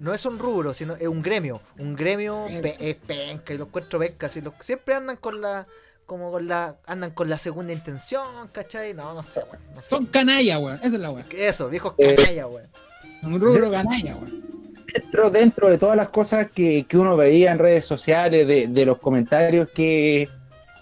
No 0.00 0.14
es 0.14 0.24
un 0.24 0.38
rubro, 0.38 0.72
sino 0.72 0.94
es 0.96 1.06
un 1.08 1.20
gremio. 1.22 1.60
Un 1.78 1.94
gremio 1.94 2.46
pe- 2.62 2.76
es 2.80 2.96
penca 2.96 3.52
y 3.52 3.58
los 3.58 3.68
encuentro 3.68 3.98
pencas. 3.98 4.34
Y 4.36 4.40
los, 4.40 4.54
siempre 4.60 4.94
andan 4.94 5.16
con 5.16 5.40
la. 5.42 5.66
Como 6.06 6.30
con 6.32 6.48
la. 6.48 6.76
Andan 6.86 7.10
con 7.10 7.28
la 7.28 7.36
segunda 7.36 7.74
intención, 7.74 8.26
¿cachai? 8.52 8.94
No, 8.94 9.12
no 9.12 9.22
sé, 9.22 9.40
weón. 9.40 9.58
No 9.74 9.82
sé. 9.82 9.90
Son 9.90 10.06
canalla, 10.06 10.58
weón. 10.58 10.78
Esa 10.78 10.86
es 10.86 10.92
la 11.00 11.10
weón. 11.10 11.26
Eso, 11.30 11.68
viejos 11.68 11.94
Eh, 11.98 12.14
canallas, 12.14 12.46
weón. 12.50 12.68
Un 13.22 13.38
rubro 13.38 13.70
canalla, 13.70 14.16
weón. 14.16 14.59
Dentro, 14.92 15.30
dentro 15.30 15.68
de 15.68 15.78
todas 15.78 15.96
las 15.96 16.08
cosas 16.08 16.48
que, 16.54 16.84
que 16.88 16.98
uno 16.98 17.16
veía 17.16 17.52
en 17.52 17.58
redes 17.58 17.84
sociales, 17.84 18.46
de, 18.46 18.68
de 18.68 18.86
los 18.86 18.98
comentarios 18.98 19.68
que, 19.74 20.28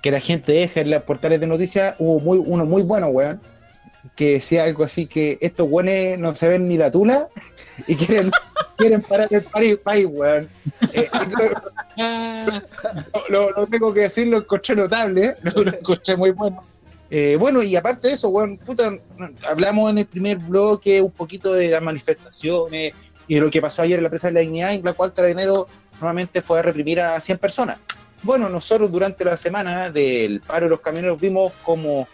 que 0.03 0.11
la 0.11 0.21
gente 0.21 0.53
deja 0.53 0.81
en 0.81 0.91
los 0.91 1.03
portales 1.03 1.41
de 1.41 1.47
noticias, 1.47 1.97
hubo 1.99 2.21
muy, 2.21 2.39
uno 2.45 2.65
muy 2.65 2.83
bueno, 2.83 3.09
weón, 3.09 3.41
que 4.17 4.35
decía 4.35 4.65
algo 4.65 4.85
así 4.85 5.07
que 5.07 5.39
estos 5.41 5.69
weones 5.71 6.19
no 6.19 6.35
se 6.35 6.49
ven 6.49 6.69
ni 6.69 6.77
la 6.77 6.91
tula 6.91 7.29
y 7.87 7.97
quieren, 7.97 8.31
quieren 8.77 9.03
parar 9.03 9.29
el 9.31 9.43
país, 9.43 9.77
país 9.79 10.07
weón. 10.09 10.49
Eh, 10.93 11.09
lo 13.29 13.67
tengo 13.67 13.93
que 13.93 14.03
decir, 14.03 14.27
lo 14.29 14.39
encontré 14.39 14.77
notable, 14.77 15.35
lo, 15.43 15.65
lo 15.65 15.75
encontré 15.77 16.17
muy 16.17 16.31
bueno. 16.31 16.65
Eh, 17.11 17.37
bueno, 17.39 17.63
y 17.63 17.75
aparte 17.75 18.09
de 18.09 18.15
eso, 18.15 18.29
weón, 18.29 18.59
puta, 18.59 18.93
hablamos 19.49 19.91
en 19.91 19.99
el 19.99 20.07
primer 20.07 20.37
bloque 20.39 21.01
un 21.01 21.11
poquito 21.11 21.55
de 21.55 21.69
las 21.69 21.83
manifestaciones 21.83 22.93
y 23.29 23.39
lo 23.39 23.51
que 23.51 23.61
pasó 23.61 23.83
ayer 23.83 23.99
en 23.99 24.05
la 24.05 24.11
presa 24.11 24.29
de 24.29 24.35
la 24.35 24.41
dignidad, 24.41 24.73
en 24.73 24.85
la 24.85 24.95
cual 24.95 25.13
Carabinero 25.13 25.69
nuevamente 26.01 26.43
fue 26.43 26.59
a 26.59 26.63
reprimir 26.63 27.01
a 27.01 27.21
100 27.21 27.39
personas. 27.39 27.79
Bueno, 28.23 28.49
nosotros 28.49 28.91
durante 28.91 29.25
la 29.25 29.37
semana 29.37 29.91
del 29.91 30.41
paro 30.41 30.67
de 30.67 30.71
los 30.71 30.81
camioneros 30.81 31.21
vimos 31.21 31.53
como 31.63 32.09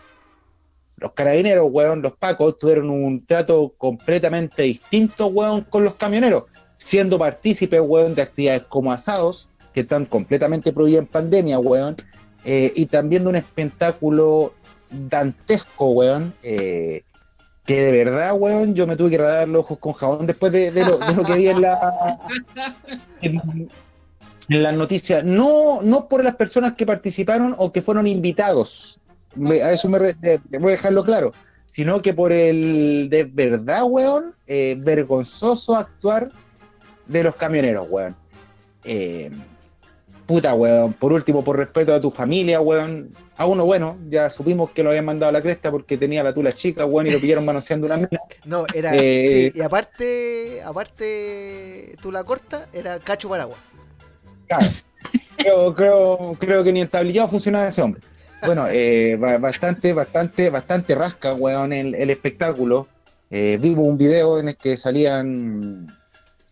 los 0.97 1.13
carabineros, 1.13 1.67
weón, 1.71 2.03
los 2.03 2.17
pacos, 2.17 2.57
tuvieron 2.57 2.91
un 2.91 3.25
trato 3.25 3.75
completamente 3.79 4.63
distinto, 4.63 5.27
weón, 5.27 5.63
con 5.63 5.85
los 5.85 5.95
camioneros, 5.95 6.45
siendo 6.79 7.19
partícipes, 7.19 7.81
weón, 7.83 8.15
de 8.15 8.23
actividades 8.23 8.65
como 8.65 8.93
asados, 8.93 9.49
que 9.73 9.81
están 9.81 10.07
completamente 10.07 10.73
prohibidas 10.73 11.03
en 11.03 11.09
pandemia, 11.09 11.59
weón, 11.59 11.97
eh, 12.45 12.73
y 12.77 12.87
también 12.87 13.25
de 13.25 13.31
un 13.31 13.37
espectáculo 13.37 14.55
dantesco, 14.91 15.91
weón, 15.91 16.35
eh, 16.43 17.03
que 17.65 17.81
de 17.83 17.93
verdad, 17.93 18.35
weón, 18.35 18.75
yo 18.75 18.87
me 18.87 18.97
tuve 18.97 19.11
que 19.11 19.19
radar 19.19 19.49
los 19.49 19.61
ojos 19.65 19.79
con 19.79 19.93
jabón 19.95 20.27
después 20.27 20.53
de, 20.53 20.71
de 20.71 20.85
lo, 20.85 20.99
de 20.99 21.15
lo 21.15 21.25
que 21.25 21.33
vi 21.35 21.49
en 21.49 21.61
la 21.63 22.19
en, 23.23 23.69
en 24.49 24.63
las 24.63 24.75
noticias. 24.75 25.25
No, 25.25 25.81
no 25.83 26.09
por 26.09 26.23
las 26.23 26.37
personas 26.37 26.75
que 26.75 26.85
participaron 26.87 27.55
o 27.59 27.73
que 27.73 27.81
fueron 27.83 28.07
invitados, 28.07 29.01
me- 29.35 29.63
a 29.63 29.73
eso 29.73 29.89
me 29.89 29.99
re- 29.99 30.17
voy 30.61 30.69
a 30.69 30.77
dejarlo 30.77 31.05
claro, 31.05 31.33
sino 31.67 32.03
que 32.03 32.13
por 32.15 32.33
el 32.33 33.09
de 33.11 33.25
verdad, 33.25 33.85
weón, 33.85 34.35
eh, 34.47 34.77
vergonzoso 34.79 35.75
actuar 35.77 36.31
de 37.07 37.23
los 37.25 37.35
camioneros, 37.37 37.87
weón. 37.89 38.15
Eh, 38.85 39.31
puta, 40.27 40.55
weón. 40.55 40.93
Por 40.95 41.13
último, 41.13 41.43
por 41.45 41.57
respeto 41.59 41.95
a 41.95 42.01
tu 42.01 42.11
familia, 42.11 42.61
weón. 42.61 43.11
A 43.37 43.47
uno, 43.47 43.65
bueno, 43.65 43.99
ya 44.09 44.31
supimos 44.31 44.71
que 44.71 44.83
lo 44.83 44.91
habían 44.91 45.05
mandado 45.05 45.31
a 45.31 45.33
la 45.33 45.43
cresta 45.43 45.71
porque 45.71 45.97
tenía 45.99 46.23
la 46.23 46.33
tula 46.33 46.53
chica, 46.53 46.85
weón, 46.87 47.07
y 47.07 47.11
lo 47.11 47.19
pillaron 47.21 47.45
manoseando 47.45 47.87
una 47.87 47.97
mina. 47.97 48.21
No, 48.45 48.65
era. 48.75 48.93
Eh, 48.95 49.51
sí, 49.53 49.59
y 49.59 49.63
aparte. 49.63 50.61
Aparte. 50.65 51.97
Tú 52.01 52.13
la 52.13 52.25
corta, 52.25 52.69
era 52.73 52.99
Cacho 52.99 53.29
Paraguas. 53.29 53.59
Claro. 54.49 54.67
Creo, 55.37 55.75
creo, 55.75 56.37
creo 56.39 56.65
que 56.65 56.73
ni 56.73 56.81
en 56.81 56.89
tablillado 56.89 57.29
funcionaba 57.29 57.69
ese 57.69 57.83
hombre. 57.83 58.01
Bueno, 58.47 58.67
eh, 58.71 59.17
ba- 59.19 59.39
bastante, 59.39 59.93
bastante, 59.93 60.51
bastante 60.51 60.95
rasca, 60.95 61.35
weón, 61.35 61.73
el, 61.73 61.95
el 61.95 62.11
espectáculo. 62.11 62.87
Eh, 63.31 63.59
vimos 63.61 63.87
un 63.89 63.97
video 63.99 64.39
en 64.39 64.49
el 64.51 64.57
que 64.57 64.77
salían 64.77 65.87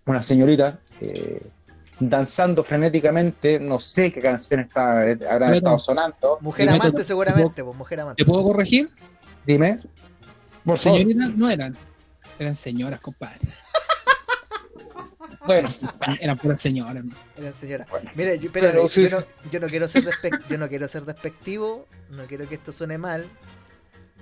unas 0.07 0.27
señoritas 0.27 0.75
eh, 1.01 1.41
danzando 2.01 2.63
frenéticamente. 2.65 3.59
No 3.61 3.79
sé 3.81 4.13
qué 4.13 4.21
canción 4.21 4.61
está, 4.61 5.01
habrán 5.01 5.19
Bueno. 5.39 5.53
estado 5.55 5.79
sonando. 5.79 6.39
Mujer 6.41 6.67
Dime, 6.67 6.77
amante, 6.79 6.99
¿te- 6.99 7.05
seguramente, 7.05 7.63
pues 7.65 7.77
mujer 7.77 8.01
amante. 8.01 8.23
¿Te 8.25 8.29
puedo 8.31 8.43
corregir? 8.43 8.91
Dime. 9.47 9.79
Por 10.65 10.77
favor. 10.79 10.99
Señoritas 11.01 11.35
no 11.37 11.51
eran. 11.51 11.77
Eran 12.39 12.55
señoras, 12.57 13.01
compadre. 13.01 13.41
Bueno, 15.45 15.69
Eran 16.21 16.39
puras 16.39 16.63
señoras. 16.63 17.05
¿no? 17.05 17.13
Era 17.37 17.53
señora. 17.55 17.87
Bueno. 17.91 18.11
Mira, 18.15 18.35
yo, 18.37 18.53
Pero 18.53 18.89
sí. 18.89 19.09
yo, 19.09 19.21
no, 19.21 19.27
yo 19.51 19.59
no 19.61 19.67
quiero 19.69 19.89
ser 19.89 20.05
yo 20.49 20.59
no 20.59 20.69
quiero 20.69 20.87
ser 20.87 21.05
despectivo, 21.05 21.87
no 22.11 22.25
quiero 22.27 22.49
que 22.49 22.55
esto 22.55 22.73
suene 22.73 22.97
mal, 22.97 23.27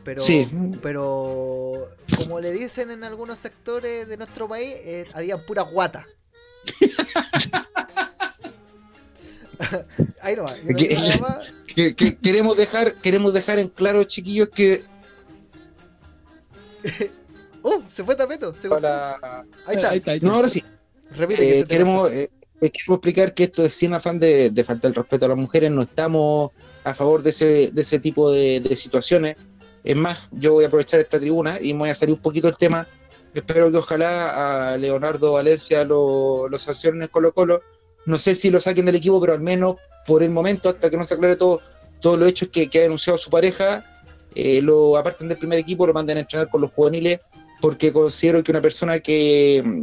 pero 0.02 0.22
Sí. 0.22 0.48
pero 0.82 1.88
como 2.16 2.40
le 2.40 2.52
dicen 2.52 2.90
en 2.90 3.04
algunos 3.04 3.38
sectores 3.38 4.08
de 4.08 4.16
nuestro 4.16 4.48
país, 4.48 4.74
eh, 4.82 5.06
habían 5.12 5.40
puras 5.44 5.70
guatas. 5.70 6.06
Ahí 10.22 10.36
no 10.36 10.44
va. 10.44 10.56
yo 10.56 10.62
no 10.70 10.76
Que- 10.76 10.88
digo 10.88 11.00
nada 11.02 11.18
más. 11.18 11.38
que- 11.74 11.94
que 11.94 12.16
queremos 12.16 12.56
dejar, 12.56 12.94
queremos 12.94 13.32
dejar 13.34 13.58
en 13.58 13.68
claro, 13.68 14.04
chiquillos, 14.04 14.48
que 14.48 14.82
¡Uh! 17.62 17.82
Se 17.86 18.02
fue 18.04 18.16
Tapeto. 18.16 18.54
Se 18.56 18.68
para... 18.68 19.16
Ahí 19.66 19.76
está. 19.76 19.90
Ahí 19.90 19.98
está, 19.98 20.10
ahí 20.12 20.16
está. 20.16 20.26
No, 20.26 20.34
ahora 20.34 20.48
sí. 20.48 20.64
Repite 21.10 21.60
Eh, 21.60 21.64
queremos, 21.66 22.10
eh, 22.10 22.30
eh, 22.60 22.70
queremos 22.70 22.96
explicar 22.96 23.34
que 23.34 23.44
esto 23.44 23.64
es 23.64 23.74
sin 23.74 23.92
afán 23.92 24.18
de, 24.18 24.50
de 24.50 24.64
faltar 24.64 24.88
el 24.90 24.94
respeto 24.94 25.26
a 25.26 25.28
las 25.28 25.36
mujeres, 25.38 25.70
no 25.70 25.82
estamos 25.82 26.52
a 26.84 26.94
favor 26.94 27.22
de 27.22 27.30
ese, 27.30 27.70
de 27.72 27.80
ese 27.82 27.98
tipo 27.98 28.30
de, 28.30 28.60
de 28.60 28.76
situaciones. 28.76 29.36
Es 29.84 29.96
más, 29.96 30.28
yo 30.32 30.54
voy 30.54 30.64
a 30.64 30.68
aprovechar 30.68 31.00
esta 31.00 31.18
tribuna 31.18 31.60
y 31.60 31.72
me 31.74 31.80
voy 31.80 31.90
a 31.90 31.94
salir 31.94 32.14
un 32.14 32.20
poquito 32.22 32.46
del 32.46 32.56
tema. 32.56 32.86
Espero 33.34 33.70
que 33.70 33.76
ojalá 33.76 34.72
a 34.72 34.76
Leonardo 34.76 35.32
Valencia 35.32 35.84
lo, 35.84 36.48
lo 36.48 36.56
en 36.84 37.06
Colo 37.08 37.32
Colo. 37.32 37.62
No 38.06 38.18
sé 38.18 38.34
si 38.34 38.50
lo 38.50 38.60
saquen 38.60 38.86
del 38.86 38.96
equipo, 38.96 39.20
pero 39.20 39.34
al 39.34 39.40
menos 39.40 39.76
por 40.06 40.22
el 40.22 40.30
momento, 40.30 40.68
hasta 40.68 40.90
que 40.90 40.96
no 40.96 41.04
se 41.04 41.14
aclare 41.14 41.36
todo, 41.36 41.60
todos 42.00 42.18
los 42.18 42.28
hechos 42.28 42.48
que, 42.50 42.68
ha 42.74 42.82
denunciado 42.82 43.18
su 43.18 43.30
pareja, 43.30 43.84
eh, 44.34 44.60
lo 44.62 44.96
aparten 44.96 45.28
del 45.28 45.38
primer 45.38 45.58
equipo, 45.58 45.86
lo 45.86 45.94
manden 45.94 46.16
a 46.16 46.20
entrenar 46.20 46.48
con 46.48 46.60
los 46.60 46.72
juveniles, 46.72 47.20
porque 47.60 47.92
considero 47.92 48.42
que 48.42 48.50
una 48.50 48.60
persona 48.60 48.98
que, 49.00 49.82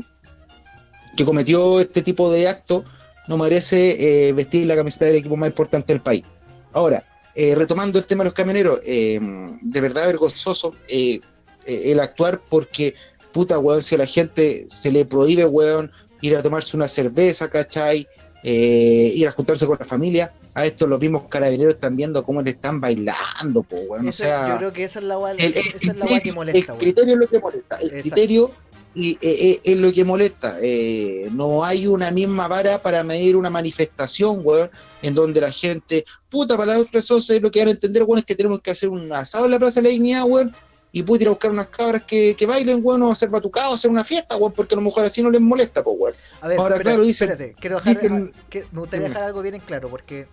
que 1.15 1.25
cometió 1.25 1.79
este 1.79 2.01
tipo 2.01 2.31
de 2.31 2.47
acto 2.47 2.83
no 3.27 3.37
merece 3.37 4.29
eh, 4.29 4.33
vestir 4.33 4.67
la 4.67 4.75
camiseta 4.75 5.05
del 5.05 5.17
equipo 5.17 5.37
más 5.37 5.49
importante 5.49 5.93
del 5.93 6.01
país. 6.01 6.25
Ahora, 6.73 7.03
eh, 7.35 7.53
retomando 7.55 7.99
el 7.99 8.07
tema 8.07 8.23
de 8.23 8.29
los 8.29 8.33
camioneros, 8.33 8.81
de 8.83 9.81
verdad 9.81 10.07
vergonzoso. 10.07 10.73
el 10.89 11.99
actuar 11.99 12.41
porque, 12.49 12.95
puta, 13.37 13.59
weón, 13.59 13.83
si 13.83 13.93
a 13.93 13.99
la 13.99 14.07
gente 14.07 14.65
se 14.67 14.89
le 14.91 15.05
prohíbe, 15.05 15.45
weón, 15.45 15.91
ir 16.21 16.35
a 16.35 16.41
tomarse 16.41 16.75
una 16.75 16.87
cerveza, 16.87 17.47
¿cachai? 17.51 18.07
Eh, 18.43 19.11
ir 19.15 19.27
a 19.27 19.31
juntarse 19.31 19.67
con 19.67 19.77
la 19.79 19.85
familia, 19.85 20.33
a 20.55 20.65
estos 20.65 20.89
los 20.89 20.99
mismos 20.99 21.23
carabineros 21.29 21.75
están 21.75 21.95
viendo 21.95 22.23
cómo 22.23 22.41
le 22.41 22.49
están 22.51 22.81
bailando, 22.81 23.61
po, 23.61 23.75
weón. 23.75 24.07
O 24.07 24.11
sea, 24.11 24.47
yo 24.49 24.57
creo 24.57 24.73
que 24.73 24.83
esa 24.85 24.97
es 24.97 25.05
la 25.05 25.17
el, 25.31 25.39
el 25.39 25.53
esa 25.55 25.91
es 25.91 25.97
la 25.97 26.05
weá 26.05 26.19
que 26.19 26.31
criterio- 26.31 26.33
molesta, 26.33 26.59
el 26.59 26.65
weón. 26.69 26.79
criterio 26.79 27.13
es 27.13 27.19
lo 27.19 27.27
que 27.27 27.39
molesta. 27.39 27.75
El 27.77 27.87
Exacto. 27.89 28.01
criterio 28.09 28.51
y, 28.95 29.11
eh, 29.11 29.17
eh, 29.21 29.59
es 29.63 29.77
lo 29.77 29.93
que 29.93 30.03
molesta. 30.03 30.57
Eh, 30.59 31.29
no 31.31 31.63
hay 31.63 31.85
una 31.85 32.09
misma 32.09 32.47
vara 32.47 32.81
para 32.81 33.03
medir 33.03 33.35
una 33.35 33.51
manifestación, 33.51 34.41
weón, 34.43 34.71
en 35.03 35.13
donde 35.13 35.41
la 35.41 35.51
gente, 35.51 36.05
puta, 36.31 36.57
para 36.57 36.73
las 36.73 36.81
otras 36.81 37.05
socias 37.05 37.39
lo 37.39 37.51
que 37.51 37.59
van 37.59 37.67
a 37.67 37.71
entender, 37.71 38.01
weón, 38.01 38.17
es 38.19 38.25
que 38.25 38.33
tenemos 38.33 38.59
que 38.61 38.71
hacer 38.71 38.89
un 38.89 39.13
asado 39.13 39.45
en 39.45 39.51
la 39.51 39.59
Plaza 39.59 39.79
de 39.81 39.89
la 39.89 39.89
Dignidad, 39.91 40.23
weón, 40.23 40.55
y 40.91 41.03
puedo 41.03 41.21
ir 41.21 41.27
a 41.27 41.31
buscar 41.31 41.51
unas 41.51 41.67
cabras 41.67 42.03
que, 42.03 42.35
que 42.35 42.45
bailen, 42.45 42.79
weón, 42.81 43.03
o 43.03 43.11
hacer 43.11 43.29
batucado, 43.29 43.73
hacer 43.73 43.91
una 43.91 44.03
fiesta, 44.03 44.35
weón, 44.37 44.53
porque 44.53 44.73
a 44.75 44.77
lo 44.77 44.81
mejor 44.81 45.05
así 45.05 45.21
no 45.21 45.29
les 45.29 45.41
molesta, 45.41 45.83
pues, 45.83 45.95
weón. 45.99 46.15
A 46.41 46.47
ver, 46.47 46.59
Ahora, 46.59 46.79
claro, 46.79 47.03
dicen- 47.03 47.29
espérate, 47.29 47.55
quiero 47.59 47.77
dejar, 47.77 47.95
dicen- 47.95 48.31
a- 48.35 48.49
que- 48.49 48.65
me 48.71 48.79
gustaría 48.79 49.07
dejar 49.09 49.23
algo 49.23 49.41
bien 49.41 49.55
en 49.55 49.61
claro, 49.61 49.89
porque 49.89 50.27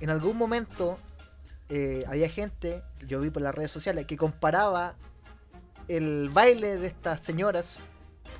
en 0.00 0.10
algún 0.10 0.36
momento 0.36 0.98
eh, 1.70 2.04
había 2.08 2.30
gente, 2.30 2.82
yo 3.06 3.20
vi 3.20 3.28
por 3.30 3.42
las 3.42 3.54
redes 3.54 3.70
sociales, 3.70 4.06
que 4.06 4.16
comparaba 4.16 4.96
el 5.88 6.30
baile 6.32 6.78
de 6.78 6.86
estas 6.86 7.20
señoras 7.22 7.82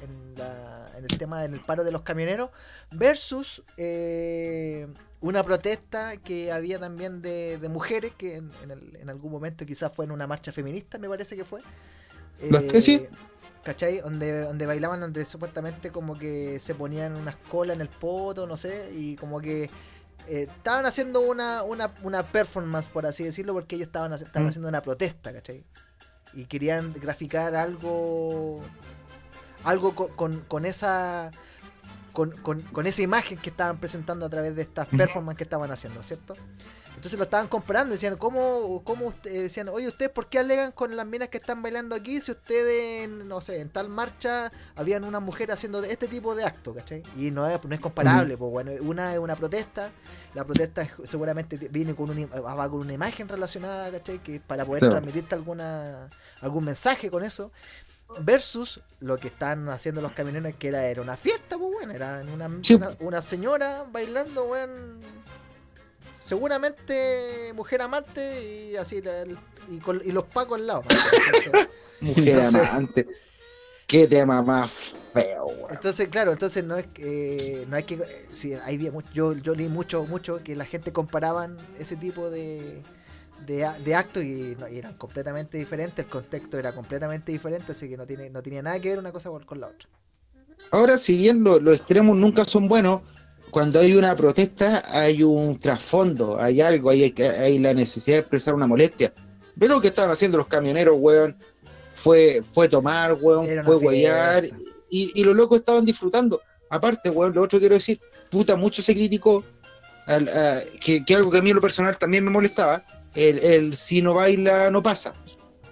en, 0.03 0.35
la- 0.37 0.91
en 0.97 1.05
el 1.05 1.19
tema 1.19 1.43
del 1.43 1.61
paro 1.61 1.85
de 1.85 1.93
los 1.93 2.03
camioneros 2.03 2.51
versus 2.91 3.63
eh, 3.77 4.87
una 5.21 5.43
protesta 5.43 6.17
que 6.17 6.53
había 6.53 6.79
también 6.79 7.21
de, 7.23 7.59
de 7.59 7.69
mujeres, 7.69 8.13
que 8.17 8.37
en, 8.37 8.53
en 8.63 8.71
el- 8.71 8.97
en 8.97 9.11
algún 9.11 9.33
momento 9.33 9.67
quizás 9.67 9.93
fue 9.93 10.05
en 10.05 10.13
una 10.13 10.27
marcha 10.27 10.53
feminista, 10.53 10.99
me 10.99 11.09
parece 11.09 11.37
que 11.37 11.45
fue. 11.45 11.61
Las 12.41 12.63
que 12.65 12.81
sí. 12.81 13.05
¿Cachai? 13.65 14.01
Donde, 14.01 14.43
donde 14.43 14.65
bailaban, 14.67 15.01
donde 15.01 15.25
supuestamente 15.25 15.91
como 15.91 16.17
que 16.17 16.59
se 16.61 16.75
ponían 16.75 17.17
unas 17.17 17.35
colas 17.51 17.75
en 17.75 17.81
el 17.83 17.89
poto, 17.89 18.47
no 18.47 18.57
sé, 18.57 18.91
y 18.95 19.17
como 19.17 19.41
que 19.41 19.65
eh, 20.29 20.47
estaban 20.57 20.87
haciendo 20.87 21.21
una, 21.21 21.65
una, 21.65 21.93
una 22.03 22.23
performance, 22.23 22.89
por 22.89 23.05
así 23.05 23.25
decirlo, 23.25 23.53
porque 23.53 23.75
ellos 23.75 23.89
estaban, 23.89 24.13
estaban 24.13 24.45
Mm. 24.45 24.49
haciendo 24.49 24.69
una 24.69 24.81
protesta, 24.83 25.33
¿cachai? 25.33 25.65
Y 26.33 26.45
querían 26.45 26.93
graficar 26.95 27.57
algo, 27.57 28.63
algo 29.65 29.95
con, 29.95 30.09
con, 30.15 30.41
con 30.43 30.65
esa... 30.65 31.31
Con, 32.19 32.33
con, 32.43 32.63
con 32.63 32.85
esa 32.89 33.01
imagen 33.03 33.39
que 33.39 33.51
estaban 33.51 33.79
presentando 33.79 34.27
a 34.27 34.29
través 34.29 34.57
de 34.57 34.63
estas 34.63 34.89
performances 34.89 35.39
que 35.39 35.45
estaban 35.45 35.71
haciendo, 35.71 36.03
¿cierto? 36.03 36.35
Entonces 36.97 37.17
lo 37.17 37.23
estaban 37.23 37.47
comparando, 37.47 37.93
decían, 37.93 38.17
¿cómo, 38.17 38.83
cómo 38.83 39.07
usted- 39.07 39.31
decían, 39.45 39.69
oye, 39.69 39.87
¿ustedes 39.87 40.11
por 40.11 40.27
qué 40.29 40.41
alegan 40.41 40.73
con 40.73 40.97
las 40.97 41.07
minas 41.07 41.29
que 41.29 41.37
están 41.39 41.63
bailando 41.63 41.95
aquí 41.95 42.21
si 42.21 42.33
ustedes, 42.33 43.05
en, 43.05 43.29
no 43.29 43.41
sé, 43.41 43.61
en 43.61 43.71
tal 43.71 43.89
marcha 43.89 44.51
habían 44.75 45.05
una 45.05 45.21
mujer 45.21 45.53
haciendo 45.53 45.81
este 45.85 46.09
tipo 46.09 46.35
de 46.35 46.43
acto, 46.43 46.75
¿cachai? 46.75 47.05
Y 47.17 47.31
no 47.31 47.47
es, 47.49 47.63
no 47.65 47.73
es 47.73 47.79
comparable, 47.81 48.37
pues 48.37 48.51
bueno, 48.51 48.73
una 48.81 49.13
es 49.13 49.21
una 49.21 49.37
protesta, 49.37 49.93
la 50.35 50.43
protesta 50.45 50.83
es- 50.83 50.91
seguramente 51.05 51.57
te- 51.57 51.69
viene 51.69 51.95
con 51.95 52.11
una, 52.11 52.21
im- 52.23 52.45
va 52.59 52.69
con 52.69 52.81
una 52.81 52.93
imagen 52.95 53.29
relacionada, 53.29 53.93
¿cachai? 53.93 54.19
Que 54.21 54.41
para 54.41 54.65
poder 54.65 54.81
Claro. 54.81 54.95
transmitirte 54.95 55.37
alguna 55.37 56.09
algún 56.41 56.65
mensaje 56.65 57.13
con 57.13 57.23
eso. 57.23 57.53
Versus 58.21 58.81
lo 59.01 59.19
que 59.19 59.29
están 59.29 59.69
haciendo 59.69 60.01
los 60.01 60.13
camioneros, 60.13 60.55
que 60.59 60.69
era, 60.69 60.87
era 60.87 61.03
una 61.03 61.17
fiesta, 61.17 61.59
pues 61.59 61.73
bueno, 61.73 61.93
era 61.93 62.23
una, 62.33 62.51
Sí. 62.63 62.75
una, 62.75 62.91
una 63.01 63.23
señora 63.23 63.85
bailando, 63.93 64.45
weón, 64.47 64.99
seguramente 66.13 67.53
mujer 67.55 67.83
amante 67.83 68.45
y 68.71 68.77
así, 68.77 69.01
la- 69.03 69.21
el- 69.23 69.39
y, 69.71 69.79
con- 69.79 70.01
y 70.05 70.13
los 70.13 70.25
pacos 70.25 70.59
al 70.61 70.67
lado. 70.67 70.83
Mujer 72.01 72.29
Entonces- 72.29 72.69
amante. 72.69 73.09
Qué 73.87 74.07
tema 74.07 74.43
más 74.43 74.71
feo, 75.15 75.47
weón. 75.47 75.71
entonces, 75.71 76.09
claro, 76.09 76.33
entonces 76.33 76.63
no 76.63 76.77
es 76.77 76.87
que, 76.89 77.65
no 77.71 77.77
hay 77.77 77.85
que, 77.85 77.95
eh, 77.95 78.29
sí, 78.35 78.53
hay 78.53 78.79
yo, 79.15 79.33
yo 79.33 79.55
leí 79.55 79.69
mucho, 79.69 80.05
mucho 80.05 80.43
que 80.45 80.55
la 80.55 80.67
gente 80.67 80.93
comparaban 80.93 81.57
ese 81.79 81.97
tipo 81.97 82.29
de, 82.29 82.83
de, 83.47 83.67
de 83.85 83.95
actos 83.95 84.23
y, 84.23 84.57
no, 84.59 84.69
y 84.69 84.79
eran 84.79 84.95
completamente 84.95 85.59
diferentes, 85.59 86.05
el 86.05 86.11
contexto 86.11 86.59
era 86.59 86.73
completamente 86.73 87.33
diferente, 87.33 87.73
así 87.73 87.89
que 87.89 87.97
no 87.97 88.07
tiene, 88.07 88.31
no 88.31 88.43
tenía 88.43 88.63
nada 88.63 88.79
que 88.81 88.91
ver 88.91 88.99
una 88.99 89.13
cosa 89.13 89.31
con, 89.31 89.45
con 89.45 89.61
la 89.61 89.69
otra. 89.69 89.89
Ahora, 90.71 90.99
si 90.99 91.17
bien 91.17 91.43
lo- 91.45 91.61
los 91.61 91.77
extremos 91.77 92.17
nunca 92.17 92.45
son 92.45 92.69
buenos, 92.69 93.01
cuando 93.51 93.81
hay 93.81 93.95
una 93.95 94.15
protesta 94.15 94.83
hay 94.87 95.23
un 95.23 95.57
trasfondo, 95.57 96.39
hay 96.41 96.61
algo, 96.61 96.91
hay, 96.91 97.15
hay 97.19 97.59
la 97.59 97.73
necesidad 97.73 98.17
de 98.17 98.21
expresar 98.21 98.55
una 98.55 98.67
molestia. 98.67 99.13
Ve 99.55 99.69
lo 99.69 99.81
que 99.81 99.89
estaban 99.89 100.11
haciendo 100.11 100.37
los 100.39 100.47
camioneros, 100.49 100.97
weón. 100.99 101.37
Fue, 101.95 102.43
fue 102.47 102.69
tomar, 102.69 103.15
weón, 103.21 103.47
Era 103.47 103.65
fue 103.65 103.77
huellar, 103.77 104.45
y, 104.91 105.11
y 105.15 105.25
los 105.25 105.35
locos 105.35 105.59
estaban 105.61 105.85
disfrutando. 105.85 106.41
Aparte, 106.71 107.09
weón, 107.11 107.35
lo 107.35 107.43
otro 107.43 107.59
quiero 107.59 107.75
decir, 107.75 107.99
puta, 108.31 108.55
mucho 108.55 108.83
se 108.83 108.95
criticó, 108.95 109.43
al- 110.07 110.29
a- 110.29 110.61
que, 110.81 111.05
que 111.05 111.15
algo 111.15 111.31
que 111.31 111.39
a 111.39 111.43
mí 111.43 111.49
en 111.51 111.57
lo 111.57 111.63
personal 111.63 111.97
también 111.99 112.25
me 112.25 112.31
molestaba, 112.31 112.85
el, 113.19 113.39
el 113.39 113.77
si 113.77 114.01
no 114.03 114.15
baila, 114.15 114.71
no 114.71 114.83
pasa. 114.83 115.13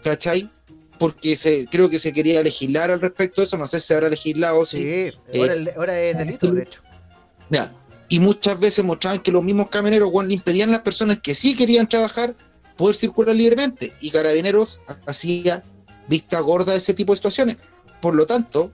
¿Cachai? 0.03 0.51
Porque 0.99 1.37
se, 1.37 1.67
creo 1.67 1.91
que 1.91 1.99
se 1.99 2.13
quería 2.13 2.43
legislar 2.43 2.91
al 2.91 3.01
respecto 3.01 3.41
de 3.41 3.47
eso, 3.47 3.59
no 3.59 3.67
sé 3.67 3.81
si 3.81 3.87
se 3.89 3.95
habrá 3.95 4.09
legislado, 4.09 4.65
sí. 4.65 4.83
Sí, 5.33 5.39
ahora, 5.39 5.53
el- 5.55 5.71
ahora 5.77 6.01
es 6.01 6.17
delito, 6.19 6.51
de 6.53 6.63
hecho. 6.63 6.81
Ya. 7.51 7.73
Y 8.09 8.21
muchas 8.21 8.59
veces 8.59 8.85
mostraban 8.85 9.19
que 9.21 9.33
los 9.33 9.43
mismos 9.43 9.69
camioneros 9.69 10.11
le 10.27 10.35
impedían 10.35 10.69
a 10.71 10.73
las 10.73 10.81
personas 10.83 11.19
que 11.21 11.35
sí 11.35 11.57
querían 11.57 11.89
trabajar 11.89 12.35
poder 12.77 12.95
circular 12.95 13.35
libremente. 13.35 13.93
Y 14.01 14.11
Carabineros 14.11 14.81
hacía 15.07 15.63
vista 16.09 16.39
gorda 16.41 16.73
de 16.73 16.79
ese 16.79 16.95
tipo 16.95 17.13
de 17.13 17.17
situaciones. 17.17 17.57
Por 18.01 18.15
lo 18.15 18.25
tanto, 18.27 18.73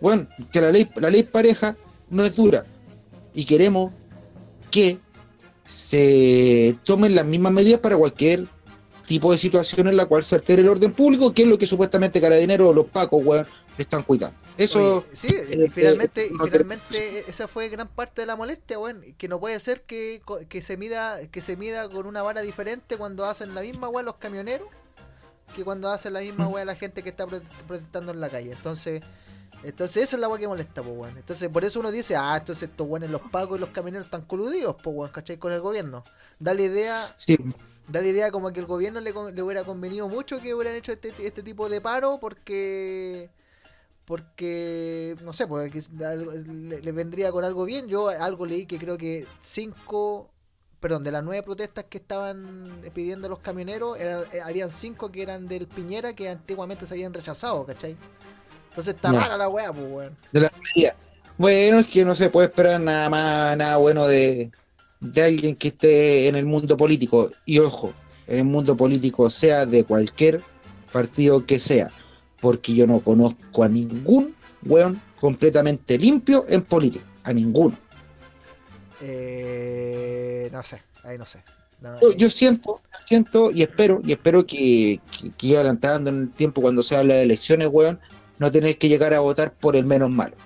bueno, 0.00 0.26
que 0.52 0.60
la 0.60 0.70
ley, 0.70 0.88
la 0.96 1.08
ley 1.10 1.22
pareja 1.22 1.76
no 2.10 2.24
es 2.24 2.36
dura. 2.36 2.66
Y 3.34 3.44
queremos 3.46 3.90
que 4.70 4.98
se 5.66 6.76
tomen 6.84 7.14
las 7.14 7.26
mismas 7.26 7.52
medidas 7.52 7.80
para 7.80 7.96
cualquier 7.96 8.46
tipo 9.06 9.32
de 9.32 9.38
situación 9.38 9.88
en 9.88 9.96
la 9.96 10.06
cual 10.06 10.24
se 10.24 10.34
altere 10.36 10.62
el 10.62 10.68
orden 10.68 10.92
público, 10.92 11.32
que 11.32 11.42
es 11.42 11.48
lo 11.48 11.58
que 11.58 11.66
supuestamente 11.66 12.20
Carabineros 12.20 12.68
o 12.68 12.72
los 12.72 12.86
pacos, 12.86 13.22
weón, 13.24 13.46
están 13.76 14.02
cuidando. 14.02 14.36
Eso... 14.56 14.98
Oye, 14.98 15.06
sí, 15.12 15.26
y 15.30 15.62
eh, 15.62 15.70
finalmente, 15.70 16.24
eh, 16.24 16.28
y 16.30 16.34
no 16.34 16.44
finalmente 16.44 17.24
esa 17.28 17.48
fue 17.48 17.68
gran 17.68 17.88
parte 17.88 18.22
de 18.22 18.26
la 18.26 18.36
molestia, 18.36 18.78
weón, 18.78 19.02
que 19.18 19.28
no 19.28 19.40
puede 19.40 19.58
ser 19.60 19.82
que, 19.82 20.22
que 20.48 20.62
se 20.62 20.76
mida, 20.76 21.26
que 21.28 21.40
se 21.40 21.56
mida 21.56 21.88
con 21.88 22.06
una 22.06 22.22
vara 22.22 22.40
diferente 22.40 22.96
cuando 22.96 23.24
hacen 23.24 23.54
la 23.54 23.62
misma 23.62 23.88
weá 23.88 24.02
los 24.02 24.16
camioneros 24.16 24.68
que 25.54 25.64
cuando 25.64 25.88
hacen 25.90 26.12
la 26.14 26.20
misma 26.20 26.48
weá 26.48 26.64
la 26.64 26.74
gente 26.74 27.02
que 27.02 27.10
está 27.10 27.26
prote- 27.26 27.42
protestando 27.68 28.12
en 28.12 28.20
la 28.20 28.28
calle. 28.28 28.52
Entonces, 28.52 29.02
entonces 29.62 30.02
esa 30.04 30.16
es 30.16 30.20
la 30.20 30.28
weá 30.28 30.38
que 30.38 30.48
molesta, 30.48 30.82
pues 30.82 30.96
weón. 30.96 31.16
Entonces 31.18 31.48
por 31.48 31.64
eso 31.64 31.80
uno 31.80 31.90
dice, 31.90 32.16
ah, 32.16 32.36
entonces 32.38 32.68
estos 32.70 32.86
weones, 32.86 33.10
los 33.10 33.22
pagos 33.22 33.56
y 33.58 33.60
los 33.60 33.70
camioneros 33.70 34.06
están 34.06 34.22
coludidos, 34.22 34.76
pues 34.82 34.96
weón, 34.96 35.10
¿cachai? 35.12 35.38
Con 35.38 35.52
el 35.52 35.60
gobierno. 35.60 36.04
Da 36.38 36.54
la 36.54 36.62
idea, 36.62 37.12
Sí, 37.16 37.36
da 37.88 38.00
la 38.00 38.08
idea 38.08 38.30
como 38.30 38.52
que 38.52 38.60
el 38.60 38.66
gobierno 38.66 39.00
le, 39.00 39.12
le 39.12 39.42
hubiera 39.42 39.64
convenido 39.64 40.08
mucho 40.08 40.40
que 40.40 40.54
hubieran 40.54 40.74
hecho 40.76 40.92
este, 40.92 41.12
este 41.26 41.42
tipo 41.42 41.68
de 41.68 41.80
paro 41.80 42.18
porque 42.20 43.30
porque 44.04 45.16
no 45.22 45.32
sé 45.32 45.46
porque 45.46 45.80
le, 45.98 46.80
le 46.82 46.92
vendría 46.92 47.32
con 47.32 47.44
algo 47.44 47.64
bien 47.64 47.88
yo 47.88 48.08
algo 48.08 48.44
leí 48.46 48.66
que 48.66 48.78
creo 48.78 48.98
que 48.98 49.26
cinco 49.40 50.30
perdón 50.80 51.04
de 51.04 51.12
las 51.12 51.24
nueve 51.24 51.42
protestas 51.42 51.84
que 51.88 51.98
estaban 51.98 52.64
pidiendo 52.92 53.28
los 53.28 53.38
camioneros 53.38 53.98
era- 53.98 54.22
eh, 54.32 54.42
habían 54.42 54.70
cinco 54.70 55.10
que 55.10 55.22
eran 55.22 55.48
del 55.48 55.66
Piñera 55.68 56.12
que 56.14 56.28
antiguamente 56.28 56.86
se 56.86 56.94
habían 56.94 57.14
rechazado 57.14 57.64
¿cachai? 57.64 57.96
Entonces 58.74 58.94
está 58.96 59.12
mala 59.12 59.36
la 59.36 59.48
wea 59.48 59.72
pues 59.72 59.86
weón 59.88 60.16
de 60.32 60.40
la 60.40 60.50
mayoría. 60.50 60.96
Bueno, 61.38 61.78
es 61.80 61.86
que 61.86 62.04
no 62.04 62.14
se 62.14 62.28
puede 62.28 62.48
esperar 62.48 62.80
nada 62.80 63.08
más, 63.08 63.56
nada 63.56 63.76
bueno 63.76 64.06
de, 64.06 64.50
de 65.00 65.22
alguien 65.22 65.54
que 65.56 65.68
esté 65.68 66.28
en 66.28 66.34
el 66.36 66.44
mundo 66.46 66.76
político. 66.76 67.30
Y 67.44 67.58
ojo, 67.60 67.92
en 68.26 68.38
el 68.38 68.44
mundo 68.44 68.76
político 68.76 69.30
sea 69.30 69.66
de 69.66 69.84
cualquier 69.84 70.42
partido 70.92 71.44
que 71.46 71.58
sea, 71.60 71.90
porque 72.40 72.74
yo 72.74 72.86
no 72.86 73.00
conozco 73.00 73.62
a 73.64 73.68
ningún 73.68 74.34
weón 74.64 75.00
completamente 75.20 75.98
limpio 75.98 76.44
en 76.48 76.62
política, 76.62 77.06
a 77.24 77.32
ninguno. 77.32 77.76
eh, 79.00 80.48
no 80.52 80.62
sé 80.62 80.82
ahí 81.02 81.18
no 81.18 81.26
sé 81.26 81.42
No, 81.80 82.00
Yo, 82.00 82.08
yo 82.16 82.30
siento, 82.30 82.80
siento 83.06 83.50
y 83.50 83.62
espero, 83.62 84.00
y 84.04 84.12
espero 84.12 84.46
que, 84.46 85.00
que, 85.10 85.30
que 85.36 85.56
adelantando 85.56 86.10
en 86.10 86.22
el 86.22 86.30
tiempo 86.32 86.62
cuando 86.62 86.82
se 86.82 86.96
habla 86.96 87.14
de 87.14 87.22
elecciones, 87.24 87.68
weón, 87.70 88.00
no 88.38 88.50
tener 88.50 88.76
que 88.78 88.88
llegar 88.88 89.14
a 89.14 89.20
votar 89.20 89.52
por 89.54 89.76
el 89.76 89.84
menos 89.86 90.10
malo. 90.10 90.36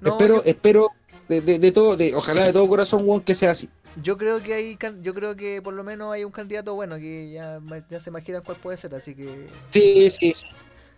no, 0.00 0.12
espero, 0.12 0.36
yo- 0.36 0.42
espero 0.44 0.88
de, 1.28 1.40
de- 1.40 1.58
de 1.58 1.72
todo, 1.72 1.96
de, 1.96 2.14
ojalá 2.14 2.44
de 2.44 2.52
todo 2.52 2.68
corazón, 2.68 3.02
weón, 3.08 3.20
que 3.22 3.34
sea 3.34 3.50
así. 3.52 3.68
Yo 4.02 4.18
creo 4.18 4.42
que 4.42 4.52
hay 4.52 4.78
yo 5.00 5.14
creo 5.14 5.34
que 5.36 5.62
por 5.62 5.72
lo 5.72 5.82
menos 5.82 6.12
hay 6.12 6.22
un 6.24 6.30
candidato 6.32 6.74
bueno 6.74 6.96
que 6.96 7.32
ya, 7.32 7.60
se 8.00 8.10
imaginan 8.10 8.42
cuál 8.44 8.58
puede 8.58 8.76
ser, 8.76 8.94
así 8.94 9.14
que 9.14 9.46
Sí, 9.72 10.10
sí. 10.10 10.34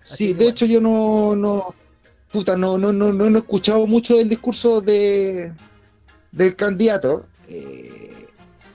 Así 0.03 0.17
Sí, 0.17 0.27
de 0.29 0.35
bueno. 0.35 0.51
hecho 0.51 0.67
yo 0.67 0.81
no, 0.81 1.37
no, 1.37 1.75
puta, 2.33 2.57
no, 2.57 2.77
no, 2.77 2.93
no, 2.93 3.13
no, 3.13 3.27
he 3.27 3.39
escuchado 3.39 3.87
mucho 3.87 4.17
del 4.17 4.29
discurso 4.29 4.81
de 4.81 5.53
del 6.33 6.57
candidato. 6.57 7.27
eh, 7.49 8.05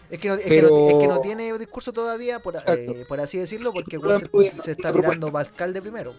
Es 0.10 0.20
que, 0.20 0.28
no, 0.30 0.36
es, 0.36 0.46
Pero- 0.48 0.68
que 0.70 0.74
no, 0.74 0.88
es 0.90 0.96
que 1.02 1.08
no 1.08 1.22
tiene 1.22 1.58
discurso 1.58 1.92
todavía, 1.92 2.40
por, 2.40 2.56
eh, 2.68 3.04
por 3.08 3.20
así 3.20 3.38
decirlo, 3.40 3.74
porque 3.74 3.96
el 3.98 4.02
se, 4.52 4.62
se 4.62 4.72
está 4.72 4.94
tirando 4.94 5.32
para 5.32 5.50
alcalde 5.50 5.82
primero. 5.82 6.14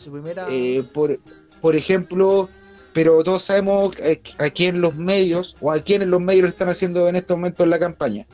Su 0.00 0.10
primera. 0.12 0.46
Eh, 0.50 0.82
por, 0.94 1.18
por 1.60 1.76
ejemplo, 1.76 2.48
pero 2.92 3.22
todos 3.22 3.42
sabemos 3.42 3.94
eh, 3.98 4.22
a 4.38 4.48
quién 4.50 4.80
los 4.80 4.94
medios 4.96 5.56
o 5.60 5.70
a 5.70 5.80
quiénes 5.80 6.08
los 6.08 6.20
medios 6.20 6.48
están 6.48 6.68
haciendo 6.68 7.08
en 7.08 7.16
estos 7.16 7.36
momentos 7.36 7.66
la 7.68 7.78
campaña. 7.78 8.26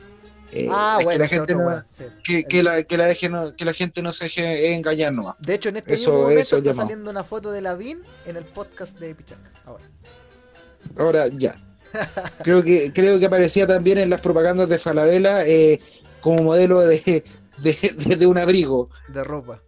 Eh, 0.53 0.69
ah, 0.71 0.99
bueno, 1.03 1.11
que 1.11 1.19
la 1.19 1.27
gente 1.27 1.55
no, 1.55 1.83
sí. 1.89 2.03
que, 2.23 2.43
que 2.45 2.63
la, 2.63 2.81
que 2.83 2.95
la 2.97 3.05
deje 3.07 3.27
no- 3.29 3.53
que 3.53 3.65
la 3.65 3.73
gente 3.73 4.01
no 4.01 4.11
se 4.11 4.25
deje 4.25 4.73
engañar 4.75 5.11
nomás. 5.13 5.35
De 5.39 5.53
hecho, 5.55 5.67
en 5.69 5.75
este 5.77 5.93
Eso- 5.95 6.09
mismo 6.11 6.21
momento 6.21 6.39
eso 6.41 6.57
está 6.57 6.69
llamado. 6.69 6.87
saliendo 6.87 7.11
una 7.11 7.23
foto 7.25 7.51
de 7.51 7.61
Lavín 7.61 8.01
en 8.25 8.37
el 8.37 8.45
podcast 8.45 8.97
de 8.97 9.13
Pichanga. 9.13 9.51
Ahora. 9.65 9.83
Ahora 10.97 11.27
ya. 11.27 11.55
Creo 12.43 12.63
que 12.63 12.91
creo 12.93 13.19
que 13.19 13.25
aparecía 13.25 13.65
también 13.67 13.97
en 13.97 14.09
las 14.09 14.21
propagandas 14.21 14.69
de 14.69 14.77
Falabella 14.79 15.45
eh, 15.45 15.79
como 16.21 16.43
modelo 16.43 16.79
de, 16.79 17.23
de, 17.57 17.77
de- 17.97 18.15
de 18.15 18.25
un 18.27 18.37
abrigo 18.37 18.89
De 19.09 19.23
ropa. 19.23 19.61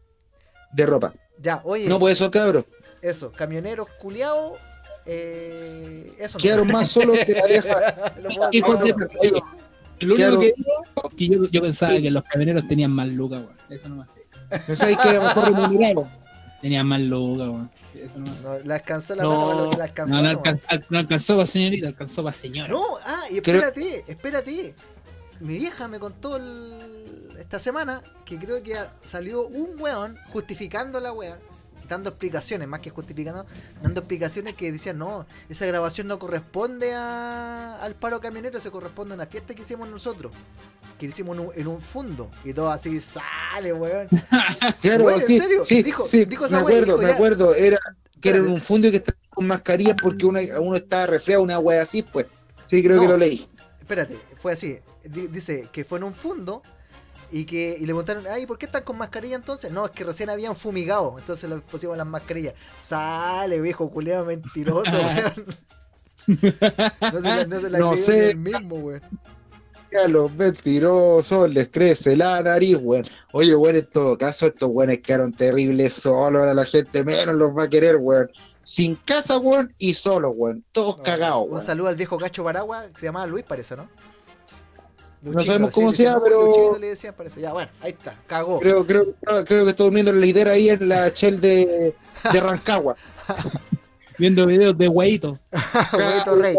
de 0.73 0.85
ropa. 0.85 1.13
Ya, 1.41 1.61
oye, 1.63 1.87
No, 1.87 1.99
pues 1.99 2.17
eso, 2.17 2.29
cabrón. 2.31 2.65
eso, 3.01 3.31
camioneros 3.31 3.87
culiados. 4.01 4.53
Eh, 5.05 6.13
eso 6.19 6.37
no. 6.37 6.41
Quedaron 6.41 6.67
más 6.67 6.89
solos 6.89 7.17
que 7.25 7.33
la 7.33 7.45
vieja. 7.45 8.11
De- 8.21 8.27
oye, 9.19 9.41
Lo 10.01 10.15
único 10.15 10.39
que 10.39 10.53
digo 10.55 10.83
es 11.09 11.15
que 11.15 11.27
yo, 11.27 11.45
yo 11.49 11.61
pensaba 11.61 11.93
que 11.99 12.11
los 12.11 12.23
camioneros 12.23 12.67
tenían 12.67 12.91
más 12.91 13.07
lucas, 13.09 13.39
weón. 13.41 13.55
Eso 13.69 13.89
no 13.89 14.05
¿Pensáis 14.65 14.97
que 14.97 15.09
era 15.09 15.19
mejor 15.19 15.45
remunerado? 15.53 16.09
Tenían 16.61 16.87
más 16.87 17.01
lucas, 17.01 17.47
weón. 17.47 17.71
Eso 17.95 18.17
no 18.19 18.31
No, 18.43 18.59
la 18.65 18.75
alcanzó 18.75 19.15
la 19.15 19.23
No. 19.23 19.69
que 19.71 19.77
la 19.77 19.83
alcanzó. 19.85 20.13
No, 20.13 20.21
no, 20.21 20.29
nomás. 20.33 20.45
alcan- 20.45 20.61
al- 20.67 20.85
no 20.89 20.99
alcanzó 20.99 21.33
para 21.35 21.45
señorita, 21.45 21.87
alcanzó 21.87 22.23
para 22.23 22.33
señora. 22.33 22.67
No, 22.69 22.83
ah, 23.05 23.23
y 23.31 23.41
Creo- 23.41 23.55
espérate, 23.57 24.03
espérate. 24.07 24.75
Mi 25.39 25.57
vieja 25.57 25.87
me 25.87 25.99
contó 25.99 26.35
el- 26.37 26.98
esta 27.49 27.57
semana 27.57 28.03
que 28.25 28.37
creo 28.37 28.61
que 28.61 28.75
salió 29.03 29.47
un 29.47 29.81
weón 29.81 30.15
justificando 30.31 30.99
la 30.99 31.11
wea, 31.11 31.39
dando 31.87 32.11
explicaciones, 32.11 32.67
más 32.67 32.79
que 32.79 32.91
justificando, 32.91 33.43
dando 33.81 34.01
explicaciones 34.01 34.53
que 34.53 34.71
decían, 34.71 34.99
no, 34.99 35.25
esa 35.49 35.65
grabación 35.65 36.05
no 36.07 36.19
corresponde 36.19 36.93
a- 36.93 37.81
al 37.81 37.95
paro 37.95 38.21
camionero, 38.21 38.59
se 38.61 38.69
corresponde 38.69 39.13
a 39.13 39.15
una 39.15 39.25
fiesta 39.25 39.55
que 39.55 39.63
hicimos 39.63 39.89
nosotros, 39.89 40.31
que 40.99 41.07
hicimos 41.07 41.35
en 41.39 41.45
un, 41.47 41.51
en 41.55 41.67
un 41.67 41.81
fundo, 41.81 42.29
y 42.43 42.53
todo 42.53 42.69
así 42.69 42.99
sale, 42.99 43.73
weón. 43.73 44.07
Claro, 44.83 45.09
¿en 45.09 45.23
sí, 45.23 45.39
serio? 45.39 45.65
sí, 45.65 45.81
Dijo- 45.81 46.05
sí, 46.05 46.25
dijo 46.25 46.45
esa 46.45 46.57
me 46.57 46.61
acuerdo, 46.61 46.85
dijo, 46.85 46.97
me 46.99 47.11
acuerdo, 47.13 47.55
era 47.55 47.79
que 48.21 48.29
era 48.29 48.37
en 48.37 48.47
un 48.47 48.61
fondo 48.61 48.89
y 48.89 48.91
que 48.91 48.97
estaba 48.97 49.17
con 49.31 49.47
mascarilla 49.47 49.95
porque 49.95 50.23
uno, 50.27 50.39
uno 50.59 50.75
estaba 50.75 51.07
resfriado, 51.07 51.41
una 51.41 51.57
wea 51.57 51.81
así, 51.81 52.03
pues. 52.03 52.27
Sí, 52.67 52.83
creo 52.83 53.01
que 53.01 53.07
lo 53.07 53.17
leí. 53.17 53.43
Espérate, 53.79 54.19
fue 54.35 54.51
así. 54.53 54.77
Di- 55.03 55.25
dice 55.25 55.67
que 55.71 55.83
fue 55.83 55.97
en 55.97 56.03
un 56.03 56.13
fundo 56.13 56.61
y 57.31 57.45
que 57.45 57.75
y 57.77 57.81
le 57.81 57.87
preguntaron, 57.87 58.25
ay, 58.27 58.45
¿por 58.45 58.57
qué 58.57 58.65
están 58.65 58.83
con 58.83 58.97
mascarilla 58.97 59.35
entonces? 59.35 59.71
No, 59.71 59.85
es 59.85 59.91
que 59.91 60.03
recién 60.03 60.29
habían 60.29 60.55
fumigado, 60.55 61.15
entonces 61.19 61.49
le 61.49 61.57
pusimos 61.57 61.97
las 61.97 62.07
mascarillas. 62.07 62.53
Sale, 62.77 63.61
viejo 63.61 63.89
culeado 63.91 64.25
mentiroso, 64.25 64.97
weón. 64.99 65.45
No 67.11 67.21
se 67.21 67.27
la, 67.27 67.45
no 67.45 67.61
se 67.61 67.69
la 67.69 67.79
No 67.79 67.93
sé. 67.95 68.35
mismo, 68.35 68.75
weón. 68.77 69.01
A 70.03 70.07
los 70.07 70.31
mentirosos 70.33 71.49
les 71.49 71.69
crece 71.69 72.15
la 72.15 72.41
nariz, 72.41 72.77
weón. 72.81 73.05
Oye, 73.31 73.55
weón, 73.55 73.75
en 73.77 73.89
todo 73.89 74.17
caso, 74.17 74.45
estos 74.47 74.69
weones 74.71 74.99
quedaron 75.01 75.33
terribles 75.33 75.93
solos. 75.95 76.39
Ahora 76.41 76.53
la 76.53 76.65
gente 76.65 77.03
menos 77.03 77.35
los 77.35 77.57
va 77.57 77.63
a 77.63 77.69
querer, 77.69 77.97
weón. 77.97 78.29
Sin 78.63 78.95
casa, 78.97 79.39
weón, 79.39 79.73
y 79.79 79.95
solos, 79.95 80.33
weón. 80.35 80.63
Todos 80.71 80.97
No, 80.97 81.03
cagados, 81.03 81.47
Un 81.49 81.59
saludo 81.61 81.87
al 81.87 81.95
viejo 81.95 82.19
cacho 82.19 82.43
Paragua, 82.43 82.87
que 82.89 82.99
se 82.99 83.05
llamaba 83.07 83.25
Luis, 83.25 83.43
parece, 83.43 83.75
¿no? 83.75 83.89
No 85.21 85.39
sabemos 85.41 85.71
cómo 85.71 85.91
le 85.91 85.97
se 85.97 86.03
pero- 86.23 86.45
Luchito 86.45 86.79
le 86.79 86.87
decían, 86.87 87.13
parece. 87.15 87.41
Ya, 87.41 87.51
bueno, 87.51 87.69
ahí 87.81 87.91
está, 87.91 88.15
cagó. 88.27 88.59
Creo, 88.59 88.85
creo, 88.85 89.13
creo 89.45 89.65
que 89.65 89.69
está 89.69 89.83
durmiendo 89.83 90.11
en 90.11 90.19
la 90.21 90.25
lidera 90.25 90.51
ahí 90.51 90.69
en 90.69 90.87
la 90.87 91.09
Shell 91.09 91.41
de, 91.41 91.93
de 92.31 92.39
Rancagua. 92.39 92.95
Viendo 94.17 94.45
videos 94.45 94.77
de 94.77 94.87
hueito. 94.87 95.39
Huevito 95.93 96.35
rey. 96.35 96.55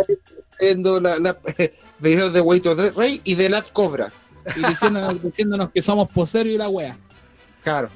Viendo 0.60 1.00
la, 1.00 1.18
la- 1.18 1.38
videos 1.98 2.32
de 2.32 2.40
Waito 2.40 2.74
Rey 2.74 3.20
y 3.24 3.34
de 3.34 3.48
Lat 3.48 3.70
Cobra. 3.72 4.12
Y 4.56 4.66
diciéndonos, 4.66 5.22
diciéndonos 5.22 5.70
que 5.70 5.80
somos 5.82 6.08
poseros 6.08 6.52
y 6.52 6.56
la 6.58 6.68
wea. 6.68 6.98
Claro, 7.62 7.88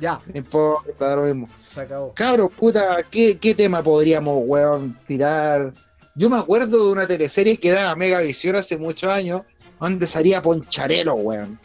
Ya, 0.00 0.18
no 0.26 0.38
importa, 0.38 1.16
lo 1.16 1.22
mismo. 1.22 1.48
se 1.68 1.80
acabó. 1.82 2.12
Cabros, 2.14 2.50
puta, 2.52 3.02
¿qué, 3.10 3.38
qué 3.38 3.54
tema 3.54 3.82
podríamos, 3.82 4.40
weón, 4.46 4.98
tirar? 5.06 5.72
Yo 6.14 6.28
me 6.30 6.38
acuerdo 6.38 6.86
de 6.86 6.92
una 6.92 7.06
teleserie 7.06 7.58
que 7.58 7.70
daba 7.70 7.94
Megavisión 7.96 8.56
hace 8.56 8.76
muchos 8.78 9.10
años, 9.10 9.42
donde 9.80 10.06
salía 10.06 10.42
Poncharelo, 10.42 11.14
weón. 11.14 11.58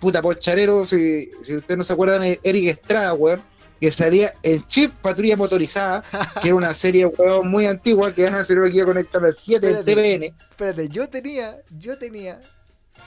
Puta, 0.00 0.20
Poncharelo, 0.20 0.84
si, 0.84 1.30
si 1.42 1.56
ustedes 1.56 1.78
no 1.78 1.84
se 1.84 1.92
acuerdan, 1.92 2.22
Eric 2.42 2.68
Estrada, 2.68 3.14
weón, 3.14 3.42
que 3.80 3.90
salía 3.90 4.32
en 4.42 4.64
Chip 4.66 4.92
Patrulla 5.02 5.36
Motorizada, 5.36 6.04
que 6.40 6.48
era 6.48 6.54
una 6.54 6.72
serie, 6.74 7.06
weón, 7.06 7.48
muy 7.48 7.66
antigua, 7.66 8.12
que 8.12 8.24
van 8.24 8.34
a 8.34 8.40
hacer 8.40 8.58
aquí 8.62 8.80
a 8.80 8.84
conectar 8.84 9.24
al 9.24 9.34
7 9.36 9.82
del. 9.82 9.84
TVN. 9.84 10.24
Espérate, 10.50 10.88
yo 10.88 11.08
tenía, 11.08 11.58
yo 11.78 11.98
tenía 11.98 12.40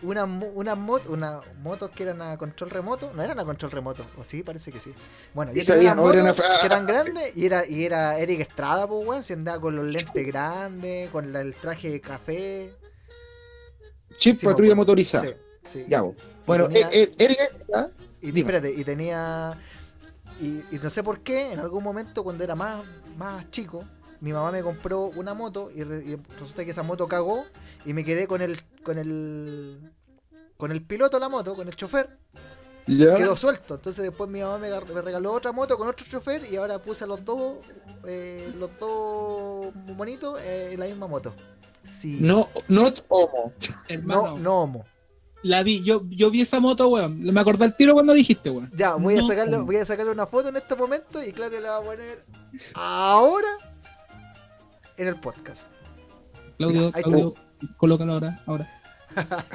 una, 0.01 0.25
mo- 0.25 0.49
una, 0.55 0.75
mot- 0.75 1.07
una 1.07 1.39
motos 1.61 1.89
que 1.91 2.03
eran 2.03 2.21
a 2.21 2.37
control 2.37 2.69
remoto, 2.69 3.11
no 3.15 3.21
eran 3.23 3.39
a 3.39 3.45
control 3.45 3.71
remoto, 3.71 4.05
o 4.17 4.23
sí, 4.25 4.43
parece 4.43 4.71
que 4.71 4.79
sí. 4.81 4.91
Bueno, 5.33 5.53
yo 5.53 5.63
tenía 5.63 5.93
unas 5.93 6.03
no, 6.05 6.11
era 6.13 6.23
motos 6.25 6.45
que 6.59 6.65
eran 6.65 6.85
grandes 6.85 7.37
y 7.37 7.45
era, 7.45 7.65
y 7.65 7.85
era 7.85 8.17
Eric 8.19 8.41
Estrada, 8.41 8.87
pues 8.87 9.05
weón, 9.07 9.23
se 9.23 9.33
andaba 9.33 9.61
con 9.61 9.75
los 9.77 9.85
lentes 9.85 10.27
grandes, 10.27 11.09
con 11.11 11.31
la- 11.31 11.41
el 11.41 11.53
traje 11.55 11.89
de 11.91 12.01
café. 12.01 12.73
Chip 14.17 14.37
Sí, 14.37 14.45
Patrulla. 14.45 14.75
Motorizada. 14.75 15.25
Sí, 15.27 15.33
sí. 15.65 15.85
Ya, 15.87 16.01
weón. 16.03 16.15
Bueno, 16.45 16.67
tenía- 16.67 16.89
Eric 16.91 17.39
Estrada, 17.39 17.91
Y 18.21 18.27
Dime. 18.27 18.39
espérate, 18.41 18.71
y 18.73 18.83
tenía. 18.83 19.57
Y, 20.41 20.75
y 20.75 20.79
no 20.81 20.89
sé 20.89 21.01
por 21.03 21.21
qué, 21.21 21.53
en 21.53 21.59
algún 21.59 21.83
momento 21.83 22.23
cuando 22.23 22.43
era 22.43 22.55
más, 22.55 22.83
más 23.17 23.49
chico, 23.51 23.83
mi 24.21 24.33
mamá 24.33 24.51
me 24.51 24.61
compró 24.63 25.05
una 25.15 25.33
moto 25.33 25.71
y, 25.73 25.83
re- 25.83 26.03
y 26.05 26.15
resulta 26.39 26.65
que 26.65 26.71
esa 26.71 26.83
moto 26.83 27.07
cagó 27.07 27.45
y 27.85 27.93
me 27.93 28.03
quedé 28.03 28.27
con 28.27 28.41
el. 28.41 28.59
con 28.83 28.97
el. 28.97 29.91
con 30.57 30.71
el 30.71 30.81
piloto 30.83 31.17
de 31.17 31.21
la 31.21 31.29
moto, 31.29 31.55
con 31.55 31.67
el 31.67 31.75
chofer, 31.75 32.09
ya. 32.87 33.15
quedó 33.15 33.35
suelto. 33.37 33.75
Entonces 33.75 34.03
después 34.03 34.29
mi 34.29 34.41
mamá 34.41 34.57
me, 34.57 34.69
regaló 35.01 35.33
otra 35.33 35.51
moto 35.51 35.77
con 35.77 35.87
otro 35.87 36.05
chofer 36.05 36.43
y 36.51 36.55
ahora 36.55 36.79
puse 36.79 37.03
a 37.03 37.07
los 37.07 37.23
dos. 37.23 37.57
eh, 38.05 38.53
los 38.57 38.69
dos 38.79 39.73
monitos 39.95 40.39
eh, 40.41 40.73
en 40.73 40.79
la 40.79 40.85
misma 40.85 41.07
moto. 41.07 41.33
Sí. 41.83 42.17
No, 42.19 42.49
not 42.67 43.03
homo. 43.09 43.53
Hermano, 43.87 44.21
no, 44.21 44.37
no 44.37 44.61
homo. 44.61 44.85
la 45.43 45.61
vi, 45.61 45.83
yo, 45.83 46.03
yo 46.09 46.31
vi 46.31 46.41
esa 46.41 46.59
moto, 46.59 46.87
weón. 46.87 47.21
Me 47.21 47.39
acordé 47.39 47.65
al 47.65 47.75
tiro 47.75 47.93
cuando 47.93 48.13
dijiste, 48.13 48.49
weón. 48.49 48.71
Ya, 48.75 48.95
voy 48.95 49.17
a 49.17 49.21
No 49.21 49.27
sacarle, 49.27 49.57
voy 49.57 49.77
a 49.77 49.85
sacarle 49.85 50.11
una 50.11 50.25
foto 50.25 50.49
en 50.49 50.55
este 50.55 50.75
momento 50.75 51.23
y 51.23 51.31
Claudio 51.31 51.61
la 51.61 51.71
va 51.71 51.77
a 51.77 51.83
poner 51.83 52.25
ahora 52.73 53.47
en 54.97 55.07
el 55.07 55.19
podcast. 55.19 55.67
Claudio, 56.57 56.87
Mira. 56.87 57.01
Claudio, 57.01 57.33
colócalo 57.77 58.13
ahora, 58.13 58.43
ahora. 58.45 58.69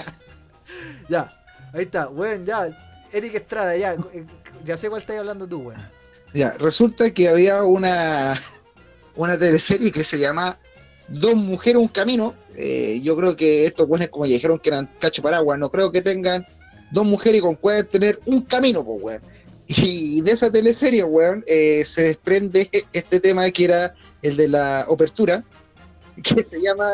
Ya, 1.08 1.28
ahí 1.74 1.82
está, 1.82 2.08
weón, 2.08 2.46
ya. 2.46 2.89
Eric 3.12 3.34
Estrada, 3.34 3.76
ya. 3.76 3.94
eh, 4.12 4.24
Ya 4.64 4.76
sé 4.76 4.88
cuál 4.88 5.00
estás 5.00 5.18
hablando 5.18 5.46
tú, 5.46 5.58
weón. 5.60 5.80
Ya, 6.32 6.50
resulta 6.58 7.12
que 7.12 7.28
había 7.28 7.62
una, 7.64 8.40
una 9.16 9.38
teleserie 9.38 9.90
que 9.92 10.04
se 10.04 10.18
llama 10.18 10.58
Dos 11.08 11.34
mujeres, 11.34 11.80
un 11.80 11.88
camino. 11.88 12.34
Eh, 12.54 13.00
yo 13.02 13.16
creo 13.16 13.34
que 13.34 13.64
estos 13.66 13.88
buenos, 13.88 14.08
como 14.08 14.26
ya 14.26 14.34
dijeron 14.34 14.58
que 14.60 14.68
eran 14.68 14.88
cacho 15.00 15.22
paraguas, 15.22 15.58
no 15.58 15.68
creo 15.70 15.90
que 15.90 16.02
tengan 16.02 16.46
dos 16.92 17.04
mujeres 17.04 17.38
y 17.38 17.42
con 17.42 17.56
pueden 17.56 17.86
tener 17.86 18.20
un 18.26 18.42
camino, 18.42 18.84
pues, 18.84 18.98
weón. 19.02 19.22
Y 19.66 20.20
de 20.20 20.30
esa 20.32 20.50
teleserie, 20.52 21.02
weón, 21.04 21.44
eh, 21.48 21.84
se 21.84 22.02
desprende 22.02 22.68
este 22.92 23.18
tema 23.20 23.50
que 23.50 23.64
era 23.64 23.94
el 24.22 24.36
de 24.36 24.48
la 24.48 24.80
apertura, 24.82 25.42
que 26.22 26.42
se 26.42 26.60
llama 26.60 26.90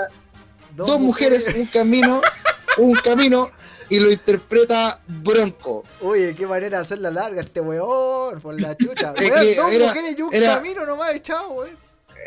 Dos, 0.76 1.00
mujeres, 1.00 1.48
un 1.56 1.66
camino, 1.66 2.20
un 2.78 2.94
camino, 2.96 3.50
y 3.88 4.00
lo 4.00 4.10
interpreta 4.10 5.00
Bronco. 5.06 5.84
Oye, 6.00 6.34
qué 6.34 6.46
manera 6.46 6.78
de 6.78 6.84
hacerla 6.84 7.10
larga 7.10 7.40
este 7.40 7.60
weón, 7.60 8.40
por 8.40 8.60
la 8.60 8.76
chucha. 8.76 9.12
Es 9.16 9.30
Weón, 9.30 9.40
que 9.70 9.76
era- 9.76 9.86
mujeres 9.88 10.18
y 10.18 10.22
un 10.22 10.34
era- 10.34 10.54
camino 10.56 10.84
nomás, 10.86 11.22
chao, 11.22 11.52
weón. 11.52 11.76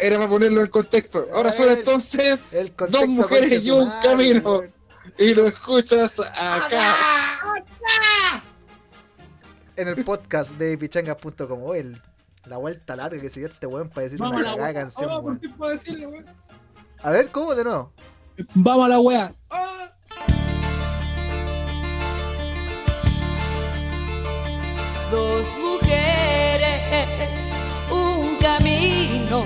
Era 0.01 0.15
para 0.17 0.29
ponerlo 0.29 0.61
en 0.61 0.67
contexto. 0.67 1.27
Ahora 1.33 1.51
son 1.51 1.69
entonces 1.71 2.41
El 2.51 2.73
Dos 2.89 3.07
mujeres 3.07 3.65
y 3.65 3.71
un 3.71 3.87
madre, 3.87 4.09
camino. 4.09 4.49
weón. 4.59 4.73
y 5.17 5.33
lo 5.33 5.47
escuchas 5.47 6.17
acá. 6.19 6.95
En 9.75 9.87
el 9.87 10.03
podcast 10.03 10.51
de 10.55 10.77
pichangas.com. 10.77 11.75
El- 11.75 12.01
la 12.45 12.57
vuelta 12.57 12.95
larga 12.95 13.19
que 13.21 13.29
se 13.29 13.41
dio 13.41 13.49
este 13.49 13.67
weón 13.67 13.89
para 13.89 14.03
decir 14.05 14.17
Vamos 14.19 14.37
una 14.41 14.49
la 14.51 14.55
cagada 14.55 14.73
canción, 14.73 15.09
weón. 15.09 15.23
¿por 15.23 15.39
qué 15.39 15.49
puedo 15.49 15.71
decirle, 15.73 16.07
weón? 16.07 16.25
A 17.03 17.11
ver, 17.11 17.29
¿cómo 17.31 17.53
de 17.53 17.63
nuevo? 17.63 17.91
Vamos 18.55 18.85
a 18.85 18.89
la 18.89 18.99
wea. 18.99 19.33
Ah. 19.49 19.91
Dos 25.11 25.43
mujeres, 25.57 27.07
un 27.89 28.35
camino. 28.37 29.43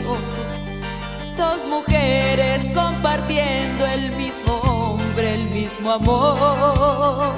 Dos 1.38 1.66
mujeres 1.70 2.70
compartiendo 2.74 3.86
el 3.86 4.12
mismo 4.12 4.56
hombre. 4.66 5.36
el 5.36 5.44
mismo 5.52 5.92
amor. 5.92 7.34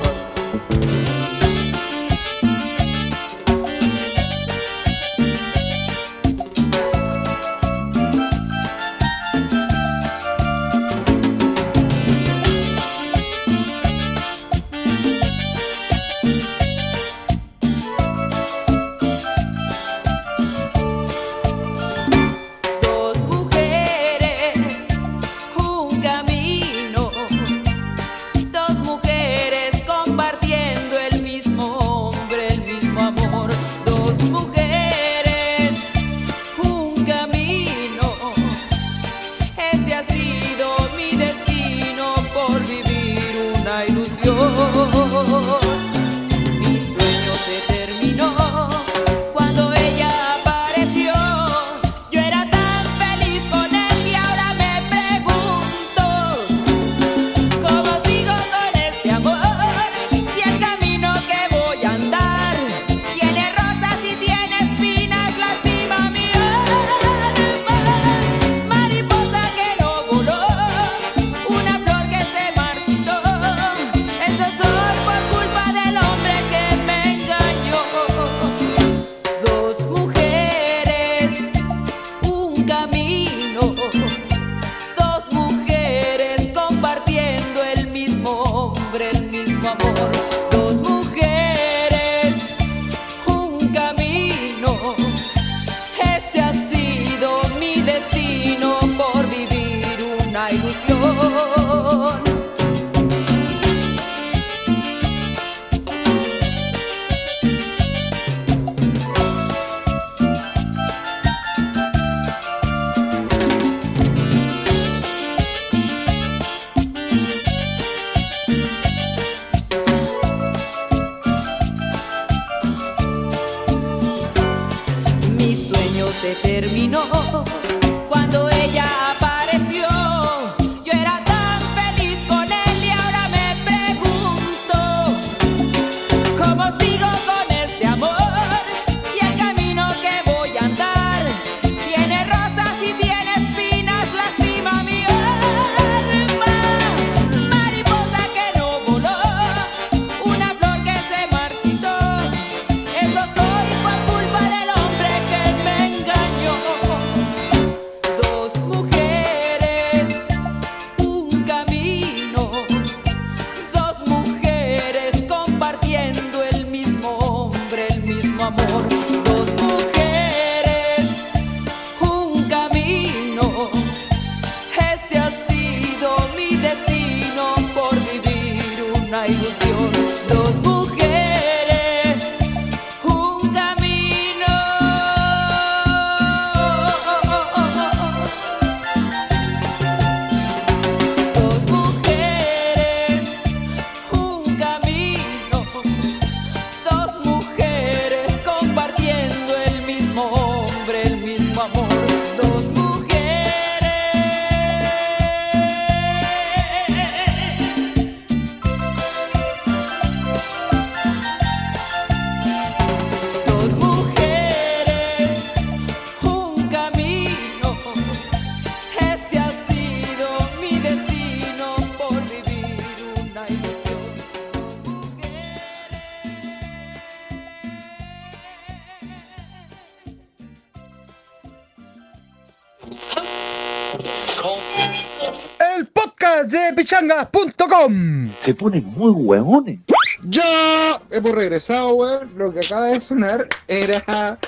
Se 238.44 238.54
ponen 238.54 238.86
muy 238.86 239.12
hueones. 239.12 239.80
Ya 240.24 241.00
hemos 241.12 241.32
regresado, 241.34 241.96
weón. 241.96 242.32
Lo 242.38 242.54
que 242.54 242.62
acaba 242.62 242.88
de 242.88 243.00
sonar 243.02 243.48
era 243.68 244.40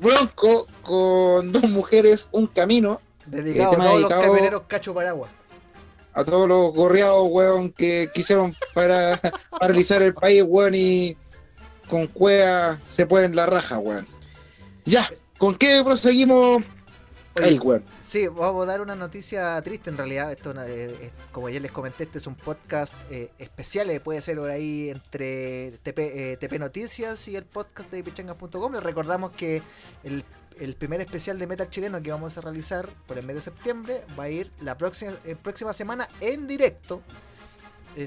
Bronco 0.00 0.66
con 0.82 1.52
dos 1.52 1.68
mujeres, 1.70 2.28
un 2.32 2.46
camino. 2.46 3.00
Dedicado 3.26 3.68
a 3.68 3.72
tema 3.72 3.84
todos 3.84 4.00
los 4.00 4.10
dedicado- 4.10 4.22
camioneros 4.32 4.62
cacho 4.66 4.94
paraguas. 4.94 5.30
A 6.12 6.24
todos 6.24 6.48
los 6.48 6.74
gorreados, 6.74 7.28
weón, 7.30 7.70
que 7.72 8.08
quisieron 8.12 8.54
para 8.74 9.20
paralizar 9.58 10.02
el 10.02 10.12
país, 10.14 10.42
weón, 10.46 10.74
y 10.74 11.16
con 11.88 12.06
cueva 12.08 12.78
se 12.88 13.06
pueden 13.06 13.36
la 13.36 13.46
raja, 13.46 13.78
weón. 13.78 14.06
Ya, 14.84 15.08
¿con 15.38 15.54
qué 15.54 15.82
proseguimos? 15.84 16.64
Weón. 17.40 17.84
Sí, 18.00 18.26
vamos 18.28 18.62
a 18.64 18.66
dar 18.66 18.80
una 18.80 18.94
noticia 18.94 19.60
triste 19.62 19.90
en 19.90 19.96
realidad. 19.96 20.30
Esto, 20.32 20.52
eh, 20.62 20.96
es- 21.02 21.12
como 21.32 21.48
ya 21.48 21.60
les 21.60 21.72
comenté, 21.72 22.04
este 22.04 22.18
es 22.18 22.26
un 22.26 22.34
podcast 22.34 22.94
eh, 23.10 23.30
especial. 23.38 23.90
eh, 23.90 24.00
puede 24.00 24.20
ser 24.22 24.36
por 24.38 24.50
ahí 24.50 24.90
entre 24.90 25.78
TP, 25.82 26.32
eh, 26.32 26.36
TP 26.36 26.58
Noticias 26.58 27.26
y 27.28 27.36
el 27.36 27.44
podcast 27.44 27.90
de 27.90 28.02
pichangas.com. 28.02 28.72
Les 28.72 28.82
recordamos 28.82 29.30
que 29.32 29.62
el, 30.04 30.24
el 30.58 30.74
primer 30.76 31.00
especial 31.00 31.38
de 31.38 31.46
Metal 31.46 31.68
chileno 31.70 32.02
que 32.02 32.10
vamos 32.10 32.36
a 32.36 32.40
realizar 32.40 32.88
por 33.06 33.18
el 33.18 33.26
mes 33.26 33.36
de 33.36 33.42
septiembre 33.42 34.02
va 34.18 34.24
a 34.24 34.28
ir 34.30 34.50
la 34.60 34.76
próxima, 34.76 35.12
eh, 35.24 35.36
próxima 35.40 35.72
semana 35.72 36.08
en 36.20 36.46
directo, 36.46 37.02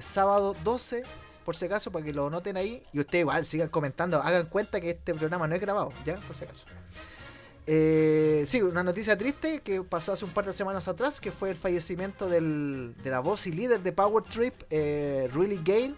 sábado 0.02 0.56
12. 0.64 1.04
Por 1.46 1.58
si 1.58 1.66
acaso, 1.66 1.92
para 1.92 2.06
que 2.06 2.14
lo 2.14 2.30
noten 2.30 2.56
ahí. 2.56 2.82
Y 2.94 3.00
ustedes 3.00 3.22
igual 3.24 3.44
sigan 3.44 3.68
comentando. 3.68 4.22
Hagan 4.24 4.46
cuenta 4.46 4.80
que 4.80 4.92
este 4.92 5.14
programa 5.14 5.46
no 5.46 5.56
es 5.56 5.60
grabado, 5.62 5.92
¿ya? 6.06 6.16
Por 6.16 6.38
si 6.38 6.46
acaso. 6.46 6.66
Eh, 7.66 8.44
sí, 8.48 8.62
una 8.62 8.84
noticia 8.84 9.18
triste 9.18 9.62
que 9.62 9.82
pasó 9.84 10.12
hace 10.14 10.26
un 10.26 10.32
par 10.32 10.46
de 10.46 10.54
semanas 10.54 10.88
atrás, 10.88 11.22
que 11.22 11.32
fue 11.32 11.50
el 11.52 11.56
fallecimiento 11.56 12.28
del- 12.28 12.94
de 13.02 13.10
la 13.10 13.20
voz 13.22 13.48
y 13.48 13.52
líder 13.52 13.82
de 13.82 13.92
Power 13.94 14.24
Trip, 14.24 14.54
eh, 14.70 15.30
Really 15.34 15.62
Gale. 15.64 15.96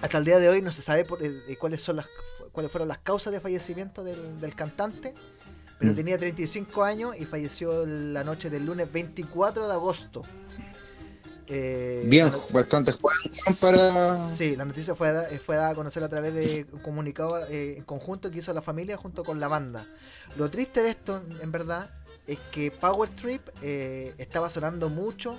Hasta 0.00 0.18
el 0.18 0.24
día 0.24 0.38
de 0.38 0.48
hoy 0.48 0.62
no 0.62 0.72
se 0.72 0.82
sabe 0.82 1.04
por- 1.04 1.22
eh, 1.22 1.56
cuáles 1.58 1.82
son 1.82 1.96
las 1.96 2.06
cuáles 2.52 2.70
fueron 2.70 2.88
las 2.88 2.98
causas 2.98 3.32
de 3.32 3.40
fallecimiento 3.40 4.04
del, 4.04 4.38
del 4.38 4.54
cantante, 4.54 5.14
pero 5.78 5.92
Mm. 5.92 5.96
tenía 5.96 6.18
35 6.18 6.84
años 6.84 7.14
y 7.18 7.24
falleció 7.24 7.86
la 7.86 8.24
noche 8.24 8.50
del 8.50 8.66
lunes 8.66 8.92
24 8.92 9.66
de 9.68 9.72
agosto. 9.72 10.22
Eh, 11.54 12.02
Bien, 12.06 12.32
la 12.32 12.38
bastante 12.50 12.94
para. 13.60 14.16
Sí, 14.16 14.56
la 14.56 14.64
noticia 14.64 14.94
fue, 14.94 15.12
fue 15.38 15.56
dada 15.56 15.68
a 15.68 15.74
conocer 15.74 16.02
a 16.02 16.08
través 16.08 16.32
de 16.32 16.66
un 16.72 16.80
comunicado 16.80 17.46
eh, 17.48 17.76
en 17.76 17.84
conjunto 17.84 18.30
que 18.30 18.38
hizo 18.38 18.54
la 18.54 18.62
familia 18.62 18.96
junto 18.96 19.22
con 19.22 19.38
la 19.38 19.48
banda. 19.48 19.84
Lo 20.38 20.50
triste 20.50 20.82
de 20.82 20.88
esto, 20.88 21.22
en 21.42 21.52
verdad, 21.52 21.90
es 22.26 22.38
que 22.52 22.70
Power 22.70 23.10
Trip 23.10 23.46
eh, 23.60 24.14
estaba 24.16 24.48
sonando 24.48 24.88
mucho, 24.88 25.38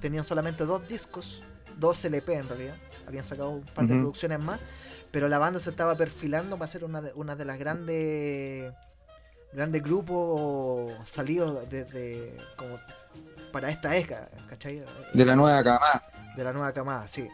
tenían 0.00 0.24
solamente 0.24 0.64
dos 0.64 0.88
discos, 0.88 1.44
dos 1.78 2.04
LP 2.04 2.34
en 2.34 2.48
realidad, 2.48 2.74
habían 3.06 3.22
sacado 3.22 3.50
un 3.50 3.62
par 3.62 3.86
de 3.86 3.94
producciones 3.94 4.40
más, 4.40 4.58
pero 5.12 5.28
la 5.28 5.38
banda 5.38 5.60
se 5.60 5.70
estaba 5.70 5.94
perfilando 5.94 6.58
para 6.58 6.66
ser 6.66 6.82
una 6.82 7.02
de, 7.02 7.12
una 7.14 7.36
de 7.36 7.44
las 7.44 7.58
grandes 7.58 8.72
grandes 9.52 9.82
grupos 9.82 10.90
salidos 11.04 11.68
desde 11.70 12.34
como 12.56 12.80
para 13.52 13.70
esta 13.70 13.90
década, 13.90 14.30
¿cachai? 14.48 14.82
De 15.12 15.24
la 15.24 15.36
nueva 15.36 15.62
cama. 15.62 16.02
de 16.36 16.44
la 16.44 16.52
nueva 16.52 16.72
camada, 16.72 17.06
sí. 17.06 17.28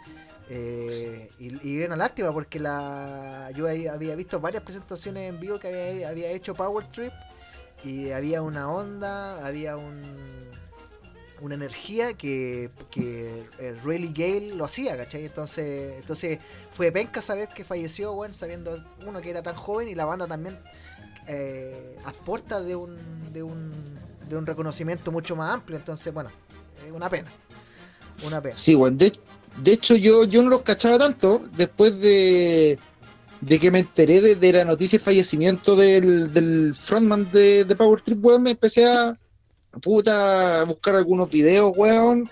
Eh, 0.51 1.31
y, 1.39 1.77
y 1.77 1.85
una 1.85 1.97
lástima 1.97 2.33
porque 2.33 2.59
la 2.59 3.51
yo 3.55 3.67
había 3.69 4.17
visto 4.17 4.41
varias 4.41 4.63
presentaciones 4.63 5.29
en 5.29 5.39
vivo 5.41 5.59
que 5.59 5.69
había, 5.69 6.09
había 6.09 6.31
hecho 6.31 6.55
Power 6.55 6.87
Trip 6.89 7.13
y 7.85 8.11
había 8.11 8.43
una 8.43 8.71
onda, 8.71 9.47
había 9.47 9.77
un, 9.77 10.03
una 11.41 11.55
energía 11.55 12.15
que, 12.15 12.71
que 12.91 13.47
eh, 13.59 13.77
Really 13.85 14.13
Gale 14.13 14.55
lo 14.57 14.65
hacía, 14.65 14.97
¿cachai? 14.97 15.27
Entonces, 15.27 15.95
entonces 16.01 16.39
fue 16.71 16.91
penca 16.93 17.21
saber 17.23 17.49
que 17.49 17.65
falleció, 17.65 18.15
bueno, 18.15 18.35
sabiendo 18.35 18.83
uno 19.07 19.21
que 19.21 19.31
era 19.31 19.43
tan 19.43 19.55
joven 19.55 19.89
y 19.89 19.95
la 19.95 20.05
banda 20.07 20.27
también 20.27 20.59
eh, 21.27 21.97
aporta 22.05 22.61
de 22.61 22.75
un, 22.75 23.33
de 23.33 23.43
un 23.43 23.98
de 24.29 24.37
un 24.37 24.47
reconocimiento 24.47 25.11
mucho 25.11 25.35
más 25.37 25.55
amplio, 25.55 25.79
entonces 25.79 26.13
bueno, 26.13 26.31
es 26.87 26.93
una 26.93 27.09
pena. 27.09 27.31
Una 28.25 28.41
pena. 28.43 28.57
Sí, 28.57 28.75
weón. 28.75 28.99
De, 28.99 29.19
de 29.63 29.73
hecho, 29.73 29.95
yo, 29.97 30.25
yo 30.25 30.43
no 30.43 30.51
los 30.51 30.63
cachaba 30.63 30.99
tanto 30.99 31.43
después 31.57 31.99
de, 32.01 32.79
de 33.41 33.61
que 33.61 33.71
me 33.71 33.81
enteré 33.81 34.21
de, 34.21 34.35
de 34.35 34.53
la 34.53 34.65
noticia 34.65 34.99
de 34.99 35.05
fallecimiento 35.05 35.77
del, 35.77 36.33
del 36.33 36.75
frontman 36.75 37.31
de, 37.31 37.65
de 37.65 37.77
Power 37.77 38.01
Trip, 38.03 38.25
weón. 38.25 38.43
Me 38.43 38.51
empecé 38.51 38.87
a, 38.87 39.17
puta, 39.81 40.61
a 40.61 40.65
buscar 40.65 40.97
algunos 40.97 41.31
videos, 41.31 41.73
weón. 41.77 42.31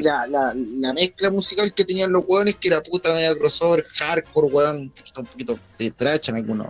La, 0.00 0.24
la, 0.28 0.54
la 0.54 0.92
mezcla 0.92 1.32
musical 1.32 1.74
que 1.74 1.84
tenían 1.84 2.12
los 2.12 2.24
weones, 2.26 2.56
que 2.56 2.68
era 2.68 2.80
puta 2.80 3.12
media 3.12 3.36
crossover, 3.36 3.84
hardcore, 3.98 4.46
weón, 4.46 4.92
un 5.16 5.24
poquito, 5.26 5.58
de 5.78 5.90
trash 5.90 6.28
en 6.30 6.36
algunos, 6.36 6.68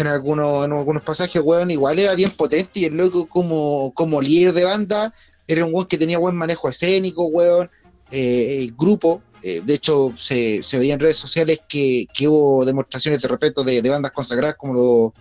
en 0.00 0.08
algunos, 0.08 0.64
en 0.64 0.72
algunos 0.72 1.02
pasajes, 1.02 1.40
weón, 1.42 1.70
igual 1.70 1.98
era 1.98 2.14
bien 2.14 2.30
potente 2.30 2.80
y 2.80 2.84
el 2.86 2.96
loco 2.96 3.26
como, 3.26 3.92
como 3.94 4.20
líder 4.20 4.52
de 4.52 4.64
banda 4.64 5.14
era 5.46 5.64
un 5.64 5.74
weón 5.74 5.86
que 5.86 5.98
tenía 5.98 6.18
buen 6.18 6.36
manejo 6.36 6.68
escénico, 6.68 7.26
weón, 7.26 7.70
eh, 8.10 8.58
el 8.60 8.74
grupo, 8.76 9.22
eh, 9.42 9.62
de 9.64 9.74
hecho 9.74 10.12
se, 10.16 10.62
se 10.62 10.78
veía 10.78 10.94
en 10.94 11.00
redes 11.00 11.16
sociales 11.16 11.60
que, 11.68 12.06
que 12.14 12.28
hubo 12.28 12.64
demostraciones 12.64 13.20
de 13.22 13.28
respeto 13.28 13.64
de, 13.64 13.82
de 13.82 13.90
bandas 13.90 14.12
consagradas 14.12 14.56
como 14.56 14.74
los 14.74 15.12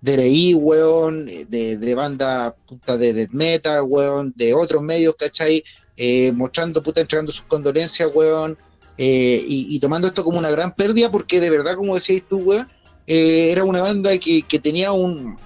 DRI, 0.00 0.54
weón, 0.54 1.26
de, 1.26 1.76
de 1.78 1.94
bandas 1.94 2.52
puta 2.66 2.96
de 2.96 3.12
death 3.14 3.30
metal, 3.30 3.82
weón, 3.86 4.32
de 4.36 4.52
otros 4.52 4.82
medios, 4.82 5.14
¿cachai? 5.18 5.64
Eh, 5.96 6.32
mostrando, 6.32 6.82
puta, 6.82 7.00
entregando 7.00 7.32
sus 7.32 7.46
condolencias, 7.46 8.10
weón, 8.14 8.58
eh, 8.98 9.42
y, 9.46 9.74
y 9.74 9.80
tomando 9.80 10.08
esto 10.08 10.22
como 10.22 10.38
una 10.38 10.50
gran 10.50 10.74
pérdida 10.74 11.10
porque 11.10 11.40
de 11.40 11.50
verdad, 11.50 11.76
como 11.76 11.94
decías 11.94 12.22
tú, 12.28 12.38
weón, 12.38 12.68
eh, 13.06 13.50
era 13.50 13.64
una 13.64 13.82
banda 13.82 14.16
que, 14.18 14.60
tenía 14.62 14.92
un, 14.92 15.36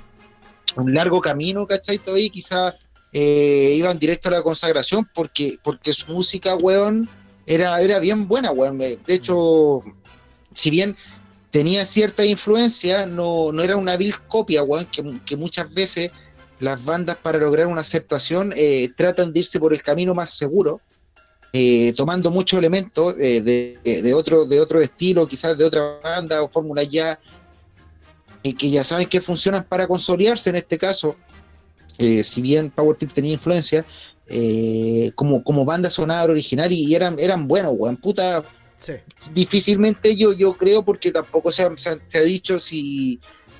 largo 0.76 1.20
camino, 1.20 1.66
¿cachai? 1.66 1.98
Todavía 1.98 2.28
quizás 2.28 2.74
eh, 3.12 3.74
iban 3.76 3.98
directo 3.98 4.28
a 4.28 4.32
la 4.32 4.42
consagración 4.42 5.08
porque, 5.14 5.58
porque 5.62 5.92
su 5.92 6.12
música, 6.12 6.56
weón, 6.56 7.08
era, 7.46 7.80
era 7.80 7.98
bien 7.98 8.28
buena, 8.28 8.52
weón. 8.52 8.78
De 8.78 8.98
hecho, 9.08 9.82
si 10.54 10.70
bien 10.70 10.96
tenía 11.50 11.84
cierta 11.84 12.24
influencia, 12.24 13.06
no, 13.06 13.50
no 13.52 13.62
era 13.62 13.76
una 13.76 13.96
vil 13.96 14.14
copia, 14.28 14.62
weón, 14.62 14.86
que, 14.86 15.36
muchas 15.36 15.72
veces 15.72 16.10
las 16.60 16.84
bandas 16.84 17.16
para 17.16 17.38
lograr 17.38 17.66
una 17.66 17.80
aceptación 17.80 18.52
eh, 18.56 18.90
tratan 18.96 19.32
de 19.32 19.40
irse 19.40 19.58
por 19.58 19.72
el 19.72 19.82
camino 19.82 20.14
más 20.14 20.36
seguro, 20.36 20.80
tomando 21.96 22.30
muchos 22.30 22.56
elementos 22.58 23.16
de, 23.16 23.78
de 23.82 24.14
otro, 24.14 24.44
de 24.44 24.60
otro 24.60 24.80
estilo, 24.80 25.26
quizás 25.26 25.58
de 25.58 25.64
otra 25.64 25.98
banda 26.04 26.42
o 26.42 26.48
fórmula 26.48 26.84
ya, 26.84 27.18
eh, 28.42 28.54
que 28.54 28.70
ya 28.70 28.84
saben 28.84 29.08
que 29.08 29.20
funcionan 29.20 29.64
para 29.64 29.86
consolidarse 29.86 30.50
en 30.50 30.56
este 30.56 30.78
caso. 30.78 31.16
Eh, 31.98 32.22
si 32.22 32.40
bien 32.40 32.70
Power 32.70 32.96
Trip 32.96 33.12
tenía 33.12 33.32
influencia, 33.32 33.84
eh, 34.26 35.10
como, 35.14 35.42
como 35.42 35.64
banda 35.64 35.90
sonada 35.90 36.24
original 36.24 36.70
y, 36.70 36.84
y 36.84 36.94
eran, 36.94 37.16
eran 37.18 37.48
buenos, 37.48 37.74
weón. 37.76 37.96
Puta, 37.96 38.44
Sí. 38.76 38.92
difícilmente 39.34 40.14
yo, 40.14 40.32
yo 40.32 40.56
creo, 40.56 40.84
porque 40.84 41.10
tampoco 41.10 41.50
se 41.50 41.62
ha, 41.64 41.72
se 41.76 41.90
ha- 41.90 41.98
se 42.06 42.18
ha 42.18 42.22
dicho 42.22 42.60
si, 42.60 43.18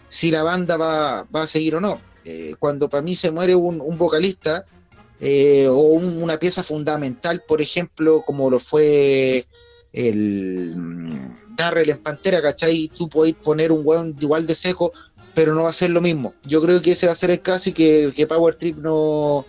si 0.08 0.30
la 0.30 0.44
banda 0.44 0.76
va, 0.76 1.24
va 1.34 1.42
a 1.42 1.46
seguir 1.48 1.74
o 1.74 1.80
no. 1.80 2.00
Eh, 2.24 2.54
cuando 2.60 2.88
para 2.88 3.02
mí 3.02 3.16
se 3.16 3.32
muere 3.32 3.56
un, 3.56 3.80
un 3.80 3.98
vocalista 3.98 4.64
o 5.20 5.80
un- 5.80 6.22
una 6.22 6.38
pieza 6.38 6.62
fundamental, 6.62 7.42
por 7.48 7.60
ejemplo, 7.60 8.22
como 8.24 8.48
lo 8.50 8.60
fue 8.60 9.44
el 9.92 10.76
Darrell 11.58 11.90
en 11.90 11.98
Pantera, 11.98 12.40
¿cachai? 12.40 12.90
Tú 12.96 13.08
podés 13.08 13.34
poner 13.34 13.72
un 13.72 13.82
weón 13.84 14.16
igual 14.20 14.46
de 14.46 14.54
seco, 14.54 14.92
pero 15.34 15.54
no 15.54 15.64
va 15.64 15.70
a 15.70 15.74
ser 15.74 15.90
lo 15.90 16.00
mismo. 16.00 16.34
Yo 16.44 16.62
creo 16.62 16.80
que 16.80 16.92
ese 16.92 17.06
va 17.06 17.12
a 17.12 17.16
ser 17.16 17.30
el 17.30 17.42
caso 17.42 17.70
y 17.70 17.72
que, 17.72 18.14
que 18.16 18.26
Power 18.26 18.54
Trip 18.54 18.76
no, 18.76 19.44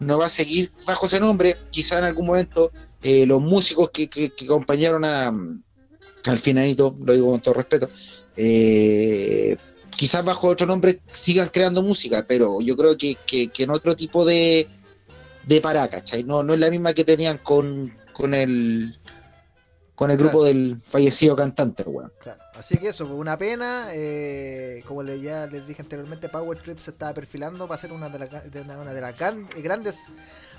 no 0.00 0.18
va 0.18 0.26
a 0.26 0.28
seguir 0.28 0.70
bajo 0.84 1.06
ese 1.06 1.20
nombre. 1.20 1.56
Quizá 1.70 1.98
en 1.98 2.04
algún 2.04 2.26
momento 2.26 2.72
eh, 3.02 3.24
los 3.24 3.40
músicos 3.40 3.90
que, 3.90 4.08
que, 4.08 4.32
acompañaron 4.44 5.04
a, 5.04 5.28
al 5.28 6.38
finalito, 6.38 6.96
lo 7.00 7.14
digo 7.14 7.30
con 7.30 7.40
todo 7.40 7.54
respeto, 7.54 7.88
eh, 8.36 9.56
quizás 9.96 10.24
bajo 10.24 10.48
otro 10.48 10.66
nombre 10.66 11.00
sigan 11.12 11.50
creando 11.52 11.82
música, 11.82 12.24
pero 12.28 12.60
yo 12.60 12.76
creo 12.76 12.96
que, 12.98 13.16
que, 13.26 13.48
que 13.48 13.62
en 13.62 13.70
otro 13.70 13.94
tipo 13.94 14.24
de, 14.24 14.68
de 15.46 15.60
pará, 15.60 15.88
¿cachai? 15.88 16.24
No, 16.24 16.42
no 16.42 16.54
es 16.54 16.60
la 16.60 16.70
misma 16.70 16.92
que 16.92 17.04
tenían 17.04 17.38
con, 17.38 17.92
con 18.12 18.34
el 18.34 18.98
con 19.98 20.12
el 20.12 20.16
grupo 20.16 20.44
del 20.44 20.80
fallecido 20.80 21.34
cantante, 21.34 21.82
weón. 21.82 22.12
Claro. 22.20 22.40
Así 22.54 22.76
que 22.78 22.88
eso, 22.90 23.04
fue 23.04 23.16
una 23.16 23.36
pena. 23.36 23.88
eh, 23.90 24.84
como 24.86 25.02
le, 25.02 25.20
ya 25.20 25.46
les 25.48 25.66
dije 25.66 25.82
anteriormente, 25.82 26.28
Power 26.28 26.56
Trip 26.62 26.78
se 26.78 26.92
estaba 26.92 27.12
perfilando 27.12 27.66
para 27.66 27.80
ser 27.80 27.90
una 27.92 28.08
de, 28.08 28.20
las 28.20 28.50
de 28.52 28.60
una, 28.60 28.78
una 28.78 28.94
de 28.94 29.00
las 29.00 29.18
gran- 29.18 29.48
grandes 29.56 30.12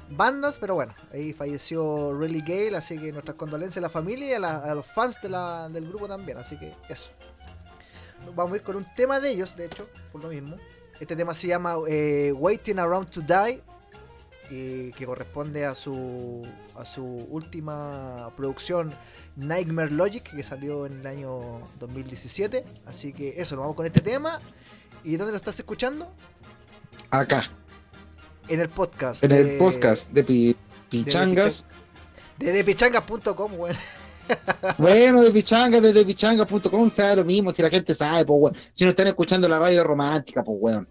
bandas, 0.09 0.57
pero 0.59 0.75
bueno, 0.75 0.93
ahí 1.13 1.31
falleció 1.31 2.13
Really 2.17 2.41
Gale, 2.41 2.75
así 2.75 2.97
que 2.99 3.13
nuestras 3.13 3.37
condolencias 3.37 3.77
a 3.77 3.81
la 3.81 3.89
familia 3.89 4.27
y 4.29 4.33
a, 4.33 4.39
la- 4.39 4.57
a 4.57 4.75
los 4.75 4.85
fans 4.85 5.17
de 5.21 5.29
la- 5.29 5.69
del 5.69 5.87
grupo 5.87 6.07
también, 6.09 6.37
así 6.37 6.57
que 6.57 6.73
eso. 6.89 7.09
Vamos 8.35 8.53
a 8.53 8.55
ir 8.57 8.63
con 8.63 8.75
un 8.75 8.85
tema 8.95 9.19
de 9.21 9.31
ellos, 9.31 9.55
de 9.55 9.65
hecho, 9.67 9.87
por 10.11 10.21
lo 10.21 10.29
mismo. 10.29 10.57
Este 10.99 11.15
tema 11.15 11.33
se 11.33 11.47
llama 11.47 11.75
eh, 11.87 12.33
Waiting 12.35 12.77
Around 12.77 13.09
to 13.09 13.21
Die, 13.21 13.63
que 14.49 15.05
corresponde 15.05 15.65
a 15.65 15.75
su, 15.75 16.45
a 16.75 16.85
su 16.85 17.03
última 17.29 18.31
producción 18.35 18.93
Nightmare 19.35 19.91
Logic 19.91 20.23
que 20.35 20.43
salió 20.43 20.85
en 20.85 20.99
el 21.01 21.07
año 21.07 21.61
2017. 21.79 22.65
Así 22.85 23.13
que 23.13 23.35
eso, 23.37 23.55
nos 23.55 23.63
vamos 23.63 23.75
con 23.75 23.85
este 23.85 24.01
tema. 24.01 24.39
¿Y 25.03 25.15
dónde 25.17 25.31
lo 25.31 25.37
estás 25.37 25.57
escuchando? 25.59 26.11
Acá, 27.11 27.43
En 28.47 28.59
el 28.59 28.69
podcast. 28.69 29.23
en 29.23 29.29
de- 29.29 29.53
el 29.53 29.57
podcast 29.57 30.09
de 30.11 30.23
Pi- 30.23 30.57
Pichangas. 30.89 31.65
De 32.37 32.51
depichangas.com, 32.51 33.53
weón. 33.57 33.75
Bueno, 34.77 35.23
de 35.23 35.31
Pichangas, 35.31 35.81
desde 35.81 36.05
pichangas.com, 36.05 36.87
sea 36.89 37.15
lo 37.15 37.25
mismo, 37.25 37.51
si 37.51 37.63
la 37.63 37.69
gente 37.69 37.95
sabe, 37.95 38.25
pues, 38.25 38.39
weón. 38.39 38.55
Si 38.73 38.83
no 38.83 38.91
están 38.91 39.07
escuchando 39.07 39.47
la 39.49 39.57
radio 39.57 39.83
romántica, 39.83 40.43
pues, 40.43 40.57
weón. 40.61 40.87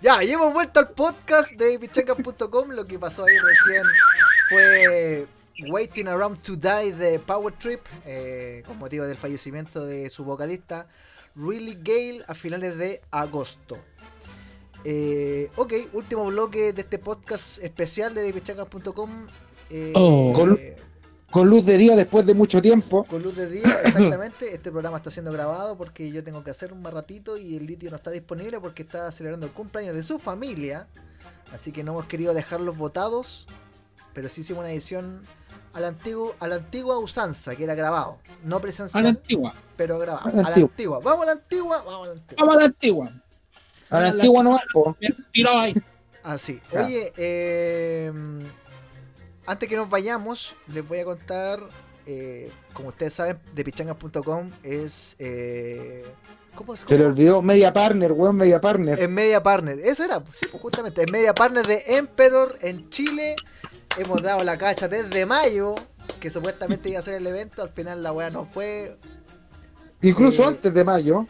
Ya, 0.00 0.22
y 0.22 0.30
hemos 0.30 0.52
vuelto 0.52 0.80
al 0.80 0.90
podcast 0.90 1.52
de 1.52 1.78
pichancas.com. 1.78 2.70
Lo 2.70 2.84
que 2.86 2.98
pasó 2.98 3.24
ahí 3.24 3.36
recién 3.38 3.82
fue 4.48 5.26
Waiting 5.70 6.08
Around 6.08 6.42
to 6.42 6.56
Die 6.56 6.92
de 6.92 7.18
Power 7.18 7.54
Trip, 7.58 7.80
eh, 8.06 8.62
con 8.66 8.78
motivo 8.78 9.06
del 9.06 9.16
fallecimiento 9.16 9.84
de 9.84 10.08
su 10.10 10.24
vocalista 10.24 10.86
Really 11.34 11.78
Gale 11.82 12.24
a 12.26 12.34
finales 12.34 12.76
de 12.78 13.00
agosto. 13.10 13.78
Eh, 14.84 15.50
ok, 15.56 15.72
último 15.92 16.26
bloque 16.26 16.72
de 16.72 16.82
este 16.82 16.98
podcast 16.98 17.58
especial 17.62 18.14
de 18.14 18.32
pichancas.com. 18.32 19.26
Eh, 19.70 19.92
Oh. 19.94 20.32
Con- 21.30 21.48
luz 21.50 21.64
de 21.66 21.76
día 21.76 21.94
después 21.96 22.24
de 22.26 22.34
mucho 22.34 22.60
tiempo. 22.62 23.04
Con 23.04 23.22
luz 23.22 23.36
de 23.36 23.48
día, 23.48 23.62
exactamente. 23.84 24.54
Este 24.54 24.70
programa 24.70 24.96
está 24.98 25.10
siendo 25.10 25.32
grabado 25.32 25.76
porque 25.76 26.10
yo 26.10 26.22
tengo 26.24 26.42
que 26.42 26.50
hacer 26.50 26.72
un 26.72 26.80
más 26.82 26.92
ratito 26.94 27.36
y 27.36 27.56
el 27.56 27.66
litio 27.66 27.90
no 27.90 27.96
está 27.96 28.10
disponible 28.10 28.60
porque 28.60 28.82
está 28.82 29.10
celebrando 29.12 29.46
el 29.46 29.52
cumpleaños 29.52 29.94
de 29.94 30.02
su 30.02 30.18
familia. 30.18 30.86
Así 31.52 31.72
que 31.72 31.82
no 31.84 31.92
hemos 31.92 32.06
querido 32.06 32.34
dejarlos 32.34 32.76
votados, 32.76 33.46
pero 34.14 34.28
sí 34.28 34.40
hicimos 34.42 34.60
una 34.60 34.72
edición 34.72 35.22
a 35.72 35.80
la, 35.80 35.88
antigua, 35.88 36.34
a 36.40 36.48
la 36.48 36.56
antigua 36.56 36.98
usanza, 36.98 37.54
que 37.56 37.64
era 37.64 37.74
grabado. 37.74 38.18
No 38.44 38.56
A 38.56 38.60
presencial, 38.60 39.02
la 39.04 39.10
antigua. 39.10 39.54
pero 39.76 39.98
grabado. 39.98 40.28
A 40.28 40.32
la 40.32 40.40
A 40.40 40.42
la 40.42 40.48
antigua. 40.48 40.70
antigua. 40.70 41.00
Vamos 41.02 41.22
a 41.22 41.26
la 41.26 41.32
antigua, 41.32 41.82
vamos 41.82 42.06
a 42.06 42.06
la 42.08 42.12
antigua. 42.14 42.36
Vamos 42.40 42.54
a 42.56 42.58
la 42.58 42.64
antigua. 42.66 43.12
A 43.90 44.00
la 44.00 44.08
antigua 44.08 44.42
no. 44.42 44.96
Bien, 45.00 45.16
Tirado 45.32 45.58
ahí. 45.58 45.74
Así. 46.22 46.60
Ya. 46.72 46.84
Oye, 46.84 47.12
eh, 47.16 48.12
antes 49.48 49.68
que 49.68 49.76
nos 49.76 49.88
vayamos, 49.88 50.54
les 50.72 50.86
voy 50.86 50.98
a 50.98 51.04
contar, 51.04 51.60
eh, 52.06 52.50
como 52.74 52.88
ustedes 52.88 53.14
saben, 53.14 53.40
de 53.54 53.64
pichangas.com 53.64 54.50
es... 54.62 55.16
Eh, 55.18 56.04
¿Cómo 56.54 56.74
es? 56.74 56.82
Se 56.84 56.98
le 56.98 57.06
olvidó 57.06 57.40
Media 57.40 57.72
Partner, 57.72 58.12
weón, 58.12 58.36
Media 58.36 58.60
Partner. 58.60 59.00
Es 59.00 59.08
Media 59.08 59.42
Partner. 59.42 59.78
Eso 59.78 60.04
era, 60.04 60.22
sí, 60.32 60.46
pues 60.50 60.62
justamente. 60.62 61.02
Es 61.02 61.10
Media 61.10 61.34
Partner 61.34 61.66
de 61.66 61.82
Emperor 61.86 62.58
en 62.60 62.90
Chile. 62.90 63.36
Hemos 63.96 64.22
dado 64.22 64.44
la 64.44 64.58
cacha 64.58 64.86
desde 64.86 65.24
mayo, 65.24 65.76
que 66.20 66.30
supuestamente 66.30 66.90
iba 66.90 66.98
a 66.98 67.02
ser 67.02 67.14
el 67.14 67.26
evento. 67.26 67.62
Al 67.62 67.70
final 67.70 68.02
la 68.02 68.12
weá 68.12 68.30
no 68.30 68.44
fue. 68.44 68.98
Incluso 70.02 70.42
eh, 70.42 70.48
antes 70.48 70.74
de 70.74 70.84
mayo. 70.84 71.26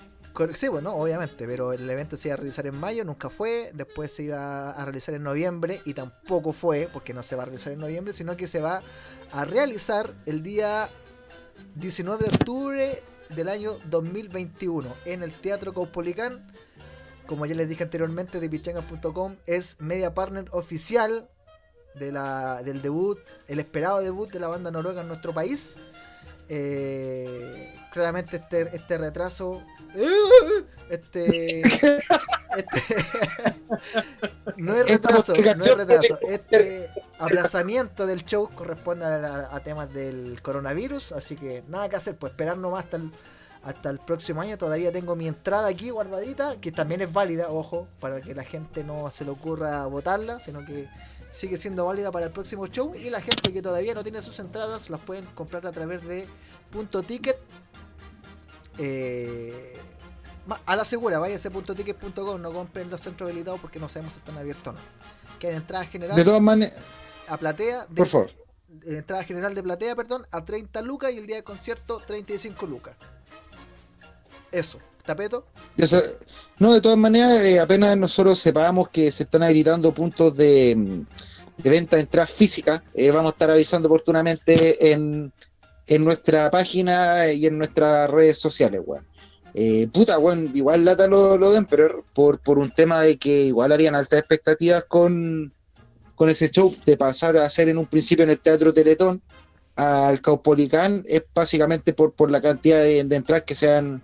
Sí, 0.54 0.68
bueno, 0.68 0.94
obviamente, 0.94 1.46
pero 1.46 1.72
el 1.72 1.88
evento 1.90 2.16
se 2.16 2.28
iba 2.28 2.34
a 2.34 2.36
realizar 2.36 2.66
en 2.66 2.78
mayo, 2.78 3.04
nunca 3.04 3.28
fue. 3.28 3.72
Después 3.74 4.12
se 4.12 4.24
iba 4.24 4.70
a 4.70 4.84
realizar 4.84 5.14
en 5.14 5.24
noviembre 5.24 5.80
y 5.84 5.94
tampoco 5.94 6.52
fue, 6.52 6.88
porque 6.92 7.12
no 7.12 7.24
se 7.24 7.34
va 7.34 7.42
a 7.42 7.46
realizar 7.46 7.72
en 7.72 7.80
noviembre, 7.80 8.14
sino 8.14 8.36
que 8.36 8.46
se 8.46 8.60
va 8.60 8.80
a 9.32 9.44
realizar 9.44 10.14
el 10.26 10.42
día 10.44 10.90
19 11.74 12.24
de 12.24 12.30
octubre 12.30 13.02
del 13.30 13.48
año 13.48 13.72
2021 13.90 14.94
en 15.06 15.22
el 15.24 15.32
Teatro 15.32 15.74
Caupolicán. 15.74 16.46
Como 17.26 17.44
ya 17.44 17.56
les 17.56 17.68
dije 17.68 17.82
anteriormente, 17.82 18.38
de 18.38 18.48
pichangas.com 18.48 19.36
es 19.46 19.80
media 19.80 20.14
partner 20.14 20.46
oficial 20.52 21.28
de 21.96 22.12
la, 22.12 22.62
del 22.62 22.80
debut, 22.80 23.18
el 23.48 23.58
esperado 23.58 24.00
debut 24.00 24.30
de 24.30 24.40
la 24.40 24.46
banda 24.46 24.70
noruega 24.70 25.02
en 25.02 25.08
nuestro 25.08 25.34
país. 25.34 25.76
Eh, 26.48 27.74
claramente 27.92 28.36
este, 28.36 28.74
este 28.74 28.96
retraso, 28.96 29.62
este, 30.90 31.60
este 31.60 32.96
no 34.56 34.74
es 34.74 34.88
retraso, 34.88 35.34
no 35.34 35.64
es 35.64 35.76
retraso, 35.76 36.18
este 36.28 36.90
aplazamiento 37.18 38.06
del 38.06 38.24
show 38.24 38.48
corresponde 38.54 39.04
a 39.06 39.60
temas 39.60 39.92
del 39.92 40.40
coronavirus, 40.42 41.12
así 41.12 41.36
que 41.36 41.62
nada 41.68 41.88
que 41.88 41.96
hacer, 41.96 42.16
pues 42.16 42.32
esperar 42.32 42.58
nomás 42.58 42.84
hasta 42.84 42.96
el, 42.98 43.10
hasta 43.62 43.90
el 43.90 43.98
próximo 43.98 44.40
año. 44.40 44.56
Todavía 44.58 44.92
tengo 44.92 45.16
mi 45.16 45.28
entrada 45.28 45.68
aquí 45.68 45.90
guardadita, 45.90 46.60
que 46.60 46.72
también 46.72 47.00
es 47.02 47.12
válida, 47.12 47.50
ojo, 47.50 47.88
para 48.00 48.20
que 48.20 48.34
la 48.34 48.44
gente 48.44 48.84
no 48.84 49.10
se 49.10 49.24
le 49.24 49.30
ocurra 49.30 49.86
votarla, 49.86 50.40
sino 50.40 50.64
que 50.64 50.88
sigue 51.30 51.58
siendo 51.58 51.86
válida 51.86 52.10
para 52.10 52.26
el 52.26 52.32
próximo 52.32 52.66
show. 52.66 52.94
Y 52.94 53.10
la 53.10 53.20
gente 53.20 53.52
que 53.52 53.62
todavía 53.62 53.94
no 53.94 54.02
tiene 54.02 54.22
sus 54.22 54.38
entradas 54.38 54.90
las 54.90 55.00
pueden 55.00 55.26
comprar 55.34 55.66
a 55.66 55.72
través 55.72 56.04
de 56.06 56.26
punto 56.70 57.02
ticket. 57.02 57.36
Eh, 58.78 59.76
a 60.64 60.76
la 60.76 60.84
segura, 60.84 61.18
váyase 61.18 61.48
a 61.48 61.50
puntoticket.com, 61.50 62.40
no 62.40 62.52
compren 62.52 62.88
los 62.88 63.00
centros 63.00 63.28
habilitados 63.28 63.60
porque 63.60 63.78
no 63.78 63.88
sabemos 63.88 64.14
si 64.14 64.20
están 64.20 64.38
abiertos 64.38 64.68
o 64.68 64.72
no. 64.72 64.78
Que 65.38 65.48
hay 65.48 65.56
entrada 65.56 65.84
De 65.84 65.90
general 65.90 66.24
todas 66.24 66.40
maneras, 66.40 66.74
a 67.28 67.36
platea, 67.36 67.86
de, 67.86 67.94
por 67.94 68.06
favor. 68.06 68.30
de 68.68 68.98
entrada 68.98 69.24
general 69.24 69.54
de 69.54 69.62
platea, 69.62 69.94
perdón, 69.94 70.26
a 70.30 70.44
30 70.44 70.80
lucas 70.82 71.12
y 71.12 71.18
el 71.18 71.26
día 71.26 71.36
de 71.36 71.44
concierto 71.44 72.00
35 72.06 72.66
lucas. 72.66 72.96
Eso, 74.50 74.78
tapeto. 75.04 75.44
No, 76.58 76.72
de 76.72 76.80
todas 76.80 76.98
maneras, 76.98 77.44
eh, 77.44 77.60
apenas 77.60 77.96
nosotros 77.96 78.38
sepamos 78.38 78.88
que 78.88 79.12
se 79.12 79.24
están 79.24 79.42
habilitando 79.42 79.92
puntos 79.92 80.34
de, 80.34 80.74
mm, 80.76 81.62
de 81.62 81.70
venta 81.70 81.96
de 81.96 82.02
entradas 82.02 82.30
físicas, 82.30 82.82
eh, 82.94 83.10
vamos 83.10 83.32
a 83.32 83.34
estar 83.34 83.50
avisando 83.50 83.88
oportunamente 83.88 84.92
en, 84.92 85.32
en 85.88 86.04
nuestra 86.04 86.50
página 86.50 87.32
y 87.32 87.46
en 87.46 87.58
nuestras 87.58 88.08
redes 88.10 88.38
sociales, 88.38 88.82
weón. 88.84 89.06
Eh, 89.54 89.88
puta, 89.92 90.18
weón, 90.18 90.50
igual 90.54 90.84
lata 90.84 91.06
lo, 91.08 91.38
lo 91.38 91.50
de 91.50 91.58
Emperor 91.58 92.04
por, 92.14 92.38
por 92.38 92.58
un 92.58 92.70
tema 92.70 93.00
de 93.00 93.16
que 93.18 93.44
igual 93.44 93.72
habían 93.72 93.94
altas 93.94 94.20
expectativas 94.20 94.84
con, 94.84 95.52
con 96.14 96.28
ese 96.28 96.50
show 96.50 96.74
de 96.84 96.96
pasar 96.96 97.36
a 97.38 97.46
hacer 97.46 97.68
en 97.68 97.78
un 97.78 97.86
principio 97.86 98.24
en 98.24 98.30
el 98.30 98.38
Teatro 98.38 98.72
Teletón 98.72 99.22
al 99.76 100.20
Caupolicán, 100.20 101.04
es 101.06 101.22
básicamente 101.34 101.94
por, 101.94 102.12
por 102.12 102.30
la 102.30 102.40
cantidad 102.40 102.78
de, 102.78 103.00
entradas 103.00 103.44
que 103.44 103.54
se 103.54 103.72
han, 103.74 104.02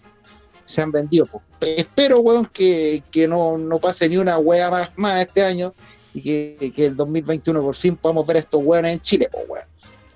se 0.64 0.80
han 0.80 0.90
vendido. 0.90 1.28
Espero, 1.60 2.20
weón, 2.20 2.46
que, 2.46 3.02
que 3.10 3.28
no, 3.28 3.58
no 3.58 3.78
pase 3.78 4.08
ni 4.08 4.16
una 4.16 4.38
wea 4.38 4.70
más, 4.70 4.90
más 4.96 5.20
este 5.20 5.42
año 5.42 5.74
y 6.14 6.22
que, 6.22 6.72
que 6.74 6.86
el 6.86 6.96
2021 6.96 7.60
por 7.60 7.74
fin 7.74 7.96
podamos 7.96 8.26
ver 8.26 8.38
estos 8.38 8.62
weones 8.64 8.94
en 8.94 9.00
Chile, 9.00 9.28
po, 9.30 9.40
weón. 9.48 9.66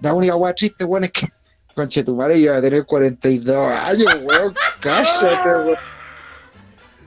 La 0.01 0.14
única 0.14 0.37
wea 0.37 0.55
triste, 0.55 0.85
weón, 0.85 1.05
es 1.05 1.11
que 1.11 1.27
Conche 1.79 2.03
tu 2.03 2.16
madre 2.16 2.39
iba 2.39 2.57
a 2.57 2.61
tener 2.61 2.85
42 2.85 3.57
años, 3.72 4.12
weón. 4.24 4.53
Cállate, 4.81 5.79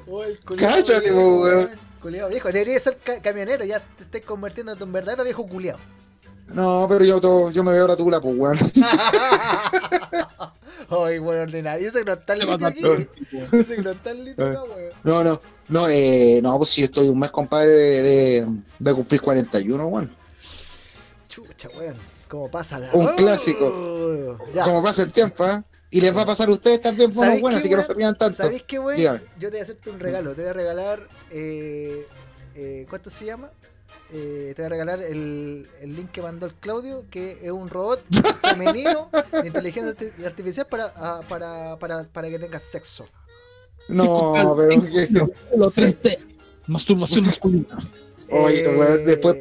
weón. 0.07 0.32
Cállate, 0.57 1.11
po, 1.11 1.41
weón. 1.41 1.72
Culeado 2.01 2.30
viejo, 2.30 2.47
debería 2.53 2.80
ser 2.80 2.95
ca- 3.03 3.19
camionero, 3.22 3.65
ya 3.65 3.82
te 3.97 4.05
estás 4.05 4.22
convirtiendo 4.22 4.72
en 4.72 4.82
un 4.82 4.93
verdadero 4.93 5.26
viejo 5.26 5.45
culiado. 5.45 5.78
No, 6.47 6.86
pero 6.88 7.03
yo, 7.03 7.19
to- 7.19 7.51
yo 7.51 7.65
me 7.65 7.74
veo 7.74 7.86
la 7.86 7.97
tula, 7.97 8.22
pues, 8.22 8.34
weón. 8.38 8.57
Ay, 10.89 11.19
bueno, 11.19 11.41
ordinario. 11.41 11.89
Eso 11.89 12.01
no 12.05 12.13
está 12.13 12.32
a 12.32 12.67
aquí. 12.67 12.82
Eso 13.51 13.74
no 13.84 13.91
está 13.91 14.13
listo 14.13 14.45
acá, 14.45 14.63
weón. 14.63 14.93
No, 15.03 15.22
no, 15.22 15.41
no, 15.67 15.89
eh, 15.89 16.39
no, 16.41 16.57
pues 16.59 16.69
si 16.69 16.84
estoy 16.84 17.09
un 17.09 17.19
mes, 17.19 17.30
compadre, 17.32 17.72
de, 17.74 18.01
de, 18.03 18.47
de 18.80 18.93
cumplir 18.93 19.19
41, 19.19 19.86
weón. 19.88 20.09
Chucha, 21.28 21.67
weón. 21.78 21.95
¿Cómo 22.32 22.49
pasa 22.49 22.79
la 22.79 22.89
Un 22.93 23.07
Oh, 23.09 23.15
clásico. 23.17 24.38
Ya. 24.53 24.63
Como 24.63 24.82
pasa 24.82 25.01
el 25.03 25.11
tiempo, 25.11 25.43
¿ah? 25.43 25.65
Y 25.89 25.99
les 25.99 26.15
va 26.15 26.21
a 26.21 26.25
pasar 26.25 26.47
a 26.47 26.51
ustedes 26.53 26.79
también, 26.79 27.09
bueno, 27.11 27.23
¿Sabéis 27.32 27.41
bueno, 27.41 27.57
qué, 27.57 27.59
así 27.59 27.69
que 27.69 27.75
no 27.75 27.82
se 27.82 27.93
rían 27.93 28.17
tanto. 28.17 28.38
¿Sabéis 28.38 28.63
qué? 28.63 28.79
Dígame. 28.95 29.19
Yo 29.38 29.49
te 29.49 29.57
voy 29.57 29.59
a 29.59 29.63
hacerte 29.63 29.89
un 29.89 29.99
regalo. 29.99 30.34
Te 30.34 30.41
voy 30.43 30.49
a 30.51 30.53
regalar. 30.53 31.07
Eh, 31.29 32.07
eh, 32.55 32.86
¿Cuánto 32.89 33.09
se 33.09 33.25
llama? 33.25 33.51
Eh, 34.13 34.53
te 34.55 34.61
voy 34.61 34.67
a 34.67 34.69
regalar 34.69 35.01
el, 35.03 35.67
el 35.82 35.93
link 35.95 36.11
que 36.11 36.21
mandó 36.21 36.45
el 36.45 36.53
Claudio, 36.53 37.03
que 37.11 37.38
es 37.41 37.51
un 37.51 37.69
robot 37.69 38.01
femenino 38.41 39.09
de 39.34 39.47
inteligencia 39.47 39.93
arti- 39.93 40.25
artificial 40.25 40.67
para, 40.67 40.93
ah, 40.95 41.19
para, 41.27 41.77
para, 41.79 42.03
para 42.05 42.29
que 42.29 42.39
tengas 42.39 42.63
sexo. 42.63 43.03
No, 43.89 44.32
pero 44.34 44.55
Lo 45.57 45.69
3D. 45.69 46.17
Masturbación 46.67 47.25
masculina. 47.25 47.77
Oye, 48.29 48.63
después- 49.05 49.39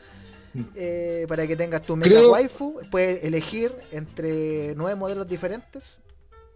eh, 0.76 1.26
para 1.28 1.46
que 1.46 1.56
tengas 1.56 1.84
tu 1.84 1.96
mecha 1.96 2.10
Creo- 2.10 2.32
waifu, 2.32 2.82
puedes 2.90 3.24
elegir 3.24 3.72
entre 3.92 4.74
nueve 4.76 4.96
modelos 4.96 5.28
diferentes 5.28 6.02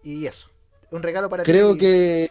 y 0.04 0.26
eso. 0.26 0.48
Un 0.90 1.04
regalo 1.04 1.30
para 1.30 1.44
creo 1.44 1.74
ti. 1.74 1.80
que 1.80 2.30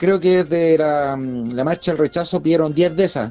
creo 0.00 0.18
que 0.18 0.42
desde 0.44 0.78
la, 0.78 1.14
mm, 1.16 1.52
la 1.52 1.62
marcha 1.62 1.92
del 1.92 1.98
rechazo 1.98 2.42
pidieron 2.42 2.74
10 2.74 2.96
de 2.96 3.04
esas. 3.04 3.30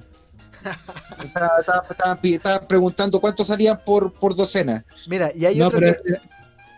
Estaba- 1.23 1.59
estaba- 1.59 2.19
Estaban, 2.23 2.67
preguntando 2.67 3.19
cuánto 3.19 3.43
salían 3.43 3.81
por, 3.85 4.13
por 4.13 4.35
docena. 4.35 4.85
Mira, 5.07 5.31
y 5.35 5.45
hay 5.45 5.57
No, 5.57 5.67
otro 5.67 5.79
pero, 5.79 5.93
que- 6.03 6.21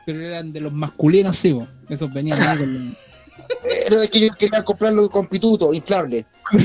pero 0.06 0.20
eran 0.22 0.52
de 0.52 0.62
los 0.62 0.72
masculinos, 0.74 1.38
sí, 1.38 1.52
bo. 1.52 1.68
Esos 1.90 2.12
venían 2.14 2.42
ahí 2.42 2.58
con- 2.58 2.98
Era 3.86 4.08
que 4.08 4.18
ellos 4.20 4.36
querían 4.38 4.64
comprarlo 4.64 5.10
con 5.10 5.28
pituto, 5.28 5.74
inflable. 5.74 6.26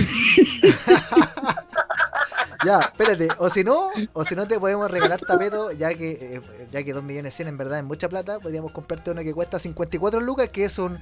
Ya, 2.64 2.80
espérate, 2.80 3.28
o 3.38 3.48
si 3.50 3.62
no, 3.62 3.90
o 4.12 4.24
si 4.24 4.34
no 4.34 4.48
te 4.48 4.58
podemos 4.58 4.90
regalar 4.90 5.20
tapeto, 5.20 5.70
ya 5.72 5.94
que 5.94 6.10
eh, 6.12 6.40
ya 6.72 6.82
que 6.82 6.92
2 6.92 7.04
millones 7.04 7.32
100 7.34 7.48
en 7.48 7.56
verdad 7.58 7.78
es 7.78 7.84
mucha 7.84 8.08
plata, 8.08 8.40
podríamos 8.40 8.72
comprarte 8.72 9.10
uno 9.12 9.22
que 9.22 9.32
cuesta 9.34 9.58
54 9.60 10.20
lucas, 10.20 10.48
que 10.48 10.64
es 10.64 10.78
un 10.78 10.98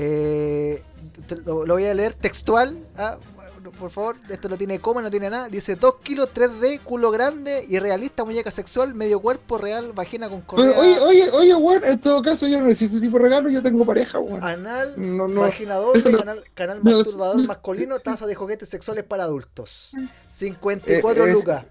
eh, 0.00 0.82
lo, 1.44 1.66
lo 1.66 1.74
voy 1.74 1.86
a 1.86 1.94
leer 1.94 2.14
textual, 2.14 2.78
ah, 2.96 3.18
por 3.78 3.90
favor, 3.90 4.16
esto 4.30 4.48
no 4.48 4.56
tiene 4.56 4.78
coma, 4.78 5.02
no 5.02 5.10
tiene 5.10 5.28
nada, 5.28 5.48
dice 5.48 5.74
2 5.74 5.96
kilos 6.02 6.30
3D, 6.32 6.80
culo 6.82 7.10
grande 7.10 7.66
y 7.68 7.78
realista, 7.80 8.24
muñeca 8.24 8.50
sexual, 8.52 8.94
medio 8.94 9.18
cuerpo 9.20 9.58
real, 9.58 9.92
vagina 9.92 10.28
con 10.30 10.40
correa 10.42 10.78
oye, 10.78 10.98
oye, 11.00 11.30
oye, 11.32 11.54
weón, 11.54 11.84
en 11.84 12.00
todo 12.00 12.22
caso 12.22 12.46
yo 12.46 12.60
no 12.60 12.66
necesito 12.66 13.00
tipo 13.00 13.18
regalo, 13.18 13.50
yo 13.50 13.60
tengo 13.62 13.84
pareja, 13.84 14.20
weón. 14.20 14.42
anal, 14.42 14.94
No, 14.96 15.26
no. 15.28 15.42
Doble, 15.42 16.02
canal, 16.18 16.44
canal 16.54 16.82
masturbador 16.82 17.40
no. 17.40 17.46
masculino, 17.48 17.98
taza 17.98 18.26
de 18.26 18.36
juguetes 18.36 18.68
sexuales 18.68 19.04
para 19.04 19.24
adultos. 19.24 19.92
54 20.30 21.26
Eh, 21.26 21.28
eh. 21.28 21.32
lucas. 21.32 21.64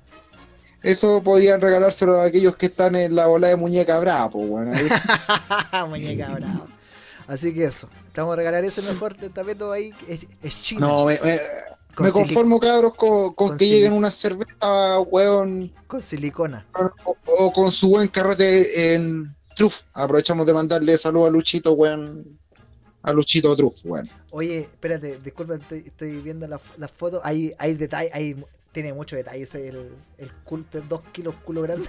Eso 0.83 1.23
podrían 1.23 1.59
regalárselo 1.61 2.19
a 2.21 2.25
aquellos 2.25 2.55
que 2.57 2.67
están 2.67 2.95
en 2.95 3.15
la 3.15 3.25
bola 3.25 3.47
de 3.47 3.55
muñeca 3.55 3.97
brava, 3.99 4.29
pues, 4.29 4.45
weón. 4.47 4.69
Muñeca 5.89 6.29
brava. 6.35 6.65
Así 7.27 7.53
que 7.53 7.65
eso. 7.65 7.89
Te 8.17 8.21
vamos 8.21 8.33
a 8.33 8.37
regalar 8.37 8.65
ese 8.65 8.81
mejor 8.81 9.13
tapeto 9.13 9.71
ahí. 9.71 9.93
Es, 10.07 10.25
es 10.41 10.59
chino. 10.59 10.87
No, 10.87 11.05
me, 11.05 11.19
me, 11.21 12.11
conformo, 12.11 12.59
cabros, 12.59 12.95
con, 12.95 13.35
con 13.35 13.49
con 13.49 13.57
que 13.59 13.67
lleguen 13.67 13.93
unas 13.93 14.15
cervezas, 14.15 14.57
weón, 15.11 15.71
con 15.85 16.01
silicona. 16.01 16.65
o, 17.05 17.15
o 17.27 17.53
con 17.53 17.71
su 17.71 17.89
buen 17.89 18.07
carrete 18.07 18.95
en 18.95 19.35
Truf. 19.55 19.81
Aprovechamos 19.93 20.47
de 20.47 20.53
mandarle 20.55 20.97
saludos 20.97 21.27
a 21.27 21.31
Luchito, 21.31 21.73
weón. 21.73 22.39
A 23.03 23.13
Luchito 23.13 23.55
Truf, 23.55 23.85
weón. 23.85 24.09
Oye, 24.31 24.61
espérate, 24.61 25.19
disculpa, 25.23 25.53
estoy, 25.53 25.83
estoy 25.85 26.19
viendo 26.19 26.47
las 26.47 26.61
las 26.77 26.89
fotos. 26.89 27.21
Hay, 27.23 27.53
hay 27.59 27.75
detalles, 27.75 28.11
hay, 28.15 28.43
tiene 28.71 28.93
muchos 28.93 29.15
detalles. 29.15 29.53
El, 29.53 29.91
el 30.17 30.31
culo 30.43 30.65
de 30.71 30.81
2 30.81 31.01
kilos 31.11 31.35
culo 31.45 31.61
grande. 31.61 31.87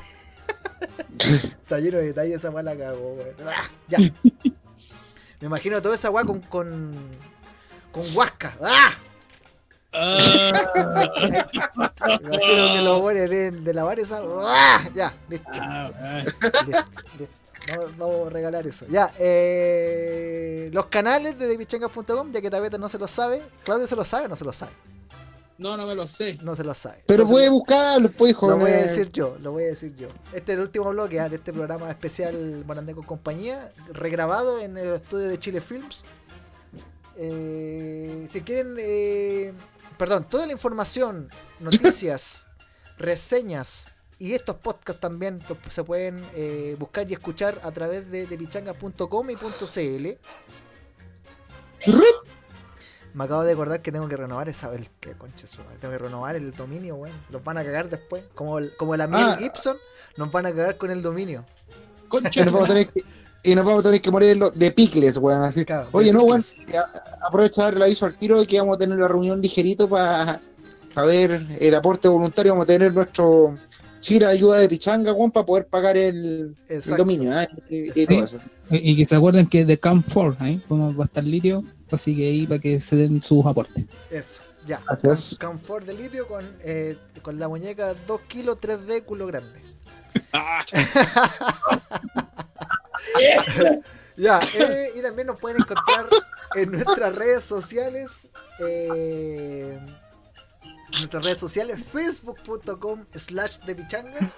Está 1.63 1.81
lleno 1.81 1.97
de 1.97 2.09
detalles 2.09 2.37
esa 2.37 2.51
mala 2.51 2.77
cago, 2.77 3.15
weón. 3.15 3.35
Ah, 3.47 3.55
Ya. 3.89 3.97
Me 5.41 5.47
imagino 5.47 5.81
toda 5.81 5.95
esa 5.95 6.11
weá 6.11 6.25
con, 6.25 6.41
con. 6.41 6.95
con 7.93 8.05
huasca. 8.15 8.57
¡Ah! 8.61 8.91
Me 9.93 10.49
imagino 12.37 12.75
que 12.75 12.83
los 12.83 13.01
buenos 13.01 13.31
deben 13.31 13.65
de 13.65 13.75
lavar 13.75 13.99
esa. 13.99 14.21
¡Ah! 14.23 14.89
Ya, 14.95 15.15
listo. 15.29 15.49
Ah, 15.53 15.91
ah. 16.01 16.23
Listo, 16.67 16.91
listo. 17.19 17.35
Vamos, 17.77 17.97
vamos 17.99 18.27
a 18.27 18.31
regalar 18.31 18.67
eso. 18.67 18.87
Ya, 18.89 19.13
eh, 19.19 20.71
los 20.73 20.87
canales 20.87 21.39
de 21.39 21.47
devichangas.com, 21.47 22.33
ya 22.33 22.41
que 22.41 22.51
Tabeta 22.51 22.79
no 22.79 22.89
se 22.89 22.99
lo 22.99 23.07
sabe. 23.09 23.43
Claudio 23.65 23.87
se 23.87 23.97
lo 23.97 24.05
sabe 24.05 24.27
o 24.27 24.29
no 24.29 24.37
se 24.37 24.45
lo 24.45 24.53
sabe. 24.53 24.73
No, 25.59 25.77
no 25.77 25.87
me 25.87 25.95
lo 25.97 26.07
sé. 26.07 26.39
No 26.43 26.55
se 26.55 26.63
lo 26.65 26.73
sabe. 26.73 27.03
Pero 27.07 27.23
Entonces, 27.25 27.33
puede 27.35 27.47
lo- 27.47 27.53
buscarlo, 27.53 28.11
pues, 28.13 28.31
hijo. 28.31 28.49
Lo 28.49 28.57
voy 28.59 28.71
a 28.71 28.77
decir 28.77 29.11
yo, 29.13 29.37
lo 29.41 29.51
voy 29.53 29.65
a 29.65 29.67
decir 29.67 29.95
yo. 29.97 30.07
Este 30.33 30.53
es 30.53 30.57
el 30.59 30.61
último 30.63 30.89
bloque 30.91 31.19
ah, 31.19 31.29
de 31.29 31.37
este 31.37 31.53
programa 31.53 31.91
especial 31.91 32.65
Morandé 32.65 32.95
con 32.95 33.05
compañía, 33.05 33.73
regrabado 33.93 34.61
en 34.61 34.77
el 34.79 34.95
estudio 34.95 35.27
de 35.29 35.39
Chile 35.39 35.61
Films. 35.61 36.03
Eh, 37.17 38.29
si 38.31 38.41
quieren, 38.43 38.77
eh, 38.79 39.53
perdón, 39.99 40.27
toda 40.31 40.47
la 40.47 40.53
información, 40.53 41.29
noticias, 41.59 42.47
reseñas 42.97 43.91
y 44.21 44.35
estos 44.35 44.55
podcasts 44.57 45.01
también 45.01 45.41
to- 45.41 45.57
se 45.69 45.83
pueden 45.83 46.25
eh, 46.37 46.77
buscar 46.79 47.11
y 47.11 47.15
escuchar 47.15 47.61
a 47.65 47.73
través 47.73 48.11
de, 48.13 48.27
de 48.27 48.39
pichangas.com 48.39 49.31
y 49.31 49.35
.cl. 49.37 50.19
Me 53.15 53.25
acabo 53.25 53.43
de 53.43 53.53
acordar 53.53 53.83
que 53.83 53.91
tengo 53.93 54.09
que 54.09 54.17
renovar 54.17 54.49
esa. 54.49 54.73
El, 54.75 54.89
que 55.01 55.13
concha 55.13 55.47
su 55.47 55.59
madre, 55.63 55.77
Tengo 55.81 55.93
que 55.93 55.99
renovar 55.99 56.37
el 56.37 56.51
dominio, 56.53 56.97
weón. 56.97 57.15
Los 57.31 57.43
van 57.43 57.59
a 57.59 57.65
cagar 57.65 57.89
después. 57.89 58.23
Como 58.35 58.59
el, 58.59 58.73
como 58.77 58.97
la 58.97 59.07
miel 59.07 59.23
Ah. 59.25 59.37
Gibson, 59.39 59.77
nos 60.17 60.31
van 60.31 60.47
a 60.47 60.51
cagar 60.53 60.77
con 60.77 60.91
el 60.91 61.03
dominio. 61.03 61.45
Concha 62.09 62.41
Y 62.41 62.45
nos 62.45 62.53
vamos 62.55 62.69
a 62.69 62.73
tener 62.73 62.89
que, 62.89 63.03
y 63.43 63.55
nos 63.55 63.65
vamos 63.65 63.81
a 63.81 63.83
tener 63.85 64.01
que 64.01 64.11
morir 64.11 64.39
de 64.55 64.71
picles, 64.73 65.17
weón. 65.17 65.43
Así. 65.43 65.65
Claro, 65.65 65.89
Oye, 65.93 66.13
no, 66.13 66.23
weón. 66.25 66.43
Aprovecha 67.27 67.63
de 67.63 67.67
dar 67.67 67.75
el 67.75 67.83
aviso 67.83 68.07
al 68.07 68.17
tiro 68.19 68.41
de 68.41 68.47
que 68.47 68.59
vamos 68.61 68.77
a 68.77 68.79
tener 68.79 68.99
la 68.99 69.09
reunión 69.09 69.41
ligerito 69.41 69.89
para 69.89 70.41
ver 71.07 71.47
el 71.61 71.75
aporte 71.75 72.09
voluntario. 72.09 72.53
Vamos 72.53 72.65
a 72.65 72.67
tener 72.67 72.93
nuestro 72.93 73.57
Chira 74.01 74.29
ayuda 74.29 74.59
de 74.59 74.69
pichanga, 74.69 75.13
weón, 75.13 75.33
para 75.33 75.45
poder 75.45 75.67
pagar 75.67 75.97
el, 75.97 76.57
dominio 76.97 77.41
¿eh? 77.41 77.49
y, 77.69 77.77
y 77.89 77.91
Sí. 77.93 78.07
todo 78.07 78.25
eso. 78.25 78.39
Y 78.71 78.93
y 78.93 78.97
que 78.97 79.05
se 79.05 79.17
acuerden 79.17 79.47
que 79.47 79.65
de 79.65 79.79
Camp 79.79 80.07
4, 80.13 80.47
¿eh? 80.47 80.61
Como 80.69 80.95
va 80.95 81.05
a 81.05 81.07
estar 81.07 81.25
litio, 81.25 81.65
así 81.97 82.17
que 82.17 82.27
ahí 82.27 82.47
para 82.47 82.61
que 82.61 82.81
se 82.81 82.97
den 82.97 83.23
sus 83.23 83.45
aportes. 83.47 83.85
Eso, 84.11 84.43
ya. 84.67 84.83
Gracias. 84.87 85.39
De 85.87 85.95
litio 85.95 86.27
con, 86.27 86.45
eh, 86.61 86.97
con 87.23 87.39
la 87.39 87.49
muñeca 87.49 87.95
2 88.07 88.21
kilos 88.23 88.59
3D 88.61 89.05
culo 89.05 89.27
grande. 89.27 89.63
Ya, 94.19 94.41
eh, 94.57 94.91
y 94.97 95.01
también 95.01 95.29
nos 95.29 95.39
pueden 95.39 95.63
encontrar 95.63 96.09
en 96.57 96.73
nuestras 96.73 97.15
redes 97.15 97.45
sociales. 97.45 98.29
eh, 98.59 99.79
en 100.93 100.99
nuestras 100.99 101.23
redes 101.23 101.39
sociales, 101.39 101.85
facebook.com 101.93 103.05
slash 103.15 103.59
de 103.61 103.75
pichangas, 103.75 104.37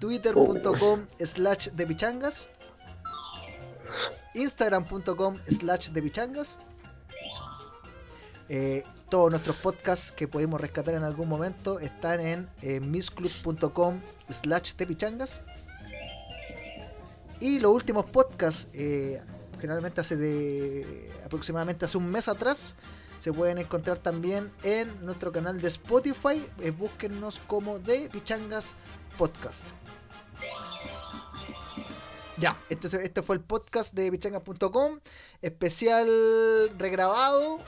twitter.com 0.00 1.06
slash 1.18 1.68
de 1.68 1.86
pichangas, 1.86 2.48
instagram.com 4.38 5.38
slash 5.46 5.90
de 5.90 6.02
pichangas. 6.02 6.60
Eh, 8.48 8.82
todos 9.10 9.30
nuestros 9.30 9.56
podcasts 9.56 10.12
que 10.12 10.26
podemos 10.28 10.60
rescatar 10.60 10.94
en 10.94 11.02
algún 11.02 11.28
momento 11.28 11.80
están 11.80 12.20
en 12.20 12.48
eh, 12.62 12.80
misclub.com 12.80 14.00
slash 14.30 14.74
de 14.74 14.86
pichangas. 14.86 15.42
Y 17.40 17.60
los 17.60 17.72
últimos 17.72 18.06
podcasts, 18.06 18.68
eh, 18.72 19.20
generalmente 19.60 20.00
hace 20.00 20.16
de 20.16 21.10
aproximadamente 21.24 21.84
hace 21.84 21.96
un 21.98 22.10
mes 22.10 22.28
atrás, 22.28 22.74
se 23.18 23.32
pueden 23.32 23.58
encontrar 23.58 23.98
también 23.98 24.50
en 24.62 25.04
nuestro 25.04 25.32
canal 25.32 25.60
de 25.60 25.68
Spotify. 25.68 26.44
Eh, 26.60 26.70
búsquennos 26.70 27.40
como 27.46 27.78
de 27.78 28.08
Pichangas 28.10 28.76
Podcast. 29.16 29.64
Ya, 32.40 32.56
este, 32.68 32.86
este 33.02 33.22
fue 33.22 33.34
el 33.36 33.42
podcast 33.42 33.92
de 33.94 34.12
pichangas.com, 34.12 35.00
especial 35.42 36.08
regrabado. 36.78 37.58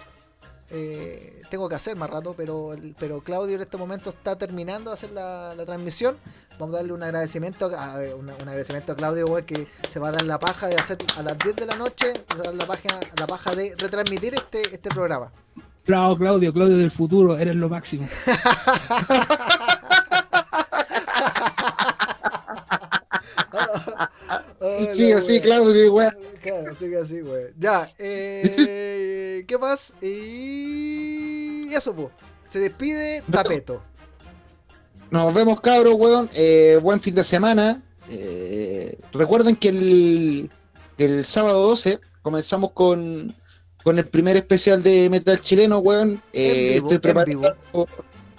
Eh, 0.72 1.42
tengo 1.50 1.68
que 1.68 1.74
hacer 1.74 1.96
más 1.96 2.08
rato, 2.08 2.34
pero, 2.36 2.70
pero 3.00 3.20
Claudio 3.20 3.56
en 3.56 3.62
este 3.62 3.76
momento 3.76 4.10
está 4.10 4.38
terminando 4.38 4.90
de 4.90 4.94
hacer 4.94 5.10
la, 5.10 5.56
la 5.56 5.66
transmisión. 5.66 6.16
Vamos 6.60 6.76
a 6.76 6.78
darle 6.78 6.92
un 6.92 7.02
agradecimiento 7.02 7.66
a, 7.76 7.96
un 8.14 8.30
agradecimiento 8.30 8.92
a 8.92 8.96
Claudio 8.96 9.44
que 9.44 9.66
se 9.90 9.98
va 9.98 10.10
a 10.10 10.12
dar 10.12 10.22
la 10.22 10.38
paja 10.38 10.68
de 10.68 10.76
hacer 10.76 10.98
a 11.16 11.22
las 11.22 11.36
10 11.38 11.56
de 11.56 11.66
la 11.66 11.74
noche, 11.74 12.12
se 12.14 12.36
va 12.36 12.42
a 12.42 12.44
dar 12.44 12.54
la 12.54 12.66
paja, 12.66 13.00
la 13.18 13.26
paja 13.26 13.54
de 13.56 13.74
retransmitir 13.76 14.34
este, 14.34 14.62
este 14.72 14.88
programa. 14.90 15.32
Bravo, 15.84 16.16
Claudio, 16.16 16.52
Claudio 16.52 16.76
del 16.76 16.92
futuro, 16.92 17.36
eres 17.36 17.56
lo 17.56 17.68
máximo. 17.68 18.08
Hola, 24.60 24.92
Sí, 24.92 25.10
así, 25.12 25.32
weón. 25.32 25.42
Claudio, 25.42 25.94
weón. 25.94 26.16
Claro, 26.42 26.74
sigue 26.74 26.98
así, 26.98 27.20
güey. 27.20 27.46
Ya, 27.58 27.90
eh, 27.98 29.44
¿qué 29.48 29.58
más? 29.58 29.94
Y 30.02 31.72
eso, 31.72 31.94
pues. 31.94 32.08
Se 32.48 32.58
despide 32.60 33.22
Tapeto. 33.30 33.82
Nos 35.10 35.32
vemos, 35.32 35.60
cabros, 35.60 35.94
weón. 35.94 36.28
Eh, 36.34 36.78
buen 36.82 37.00
fin 37.00 37.14
de 37.14 37.24
semana. 37.24 37.82
Eh, 38.08 38.98
recuerden 39.12 39.56
que 39.56 39.68
el, 39.68 40.50
el 40.98 41.24
sábado 41.24 41.62
12 41.68 42.00
comenzamos 42.22 42.72
con, 42.72 43.34
con 43.82 43.98
el 43.98 44.06
primer 44.08 44.36
especial 44.36 44.82
de 44.82 45.08
metal 45.08 45.40
chileno, 45.40 45.78
weón. 45.78 46.22
Eh, 46.32 46.74
vivo, 46.74 46.90
estoy 46.90 46.96
en 46.96 47.00
preparando 47.00 47.40
vivo. 47.40 47.46
algo 47.72 47.86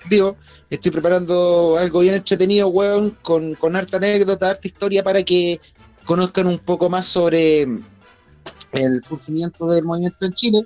en 0.03 0.10
vivo. 0.10 0.38
Estoy 0.69 0.91
preparando 0.91 1.77
algo 1.80 1.99
bien 2.02 2.14
entretenido, 2.15 2.68
weón, 2.68 3.18
con, 3.22 3.56
con 3.56 3.76
harta 3.76 3.98
anécdota, 3.98 4.52
harta 4.52 4.68
historia 4.68 5.03
para 5.03 5.23
que 5.23 5.60
conozcan 6.06 6.48
un 6.48 6.60
poco 6.60 6.90
más 6.90 7.07
sobre 7.07 7.64
el 8.73 9.03
surgimiento 9.03 9.68
del 9.68 9.84
movimiento 9.84 10.26
en 10.26 10.34
Chile. 10.34 10.65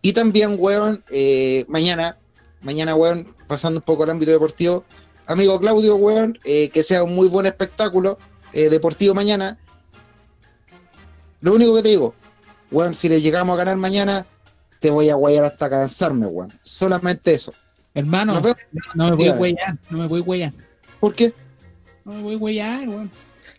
Y 0.00 0.12
también, 0.12 0.56
weón, 0.58 1.02
eh, 1.10 1.64
mañana, 1.68 2.16
mañana, 2.62 2.94
weón, 2.94 3.34
pasando 3.46 3.80
un 3.80 3.84
poco 3.84 4.04
al 4.04 4.10
ámbito 4.10 4.32
deportivo, 4.32 4.84
amigo 5.26 5.58
Claudio, 5.60 5.96
weón, 5.96 6.38
eh, 6.44 6.70
que 6.70 6.82
sea 6.82 7.04
un 7.04 7.14
muy 7.14 7.28
buen 7.28 7.46
espectáculo 7.46 8.18
eh, 8.52 8.68
deportivo 8.68 9.14
mañana. 9.14 9.58
Lo 11.40 11.54
único 11.54 11.74
que 11.76 11.82
te 11.82 11.88
digo, 11.90 12.14
weón, 12.70 12.94
si 12.94 13.08
le 13.08 13.20
llegamos 13.20 13.54
a 13.54 13.58
ganar 13.58 13.76
mañana, 13.76 14.26
te 14.80 14.90
voy 14.90 15.10
a 15.10 15.14
guayar 15.14 15.44
hasta 15.44 15.70
cansarme, 15.70 16.26
weón. 16.26 16.52
Solamente 16.62 17.32
eso. 17.32 17.52
Hermano, 17.94 18.40
no 18.94 19.10
me 19.10 19.16
voy 19.16 19.28
a 19.28 19.34
huellar, 19.34 19.78
no 19.90 19.98
me 19.98 20.06
voy 20.08 20.20
a 20.20 20.24
huellar. 20.24 20.52
¿Por 20.98 21.14
qué? 21.14 21.32
No 22.04 22.14
me 22.14 22.22
voy 22.22 22.34
a 22.34 22.38
huellar, 22.38 22.88
weón. 22.88 23.10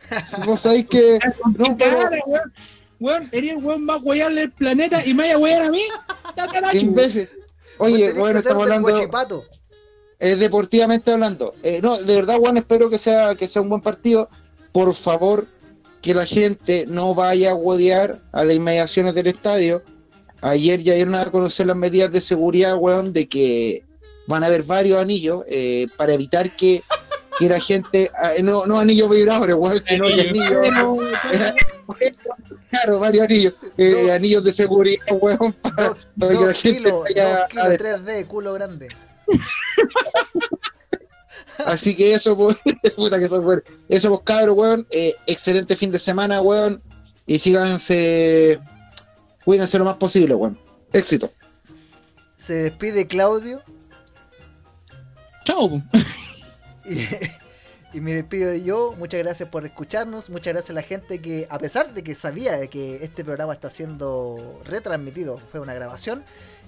Vos 0.45 0.61
sabéis 0.61 0.87
que. 0.87 1.19
No, 1.57 1.77
pero- 1.77 2.09
weón. 2.27 2.53
Weón, 2.99 3.29
eres 3.33 3.51
el 3.51 3.57
weón 3.57 3.83
más 3.83 4.01
huellable 4.01 4.41
del 4.41 4.51
planeta 4.51 5.05
y 5.05 5.13
me 5.13 5.23
vaya 5.23 5.35
a 5.35 5.37
huellar 5.37 5.61
a 5.63 5.71
mí. 5.71 5.81
Imbécil. 6.79 7.27
Oye, 7.79 8.13
bueno, 8.13 8.39
estamos 8.39 8.63
hablando. 8.63 8.89
eh, 10.19 10.35
deportivamente 10.35 11.11
hablando. 11.11 11.53
Eh, 11.63 11.81
no, 11.81 11.97
de 12.01 12.15
verdad, 12.15 12.37
Juan, 12.37 12.55
espero 12.57 12.89
que 12.89 12.97
sea, 12.97 13.35
que 13.35 13.47
sea 13.47 13.61
un 13.61 13.69
buen 13.69 13.81
partido. 13.81 14.29
Por 14.71 14.93
favor, 14.93 15.47
que 16.01 16.13
la 16.13 16.25
gente 16.25 16.85
no 16.87 17.13
vaya 17.13 17.51
a 17.51 17.55
huevear 17.55 18.21
a 18.31 18.45
las 18.45 18.55
inmediaciones 18.55 19.15
del 19.15 19.27
estadio. 19.27 19.83
Ayer 20.41 20.81
ya 20.81 20.93
dieron 20.93 21.15
a 21.15 21.29
conocer 21.31 21.67
las 21.67 21.75
medidas 21.75 22.11
de 22.11 22.21
seguridad, 22.21 22.77
weón, 22.77 23.11
de 23.11 23.27
que 23.27 23.83
van 24.27 24.43
a 24.43 24.47
haber 24.47 24.63
varios 24.63 24.97
anillos 24.97 25.43
eh, 25.49 25.87
para 25.97 26.13
evitar 26.13 26.49
que, 26.51 26.81
que 27.39 27.49
la 27.49 27.59
gente, 27.59 28.11
ah, 28.17 28.31
no, 28.43 28.65
no 28.65 28.79
anillos 28.79 29.09
vibradores, 29.09 29.55
weón, 29.55 29.79
sino 29.79 30.07
que 30.07 30.21
anillos, 30.21 30.67
claro, 32.69 32.99
varios 32.99 33.25
anillos, 33.25 33.53
eh, 33.77 34.11
anillos 34.11 34.43
de 34.43 34.53
seguridad, 34.53 35.05
weón, 35.19 35.53
para, 35.61 35.89
Dos, 35.89 36.07
para 36.19 36.31
que 36.33 36.39
la 36.39 36.45
dos 36.47 36.61
gente 36.61 36.77
kilos, 36.79 37.01
vaya 37.03 37.43
a 37.43 37.47
kilos 37.47 37.67
3D, 37.67 38.27
culo 38.27 38.53
grande. 38.53 38.89
Así 41.65 41.95
que 41.95 42.13
eso, 42.13 42.35
pues, 42.35 42.57
puta 42.95 43.19
que 43.19 43.27
son. 43.27 43.63
Eso, 43.87 44.09
pues, 44.09 44.21
cabros, 44.23 44.57
weón. 44.57 44.87
eh, 44.91 45.13
excelente 45.27 45.75
fin 45.75 45.91
de 45.91 45.99
semana, 45.99 46.41
weón. 46.41 46.81
Y 47.25 47.39
síganse, 47.39 48.59
cuídense 49.45 49.77
lo 49.77 49.85
más 49.85 49.95
posible, 49.95 50.33
weón. 50.35 50.59
Éxito. 50.91 51.31
Se 52.35 52.53
despide 52.55 53.07
Claudio 53.07 53.61
Chao. 55.45 55.81
y, 57.93 58.01
me 58.01 58.13
despido 58.13 58.49
de 58.49 58.63
yo. 58.63 58.93
Muchas 58.97 59.19
gracias 59.21 59.49
por 59.49 59.65
escucharnos. 59.65 60.29
Muchas 60.29 60.53
gracias 60.53 60.71
a 60.71 60.73
la 60.73 60.81
gente 60.81 61.21
que, 61.21 61.47
a 61.49 61.59
pesar 61.59 61.93
de 61.93 62.03
que 62.03 62.15
sabía 62.15 62.57
de 62.57 62.69
que 62.69 63.03
este 63.03 63.23
programa 63.23 63.53
está 63.53 63.69
siendo 63.69 64.61
retransmitido, 64.65 65.39
fue 65.51 65.59
una 65.59 65.73
grabación, 65.73 66.23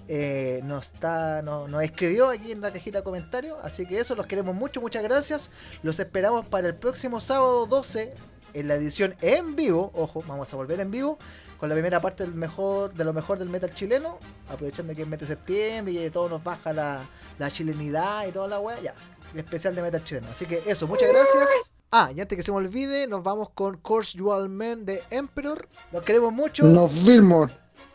eh, 0.08 0.62
nos, 0.64 0.92
está, 0.92 1.42
no- 1.42 1.68
nos 1.68 1.84
escribió 1.84 2.30
aquí 2.30 2.52
en 2.52 2.62
la 2.62 2.72
cajita 2.72 3.00
de 3.00 3.04
comentarios. 3.04 3.58
Así 3.64 3.86
que 3.86 4.00
eso, 4.00 4.16
los 4.16 4.28
queremos 4.28 4.56
mucho. 4.56 4.82
Muchas 4.82 5.04
gracias. 5.04 5.50
Los 5.84 6.00
esperamos 6.00 6.46
para 6.46 6.68
el 6.68 6.76
próximo 6.76 7.20
sábado 7.20 7.66
12 7.66 8.14
en 8.54 8.68
la 8.68 8.76
edición 8.76 9.16
en 9.22 9.56
vivo. 9.56 9.92
Ojo, 9.96 10.24
vamos 10.28 10.52
a 10.54 10.56
volver 10.56 10.80
en 10.80 10.92
vivo. 10.92 11.18
Con 11.58 11.70
la 11.70 11.76
primera 11.76 12.02
parte 12.02 12.24
del 12.24 12.36
mejor, 12.36 12.94
de 12.94 13.06
lo 13.06 13.14
mejor 13.14 13.40
del 13.40 13.50
metal 13.50 13.74
chileno, 13.74 14.20
aprovechando 14.50 14.94
que 14.94 15.04
es 15.04 15.08
mes 15.08 15.22
septiembre 15.26 15.94
y 15.94 16.10
todo 16.10 16.28
nos 16.28 16.44
baja 16.44 16.74
la, 16.74 17.10
la 17.40 17.50
chilenidad 17.50 18.28
y 18.28 18.32
toda 18.34 18.48
la 18.50 18.60
wea, 18.60 18.78
ya 18.82 18.94
el 19.36 19.40
especial 19.42 19.76
de 19.76 19.82
Metal 19.82 20.04
Chileno. 20.04 20.28
Así 20.32 20.46
que 20.46 20.64
eso, 20.66 20.88
muchas 20.88 21.10
gracias. 21.10 21.72
Ah, 21.92 22.12
y 22.16 22.22
antes 22.22 22.36
que 22.36 22.44
se 22.44 22.52
me 22.52 22.58
olvide, 22.58 23.06
nos 23.06 23.22
vamos 23.22 23.50
con 23.54 23.78
Course 23.78 24.18
Dual 24.18 24.50
Men 24.50 24.86
de 24.86 25.04
Emperor. 25.10 25.68
Los 25.92 26.04
queremos 26.04 26.34
mucho. 26.34 26.64
Nos 26.64 26.92
vemos. 27.06 27.52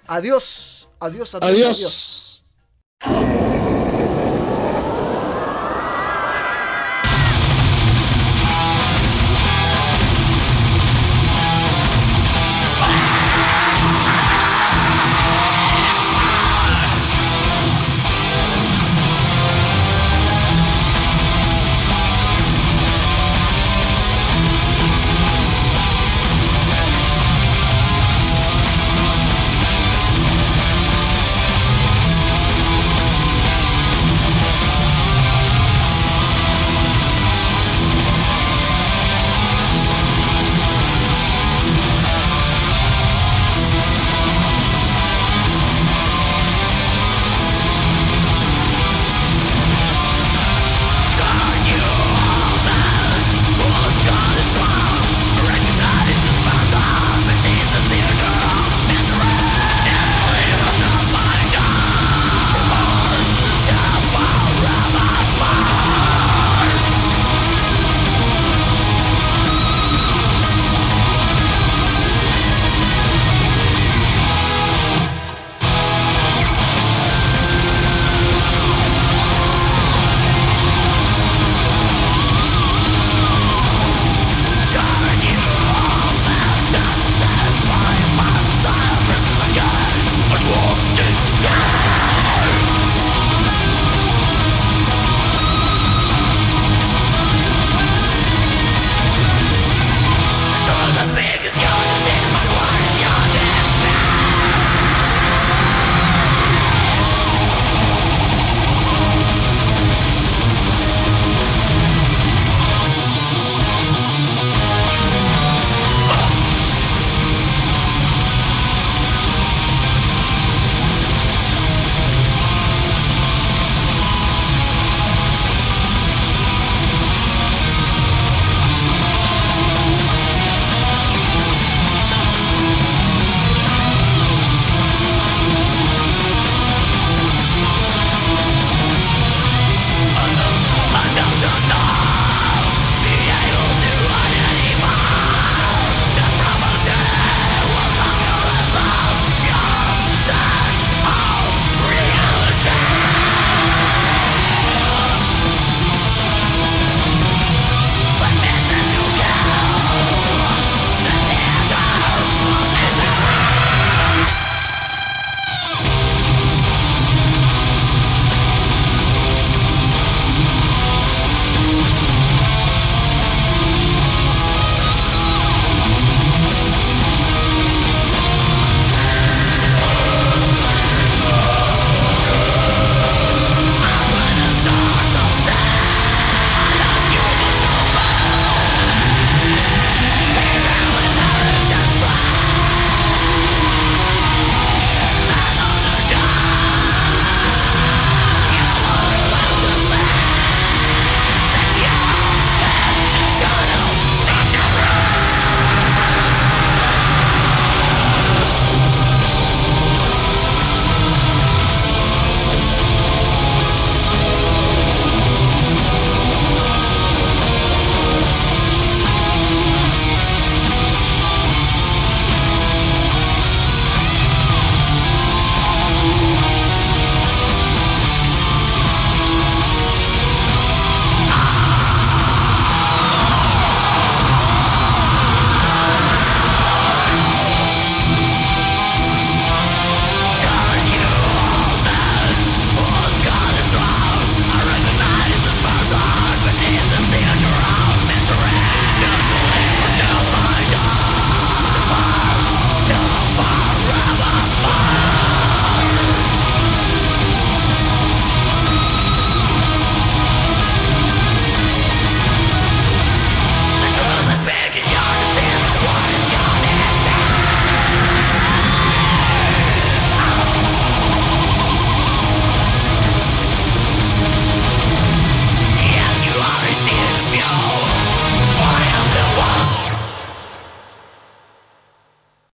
Adiós. 0.07 0.89
Adiós, 1.01 1.35
adiós, 1.35 1.51
Adiós. 1.51 1.77
adiós. 3.03 3.30